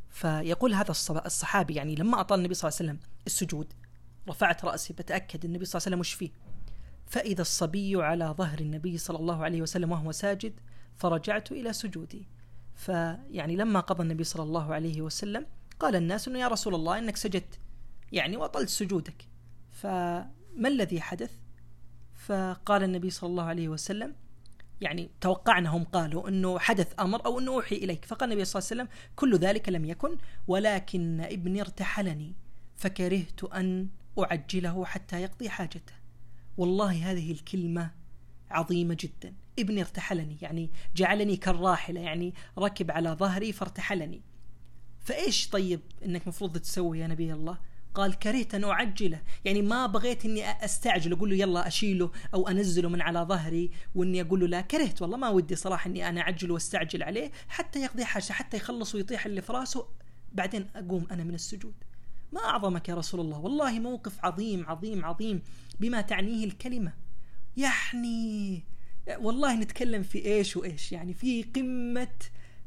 فيقول 0.09 0.73
هذا 0.73 0.91
الصحابي 1.25 1.73
يعني 1.73 1.95
لما 1.95 2.21
أطال 2.21 2.39
النبي 2.39 2.53
صلى 2.53 2.69
الله 2.69 2.79
عليه 2.79 2.89
وسلم 2.91 3.09
السجود 3.27 3.73
رفعت 4.29 4.65
رأسي 4.65 4.93
بتأكد 4.93 5.45
النبي 5.45 5.65
صلى 5.65 5.79
الله 5.79 5.85
عليه 5.85 5.95
وسلم 5.95 5.99
وش 5.99 6.13
فيه. 6.13 6.31
فإذا 7.07 7.41
الصبي 7.41 8.03
على 8.03 8.25
ظهر 8.25 8.59
النبي 8.59 8.97
صلى 8.97 9.17
الله 9.17 9.43
عليه 9.43 9.61
وسلم 9.61 9.91
وهو 9.91 10.11
ساجد 10.11 10.59
فرجعت 10.95 11.51
إلى 11.51 11.73
سجودي. 11.73 12.27
فيعني 12.77 13.55
لما 13.55 13.79
قضى 13.79 14.03
النبي 14.03 14.23
صلى 14.23 14.43
الله 14.43 14.73
عليه 14.73 15.01
وسلم 15.01 15.45
قال 15.79 15.95
الناس 15.95 16.27
إنه 16.27 16.39
يا 16.39 16.47
رسول 16.47 16.75
الله 16.75 16.97
إنك 16.97 17.17
سجدت 17.17 17.59
يعني 18.11 18.37
واطلت 18.37 18.69
سجودك. 18.69 19.27
فما 19.71 20.67
الذي 20.67 21.01
حدث؟ 21.01 21.31
فقال 22.15 22.83
النبي 22.83 23.09
صلى 23.09 23.29
الله 23.29 23.43
عليه 23.43 23.69
وسلم 23.69 24.15
يعني 24.81 25.09
توقعنا 25.21 25.69
هم 25.69 25.83
قالوا 25.83 26.29
إنه 26.29 26.59
حدث 26.59 26.93
أمر 26.99 27.25
أو 27.25 27.39
إنه 27.39 27.51
أوحي 27.51 27.75
إليك. 27.75 28.05
فقال 28.05 28.31
النبي 28.31 28.45
صلى 28.45 28.59
الله 28.59 28.69
عليه 28.71 28.81
وسلم 28.81 29.11
كل 29.15 29.37
ذلك 29.37 29.69
لم 29.69 29.85
يكن 29.85 30.17
ولكن 30.47 31.21
ابني 31.21 31.61
ارتحلني 31.61 32.35
فكرهت 32.75 33.43
أن 33.43 33.89
أعجله 34.19 34.85
حتى 34.85 35.21
يقضي 35.21 35.49
حاجته. 35.49 35.93
والله 36.57 37.11
هذه 37.11 37.31
الكلمة 37.31 37.91
عظيمة 38.51 38.97
جدا. 38.99 39.33
ابني 39.59 39.81
ارتحلني 39.81 40.37
يعني 40.41 40.69
جعلني 40.95 41.37
كالراحلة 41.37 42.01
يعني 42.01 42.33
ركب 42.57 42.91
على 42.91 43.09
ظهري 43.09 43.51
فارتحلني. 43.51 44.21
فإيش 44.99 45.49
طيب 45.49 45.79
إنك 46.05 46.27
مفروض 46.27 46.57
تسوي 46.57 46.99
يا 46.99 47.07
نبي 47.07 47.33
الله؟ 47.33 47.57
قال 47.93 48.19
كرهت 48.19 48.55
أن 48.55 48.63
أعجله. 48.63 49.21
يعني 49.45 49.61
ما 49.61 49.85
بغيت 49.85 50.25
أني 50.25 50.65
أستعجل 50.65 51.13
أقول 51.13 51.29
له 51.29 51.35
يلا 51.35 51.67
أشيله 51.67 52.11
أو 52.33 52.47
أنزله 52.47 52.89
من 52.89 53.01
على 53.01 53.19
ظهري 53.19 53.71
وأني 53.95 54.21
أقول 54.21 54.39
له 54.39 54.47
لا 54.47 54.61
كرهت 54.61 55.01
والله. 55.01 55.17
ما 55.17 55.29
ودي 55.29 55.55
صراحة 55.55 55.89
أني 55.89 56.09
أنا 56.09 56.21
أعجل 56.21 56.51
وأستعجل 56.51 57.03
عليه 57.03 57.31
حتى 57.47 57.81
يقضي 57.81 58.05
حاجة 58.05 58.31
حتى 58.31 58.57
يخلص 58.57 58.95
ويطيح 58.95 59.25
اللي 59.25 59.41
في 59.41 59.53
راسه. 59.53 59.87
بعدين 60.33 60.67
أقوم 60.75 61.07
أنا 61.11 61.23
من 61.23 61.33
السجود. 61.33 61.73
ما 62.31 62.45
أعظمك 62.45 62.89
يا 62.89 62.95
رسول 62.95 63.19
الله. 63.19 63.39
والله 63.39 63.79
موقف 63.79 64.25
عظيم 64.25 64.65
عظيم 64.67 65.05
عظيم 65.05 65.41
بما 65.79 66.01
تعنيه 66.01 66.45
الكلمة. 66.45 66.93
يعني 67.57 68.63
والله 69.17 69.55
نتكلم 69.55 70.03
في 70.03 70.25
إيش 70.25 70.57
وإيش 70.57 70.91
يعني 70.91 71.13
في 71.13 71.43
قمة 71.43 72.15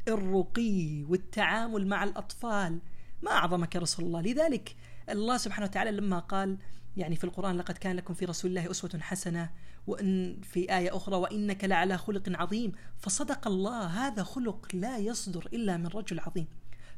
الرقي 0.09 1.03
والتعامل 1.09 1.87
مع 1.87 2.05
الأطفال 2.05 2.79
ما 3.23 3.31
أعظمك 3.31 3.75
يا 3.75 3.81
رسول 3.81 4.05
الله. 4.05 4.21
لذلك 4.21 4.77
الله 5.09 5.37
سبحانه 5.37 5.67
وتعالى 5.67 5.91
لما 5.91 6.19
قال 6.19 6.59
يعني 6.97 7.17
في 7.17 7.25
القرآن 7.25 7.57
لقد 7.57 7.79
كان 7.79 7.97
لكم 7.97 8.15
في 8.15 8.25
رسول 8.25 8.51
الله 8.51 8.71
أسوة 8.71 9.01
حسنة 9.01 9.51
وإن 9.87 10.41
في 10.43 10.77
آية 10.77 10.97
أخرى 10.97 11.17
وإنك 11.17 11.65
لعلى 11.65 11.99
خلق 11.99 12.23
عظيم 12.29 12.73
فصدق 12.99 13.49
الله 13.49 13.87
هذا 13.87 14.23
خلق 14.23 14.69
لا 14.75 14.99
يصدر 14.99 15.49
إلا 15.53 15.77
من 15.77 15.87
رجل 15.87 16.21
عظيم. 16.21 16.47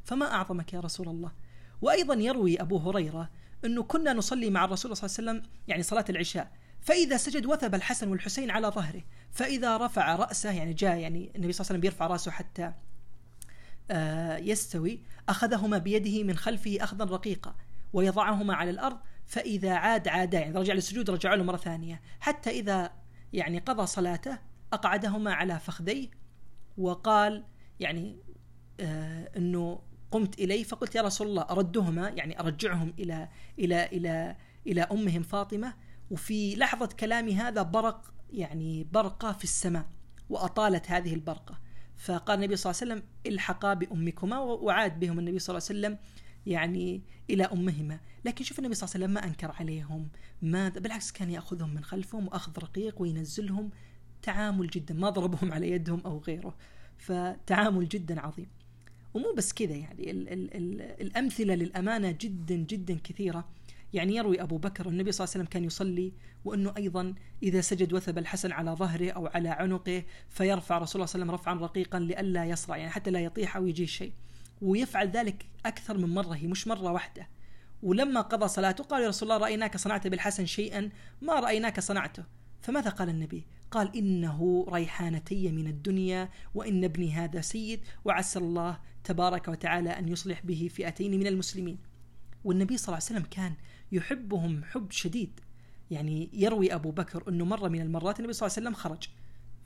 فما 0.03 0.33
أعظمك 0.33 0.73
يا 0.73 0.79
رسول 0.79 1.09
الله؟ 1.09 1.31
وأيضا 1.81 2.13
يروي 2.13 2.61
أبو 2.61 2.77
هريرة 2.77 3.29
أنه 3.65 3.83
كنا 3.83 4.13
نصلي 4.13 4.49
مع 4.49 4.65
الرسول 4.65 4.97
صلى 4.97 5.07
الله 5.07 5.31
عليه 5.31 5.41
وسلم 5.41 5.51
يعني 5.67 5.83
صلاة 5.83 6.05
العشاء. 6.09 6.51
فإذا 6.83 7.17
سجد 7.17 7.45
وثب 7.45 7.75
الحسن 7.75 8.07
والحسين 8.07 8.51
على 8.51 8.67
ظهره 8.67 9.01
فإذا 9.31 9.77
رفع 9.77 10.15
رأسه 10.15 10.51
يعني 10.51 10.73
جاء 10.73 10.97
يعني 10.97 11.31
النبي 11.35 11.53
صلى 11.53 11.63
الله 11.63 11.69
عليه 11.69 11.79
وسلم 11.79 11.79
بيرفع 11.79 12.07
رأسه 12.07 12.31
حتى 12.31 12.73
آه، 13.91 14.37
يستوي 14.37 14.99
أخذهما 15.29 15.77
بيده 15.77 16.23
من 16.23 16.35
خلفه 16.35 16.77
أخذا 16.81 17.05
رقيقا 17.05 17.55
ويضعهما 17.93 18.55
على 18.55 18.69
الأرض 18.69 18.97
فإذا 19.25 19.73
عاد 19.73 20.07
عادا 20.07 20.39
يعني 20.39 20.59
رجع 20.59 20.73
للسجود 20.73 21.09
رجع 21.09 21.33
له 21.33 21.43
مرة 21.43 21.57
ثانية 21.57 22.01
حتى 22.19 22.49
إذا 22.49 22.91
يعني 23.33 23.59
قضى 23.59 23.85
صلاته 23.85 24.37
أقعدهما 24.73 25.33
على 25.33 25.59
فخذيه 25.59 26.09
وقال 26.77 27.43
يعني 27.79 28.17
آه 28.79 29.29
أنه 29.37 29.79
قمت 30.11 30.39
إليه 30.39 30.63
فقلت 30.63 30.95
يا 30.95 31.01
رسول 31.01 31.27
الله 31.27 31.41
أردهما 31.49 32.09
يعني 32.09 32.39
أرجعهم 32.39 32.93
إلى 32.99 33.29
إلى 33.59 33.85
إلى 33.85 34.35
إلى 34.67 34.81
أمهم 34.81 35.23
فاطمة 35.23 35.73
وفي 36.11 36.55
لحظة 36.55 36.85
كلامي 36.85 37.35
هذا 37.35 37.61
برق 37.61 38.13
يعني 38.33 38.87
برقة 38.93 39.31
في 39.31 39.43
السماء 39.43 39.85
وأطالت 40.29 40.91
هذه 40.91 41.13
البرقة. 41.13 41.59
فقال 41.97 42.39
النبي 42.39 42.55
صلى 42.55 42.71
الله 42.71 42.81
عليه 42.81 42.93
وسلم 42.93 43.09
الحقا 43.33 43.73
بأمكما 43.73 44.39
وعاد 44.39 44.99
بهم 44.99 45.19
النبي 45.19 45.39
صلى 45.39 45.57
الله 45.57 45.67
عليه 45.69 45.79
وسلم 45.79 45.97
يعني 46.45 47.01
إلى 47.29 47.43
أمهما. 47.43 47.99
لكن 48.25 48.45
شوف 48.45 48.59
النبي 48.59 48.75
صلى 48.75 48.87
الله 48.87 48.95
عليه 48.95 49.05
وسلم 49.05 49.13
ما 49.13 49.27
أنكر 49.27 49.51
عليهم 49.59 50.09
ما 50.41 50.69
بالعكس 50.69 51.11
كان 51.11 51.29
يأخذهم 51.29 51.73
من 51.73 51.83
خلفهم 51.83 52.27
وأخذ 52.27 52.59
رقيق 52.59 53.01
وينزلهم 53.01 53.69
تعامل 54.21 54.67
جدا 54.67 54.93
ما 54.93 55.09
ضربهم 55.09 55.53
على 55.53 55.71
يدهم 55.71 56.01
أو 56.05 56.19
غيره. 56.19 56.55
فتعامل 56.97 57.89
جدا 57.89 58.21
عظيم. 58.21 58.47
ومو 59.13 59.33
بس 59.37 59.53
كذا 59.53 59.75
يعني 59.75 60.11
ال 60.11 60.29
ال 60.29 60.53
ال 60.53 60.81
الأمثلة 60.81 61.55
للأمانة 61.55 62.11
جدا 62.11 62.55
جدا 62.55 62.97
كثيرة. 63.03 63.47
يعني 63.93 64.15
يروي 64.15 64.41
أبو 64.41 64.57
بكر 64.57 64.89
النبي 64.89 65.11
صلى 65.11 65.25
الله 65.25 65.33
عليه 65.33 65.43
وسلم 65.43 65.53
كان 65.53 65.63
يصلي 65.63 66.13
وأنه 66.45 66.73
أيضا 66.77 67.13
إذا 67.43 67.61
سجد 67.61 67.93
وثب 67.93 68.17
الحسن 68.17 68.51
على 68.51 68.71
ظهره 68.71 69.11
أو 69.11 69.27
على 69.27 69.49
عنقه 69.49 70.03
فيرفع 70.29 70.77
رسول 70.77 71.01
الله 71.01 71.05
صلى 71.05 71.21
الله 71.21 71.33
عليه 71.33 71.41
وسلم 71.41 71.53
رفعا 71.53 71.67
رقيقا 71.67 71.99
لئلا 71.99 72.45
يصرع 72.45 72.77
يعني 72.77 72.91
حتى 72.91 73.11
لا 73.11 73.19
يطيح 73.19 73.55
أو 73.55 73.67
يجي 73.67 73.87
شيء. 73.87 74.13
ويفعل 74.61 75.09
ذلك 75.09 75.45
أكثر 75.65 75.97
من 75.97 76.13
مرة 76.13 76.35
هي 76.35 76.47
مش 76.47 76.67
مرة 76.67 76.91
واحدة. 76.91 77.27
ولما 77.83 78.21
قضى 78.21 78.47
صلاته 78.47 78.83
قال 78.83 79.03
يا 79.03 79.07
رسول 79.07 79.31
الله 79.31 79.45
رأيناك 79.45 79.77
صنعت 79.77 80.07
بالحسن 80.07 80.45
شيئا؟ 80.45 80.89
ما 81.21 81.39
رأيناك 81.39 81.79
صنعته. 81.79 82.23
فماذا 82.61 82.89
قال 82.89 83.09
النبي؟ 83.09 83.45
قال 83.71 83.97
إنه 83.97 84.65
ريحانتي 84.69 85.51
من 85.51 85.67
الدنيا 85.67 86.29
وإن 86.55 86.83
ابني 86.83 87.11
هذا 87.11 87.41
سيد 87.41 87.79
وعسى 88.05 88.39
الله 88.39 88.79
تبارك 89.03 89.47
وتعالى 89.47 89.89
أن 89.89 90.09
يصلح 90.09 90.45
به 90.45 90.69
فئتين 90.73 91.19
من 91.19 91.27
المسلمين. 91.27 91.77
والنبي 92.43 92.77
صلى 92.77 92.87
الله 92.87 92.95
عليه 92.95 93.19
وسلم 93.19 93.29
كان 93.31 93.53
يحبهم 93.93 94.63
حب 94.63 94.91
شديد. 94.91 95.39
يعني 95.91 96.29
يروي 96.33 96.73
أبو 96.73 96.91
بكر 96.91 97.29
أنه 97.29 97.45
مرة 97.45 97.67
من 97.67 97.81
المرات 97.81 98.19
النبي 98.19 98.33
صلى 98.33 98.47
الله 98.47 98.57
عليه 98.57 98.67
وسلم 98.67 98.81
خرج. 98.81 99.09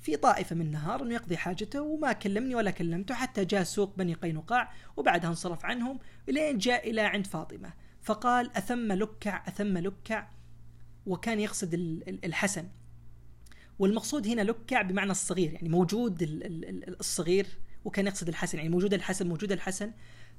في 0.02 0.16
طائفة 0.16 0.56
من 0.56 0.62
النهار 0.62 1.04
أنه 1.04 1.14
يقضي 1.14 1.38
حاجته 1.38 1.82
وما 1.82 2.14
كلمني 2.14 2.56
ولا 2.56 2.72
كلمته 2.72 3.16
حتى 3.16 3.46
جاء 3.46 3.64
سوق 3.64 3.98
بني 3.98 4.14
قينقاع 4.14 4.74
وبعدها 4.98 5.30
انصرف 5.30 5.66
عنهم 5.66 6.00
لين 6.28 6.58
جاء 6.58 6.90
إلى 6.90 7.02
عند 7.02 7.28
فاطمة. 7.28 7.74
فقال 8.02 8.58
أثم 8.58 8.92
لكع 8.92 9.44
أثم 9.48 9.78
لكع؟ 9.78 10.28
وكان 11.06 11.40
يقصد 11.40 11.74
الحسن. 12.24 12.68
والمقصود 13.80 14.28
هنا 14.28 14.42
لكع 14.42 14.82
بمعنى 14.82 15.12
الصغير 15.12 15.54
يعني 15.54 15.70
موجود 15.70 16.18
الصغير 17.00 17.48
وكان 17.86 18.08
يقصد 18.08 18.28
الحسن. 18.28 18.58
يعني 18.58 18.70
موجود 18.70 18.94
الحسن 18.94 19.28
موجود 19.28 19.52
الحسن. 19.52 19.92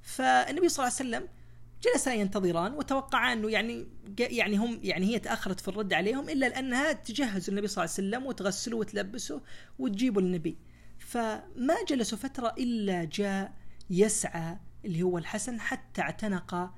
فالنبي 0.03 0.69
صلى 0.69 0.87
الله 0.87 0.97
عليه 0.99 1.09
وسلم 1.09 1.29
جلسا 1.83 2.15
ينتظران 2.15 2.73
وتوقعا 2.73 3.33
أنه 3.33 3.51
يعني 3.51 3.87
يعني 4.19 4.57
هم 4.57 4.81
يعني 4.83 5.07
هي 5.07 5.19
تأخرت 5.19 5.61
في 5.61 5.69
الرد 5.69 5.93
عليهم 5.93 6.29
إلا 6.29 6.49
لأنها 6.49 6.93
تجهز 6.93 7.49
النبي 7.49 7.67
صلى 7.67 7.85
الله 7.85 7.95
عليه 7.95 8.09
وسلم 8.09 8.27
وتغسله 8.27 8.77
وتلبسه 8.77 9.43
وتجيبه 9.79 10.21
للنبي 10.21 10.59
فما 10.99 11.75
جلسوا 11.89 12.19
فترة 12.19 12.55
إلا 12.59 13.05
جاء 13.05 13.53
يسعى 13.91 14.57
اللي 14.85 15.03
هو 15.03 15.19
الحسن 15.19 15.61
حتى 15.61 16.01
اعتنق 16.01 16.75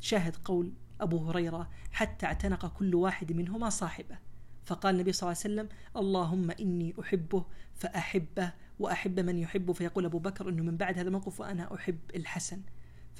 شاهد 0.00 0.36
قول 0.44 0.72
أبو 1.00 1.28
هريرة 1.28 1.70
حتى 1.92 2.26
اعتنق 2.26 2.66
كل 2.66 2.94
واحد 2.94 3.32
منهما 3.32 3.70
صاحبه. 3.70 4.18
فقال 4.64 4.94
النبي 4.94 5.12
صلى 5.12 5.30
الله 5.30 5.42
عليه 5.44 5.54
وسلم 5.54 5.68
اللهم 5.96 6.50
إني 6.50 6.94
أحبه 7.00 7.44
فأحبه 7.74 8.52
وأحب 8.78 9.20
من 9.20 9.38
يحبه. 9.38 9.72
فيقول 9.72 10.04
أبو 10.04 10.18
بكر 10.18 10.48
أنه 10.48 10.62
من 10.62 10.76
بعد 10.76 10.98
هذا 10.98 11.08
الموقف 11.08 11.40
وأنا 11.40 11.74
أحب 11.74 11.98
الحسن. 12.14 12.62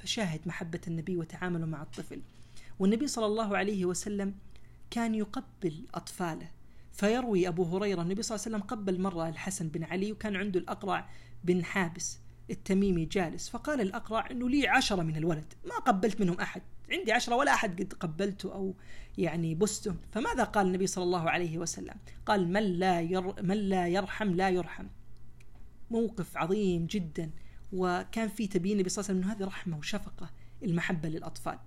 فشاهد 0.03 0.47
محبة 0.47 0.81
النبي 0.87 1.17
وتعامله 1.17 1.65
مع 1.65 1.81
الطفل. 1.81 2.21
والنبي 2.79 3.07
صلى 3.07 3.25
الله 3.25 3.57
عليه 3.57 3.85
وسلم 3.85 4.35
كان 4.91 5.15
يقبل 5.15 5.85
أطفاله. 5.93 6.47
فيروي 6.91 7.47
أبو 7.47 7.63
هريرة 7.63 8.01
النبي 8.01 8.21
صلى 8.21 8.35
الله 8.35 8.45
عليه 8.45 8.55
وسلم 8.55 8.67
قبل 8.67 9.01
مرة 9.01 9.29
الحسن 9.29 9.67
بن 9.67 9.83
علي 9.83 10.11
وكان 10.11 10.35
عنده 10.35 10.59
الأقرع 10.59 11.09
بن 11.43 11.65
حابس 11.65 12.19
التميمي 12.49 13.05
جالس. 13.05 13.49
فقال 13.49 13.81
الأقرع 13.81 14.31
أنه 14.31 14.49
لي 14.49 14.67
عشرة 14.67 15.01
من 15.01 15.15
الولد. 15.15 15.53
ما 15.65 15.75
قبلت 15.75 16.21
منهم 16.21 16.39
أحد. 16.39 16.61
عندي 16.91 17.11
عشرة 17.11 17.35
ولا 17.35 17.53
أحد 17.53 17.81
قد 17.81 17.93
قبلته 17.93 18.53
أو 18.53 18.75
يعني 19.17 19.55
بسته 19.55 19.95
فماذا 20.11 20.43
قال 20.43 20.67
النبي 20.67 20.87
صلى 20.87 21.03
الله 21.03 21.29
عليه 21.29 21.57
وسلم؟ 21.57 21.95
قال 22.25 22.53
من 22.53 22.63
لا, 22.63 23.01
ير 23.01 23.43
من 23.43 23.57
لا 23.57 23.87
يرحم 23.87 24.29
لا 24.29 24.49
يرحم. 24.49 24.87
موقف 25.91 26.37
عظيم 26.37 26.85
جدا. 26.85 27.31
وكان 27.73 28.29
في 28.29 28.47
تبيين 28.47 28.75
النبي 28.75 28.89
صلى 28.89 29.01
الله 29.01 29.09
عليه 29.09 29.19
وسلم 29.19 29.31
أنه 29.31 29.39
هذه 29.39 29.47
رحمة 29.47 29.77
وشفقة 29.77 30.29
المحبة 30.63 31.09
للأطفال. 31.09 31.59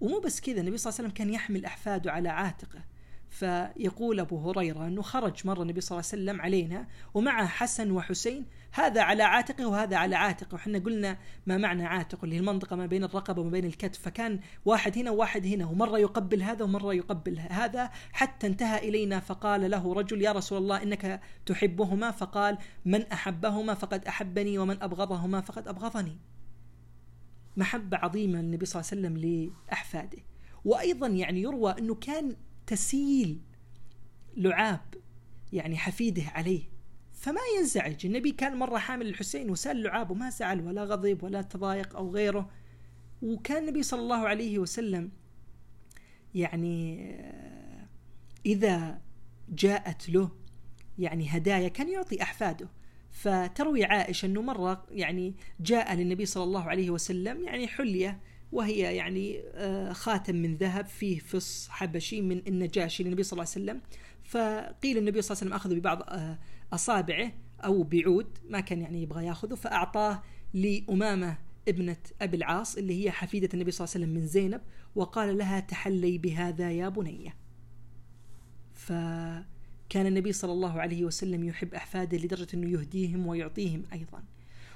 ومو 0.00 0.20
بس 0.20 0.40
كذا 0.40 0.60
النبي 0.60 0.76
صلى 0.76 0.90
الله 0.90 0.98
عليه 0.98 1.08
وسلم 1.08 1.24
كان 1.24 1.34
يحمل 1.34 1.64
أحفاده 1.64 2.12
على 2.12 2.28
عاتقه. 2.28 2.84
فيقول 3.34 4.20
أبو 4.20 4.50
هريرة 4.50 4.86
أنه 4.86 5.02
خرج 5.02 5.46
مرة 5.46 5.62
النبي 5.62 5.80
صلى 5.80 5.98
الله 5.98 6.08
عليه 6.12 6.22
وسلم 6.22 6.40
علينا 6.40 6.86
ومعه 7.14 7.46
حسن 7.46 7.90
وحسين. 7.90 8.46
هذا 8.72 9.02
على 9.02 9.22
عاتقه 9.22 9.66
وهذا 9.68 9.96
على 9.96 10.16
عاتقه. 10.16 10.54
وحنا 10.54 10.78
قلنا 10.78 11.18
ما 11.46 11.56
معنى 11.56 11.86
عاتق؟ 11.86 12.24
اللي 12.24 12.36
هي 12.36 12.40
المنطقة 12.40 12.76
ما 12.76 12.86
بين 12.86 13.04
الرقبة 13.04 13.40
وما 13.40 13.50
بين 13.50 13.64
الكتف. 13.64 14.00
فكان 14.00 14.40
واحد 14.64 14.98
هنا 14.98 15.10
وواحد 15.10 15.46
هنا 15.46 15.66
ومرة 15.66 15.98
يقبل 15.98 16.42
هذا 16.42 16.64
ومرة 16.64 16.94
يقبل 16.94 17.38
هذا. 17.38 17.90
حتى 18.12 18.46
انتهى 18.46 18.88
إلينا 18.88 19.20
فقال 19.20 19.70
له 19.70 19.94
رجل 19.94 20.22
يا 20.22 20.32
رسول 20.32 20.58
الله 20.58 20.82
إنك 20.82 21.20
تحبهما. 21.46 22.10
فقال 22.10 22.58
من 22.84 23.02
أحبهما 23.02 23.74
فقد 23.74 24.04
أحبني 24.04 24.58
ومن 24.58 24.82
أبغضهما 24.82 25.40
فقد 25.40 25.68
أبغضني. 25.68 26.18
محبة 27.56 27.96
عظيمة 27.96 28.42
للنبي 28.42 28.66
صلى 28.66 28.80
الله 28.80 28.90
عليه 28.92 29.00
وسلم 29.00 29.50
لأحفاده. 29.68 30.18
وأيضا 30.64 31.06
يعني 31.06 31.42
يروى 31.42 31.74
أنه 31.78 31.94
كان 31.94 32.36
تسيل 32.66 33.40
لعاب 34.36 34.94
يعني 35.52 35.76
حفيده 35.76 36.22
عليه. 36.22 36.62
فما 37.12 37.40
ينزعج. 37.58 38.06
النبي 38.06 38.30
كان 38.32 38.56
مرة 38.56 38.78
حامل 38.78 39.06
الحسين 39.06 39.50
وسأل 39.50 39.82
لعاب 39.82 40.10
وما 40.10 40.30
زعل 40.30 40.60
ولا 40.60 40.84
غضب 40.84 41.22
ولا 41.22 41.42
تضايق 41.42 41.96
أو 41.96 42.10
غيره. 42.10 42.50
وكان 43.22 43.62
النبي 43.62 43.82
صلى 43.82 44.00
الله 44.00 44.28
عليه 44.28 44.58
وسلم 44.58 45.10
يعني 46.34 47.10
آه، 47.10 47.88
إذا 48.46 49.00
جاءت 49.48 50.08
له 50.08 50.30
يعني 50.98 51.28
هدايا 51.28 51.68
كان 51.68 51.88
يعطي 51.88 52.22
أحفاده. 52.22 52.68
فتروي 53.10 53.84
عائشة 53.84 54.26
أنه 54.26 54.42
مرة 54.42 54.86
يعني 54.90 55.34
جاء 55.60 55.94
للنبي 55.94 56.26
صلى 56.26 56.44
الله 56.44 56.62
عليه 56.62 56.90
وسلم 56.90 57.44
يعني 57.44 57.68
حلية. 57.68 58.20
وهي 58.54 58.96
يعني 58.96 59.40
آه، 59.54 59.92
خاتم 59.92 60.36
من 60.36 60.56
ذهب 60.56 60.86
فيه 60.86 61.18
فص 61.18 61.68
حبشي 61.68 62.20
من 62.20 62.42
النجاشي 62.46 63.02
للنبي 63.02 63.22
صلى 63.22 63.32
الله 63.32 63.50
عليه 63.56 63.64
وسلم. 63.64 63.80
فقيل 64.24 64.98
النبي 64.98 65.22
صلى 65.22 65.36
الله 65.36 65.40
عليه 65.40 65.46
وسلم 65.46 65.52
أخذه 65.52 65.74
ببعض 65.74 66.02
آه، 66.02 66.38
أصابعه 66.72 67.32
أو 67.64 67.82
بعود 67.82 68.38
ما 68.48 68.60
كان 68.60 68.80
يعني 68.80 69.02
يبغى 69.02 69.26
يأخذه 69.26 69.54
فأعطاه 69.54 70.22
لأمامة 70.54 71.38
ابنة 71.68 71.96
أبي 72.22 72.36
العاص 72.36 72.76
اللي 72.76 73.04
هي 73.04 73.10
حفيدة 73.10 73.48
النبي 73.54 73.70
صلى 73.70 73.84
الله 73.84 73.94
عليه 73.94 74.04
وسلم 74.04 74.20
من 74.20 74.26
زينب 74.26 74.60
وقال 74.94 75.38
لها 75.38 75.60
تحلي 75.60 76.18
بهذا 76.18 76.70
يا 76.70 76.88
بنية 76.88 77.36
فكان 78.72 80.06
النبي 80.06 80.32
صلى 80.32 80.52
الله 80.52 80.80
عليه 80.80 81.04
وسلم 81.04 81.44
يحب 81.44 81.74
أحفاده 81.74 82.18
لدرجة 82.18 82.46
أنه 82.54 82.70
يهديهم 82.70 83.26
ويعطيهم 83.26 83.82
أيضا. 83.92 84.24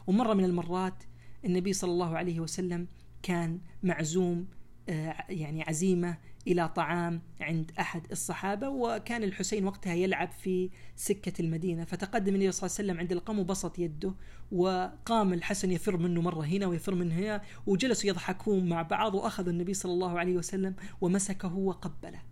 ومرة 0.07 0.35
من 0.35 0.45
المرات 0.45 1.03
النبي 1.45 1.73
صلى 1.73 1.91
الله 1.91 2.17
عليه 2.17 2.41
وسلم 2.41 2.87
كان 3.23 3.61
معزوم 3.83 4.47
آه، 4.89 5.15
يعني 5.29 5.63
عزيمة 5.63 6.19
إلى 6.47 6.69
طعام 6.69 7.23
عند 7.41 7.73
أحد 7.81 8.07
الصحابة 8.13 8.69
وكان 8.69 9.25
الحسين 9.25 9.65
وقتها 9.65 9.95
يلعب 9.95 10.31
في 10.31 10.71
سكة 10.97 11.43
المدينة. 11.43 11.85
فتقدم 11.85 12.35
النبي 12.35 12.53
صلى 12.53 12.67
الله 12.67 12.77
عليه 12.79 12.89
وسلم 12.89 13.01
عند 13.01 13.13
القوم 13.13 13.39
وبسط 13.39 13.79
يده 13.79 14.15
وقام 14.53 15.33
الحسن 15.33 15.73
يفر 15.73 15.97
منه 15.97 16.21
مرة 16.21 16.45
هنا 16.45 16.67
ويفر 16.67 16.95
من 16.95 17.13
هنا 17.13 17.43
وجلسوا 17.67 18.11
يضحكون 18.11 18.69
مع 18.69 18.83
بعض 18.83 19.15
وأخذ 19.15 19.49
النبي 19.49 19.75
صلى 19.75 19.93
الله 19.93 20.19
عليه 20.19 20.37
وسلم 20.37 20.75
ومسكه 21.01 21.55
وقبله. 21.55 22.23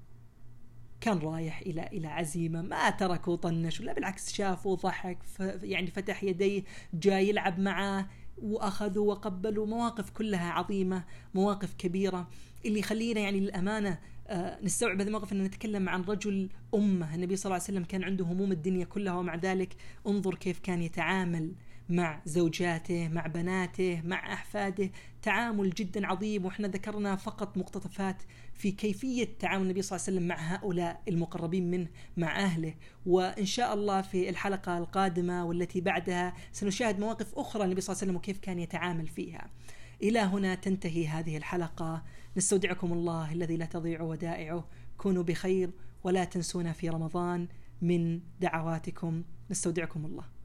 كان 1.00 1.18
رايح 1.18 1.58
إلى 1.60 1.86
إلى 1.86 2.08
عزيمة 2.08 2.62
ما 2.62 2.90
تركوا 2.90 3.36
طنش 3.36 3.80
لا 3.80 3.92
بالعكس 3.92 4.32
شافوا 4.32 4.76
ضحك 4.76 5.18
يعني 5.62 5.86
فتح 5.86 6.24
يديه 6.24 6.62
جاي 6.94 7.28
يلعب 7.28 7.60
معاه. 7.60 8.06
وأخذوا 8.42 9.10
وقبلوا 9.10 9.66
مواقف 9.66 10.10
كلها 10.10 10.50
عظيمة 10.50 11.04
مواقف 11.34 11.74
كبيرة. 11.74 12.28
اللي 12.64 12.78
يخلينا 12.78 13.20
يعني 13.20 13.40
للأمانة 13.40 13.98
آه، 14.28 14.58
نستوعب 14.62 15.00
هذا 15.00 15.08
الموقف 15.08 15.32
إن 15.32 15.44
نتكلم 15.44 15.88
عن 15.88 16.02
رجل 16.02 16.48
أمة. 16.74 17.14
النبي 17.14 17.36
صلى 17.36 17.44
الله 17.50 17.54
عليه 17.54 17.64
وسلم 17.64 17.84
كان 17.84 18.04
عنده 18.04 18.24
هموم 18.24 18.52
الدنيا 18.52 18.84
كلها 18.84 19.14
ومع 19.14 19.36
ذلك 19.36 19.76
انظر 20.06 20.34
كيف 20.34 20.58
كان 20.58 20.82
يتعامل 20.82 21.52
مع 21.88 22.22
زوجاته 22.24 23.08
مع 23.08 23.26
بناته 23.26 24.02
مع 24.04 24.32
أحفاده. 24.32 24.90
تعامل 25.22 25.70
جدا 25.70 26.06
عظيم 26.06 26.44
وإحنا 26.44 26.68
ذكرنا 26.68 27.16
فقط 27.16 27.58
مقتطفات 27.58 28.22
في 28.54 28.70
كيفية 28.70 29.28
تعامل 29.38 29.62
النبي 29.62 29.82
صلى 29.82 29.96
الله 29.96 30.06
عليه 30.06 30.16
وسلم 30.16 30.28
مع 30.28 30.54
هؤلاء 30.54 31.02
المقربين 31.08 31.70
منه 31.70 31.88
مع 32.16 32.44
أهله. 32.44 32.74
وإن 33.06 33.46
شاء 33.46 33.74
الله 33.74 34.02
في 34.02 34.28
الحلقة 34.28 34.78
القادمة 34.78 35.44
والتي 35.44 35.80
بعدها 35.80 36.34
سنشاهد 36.52 37.00
مواقف 37.00 37.34
أخرى 37.38 37.64
النبي 37.64 37.80
صلى 37.80 37.92
الله 37.92 38.02
عليه 38.02 38.10
وسلم 38.10 38.16
وكيف 38.16 38.38
كان 38.38 38.58
يتعامل 38.58 39.06
فيها. 39.06 39.50
إلى 40.02 40.18
هنا 40.18 40.54
تنتهي 40.54 41.06
هذه 41.06 41.36
الحلقة. 41.36 42.04
نستودعكم 42.36 42.92
الله 42.92 43.32
الذي 43.32 43.56
لا 43.56 43.66
تضيع 43.66 44.02
ودائعه. 44.02 44.68
كونوا 44.98 45.22
بخير 45.22 45.70
ولا 46.04 46.24
تنسونا 46.24 46.72
في 46.72 46.88
رمضان 46.88 47.48
من 47.82 48.20
دعواتكم. 48.40 49.22
نستودعكم 49.50 50.04
الله. 50.06 50.35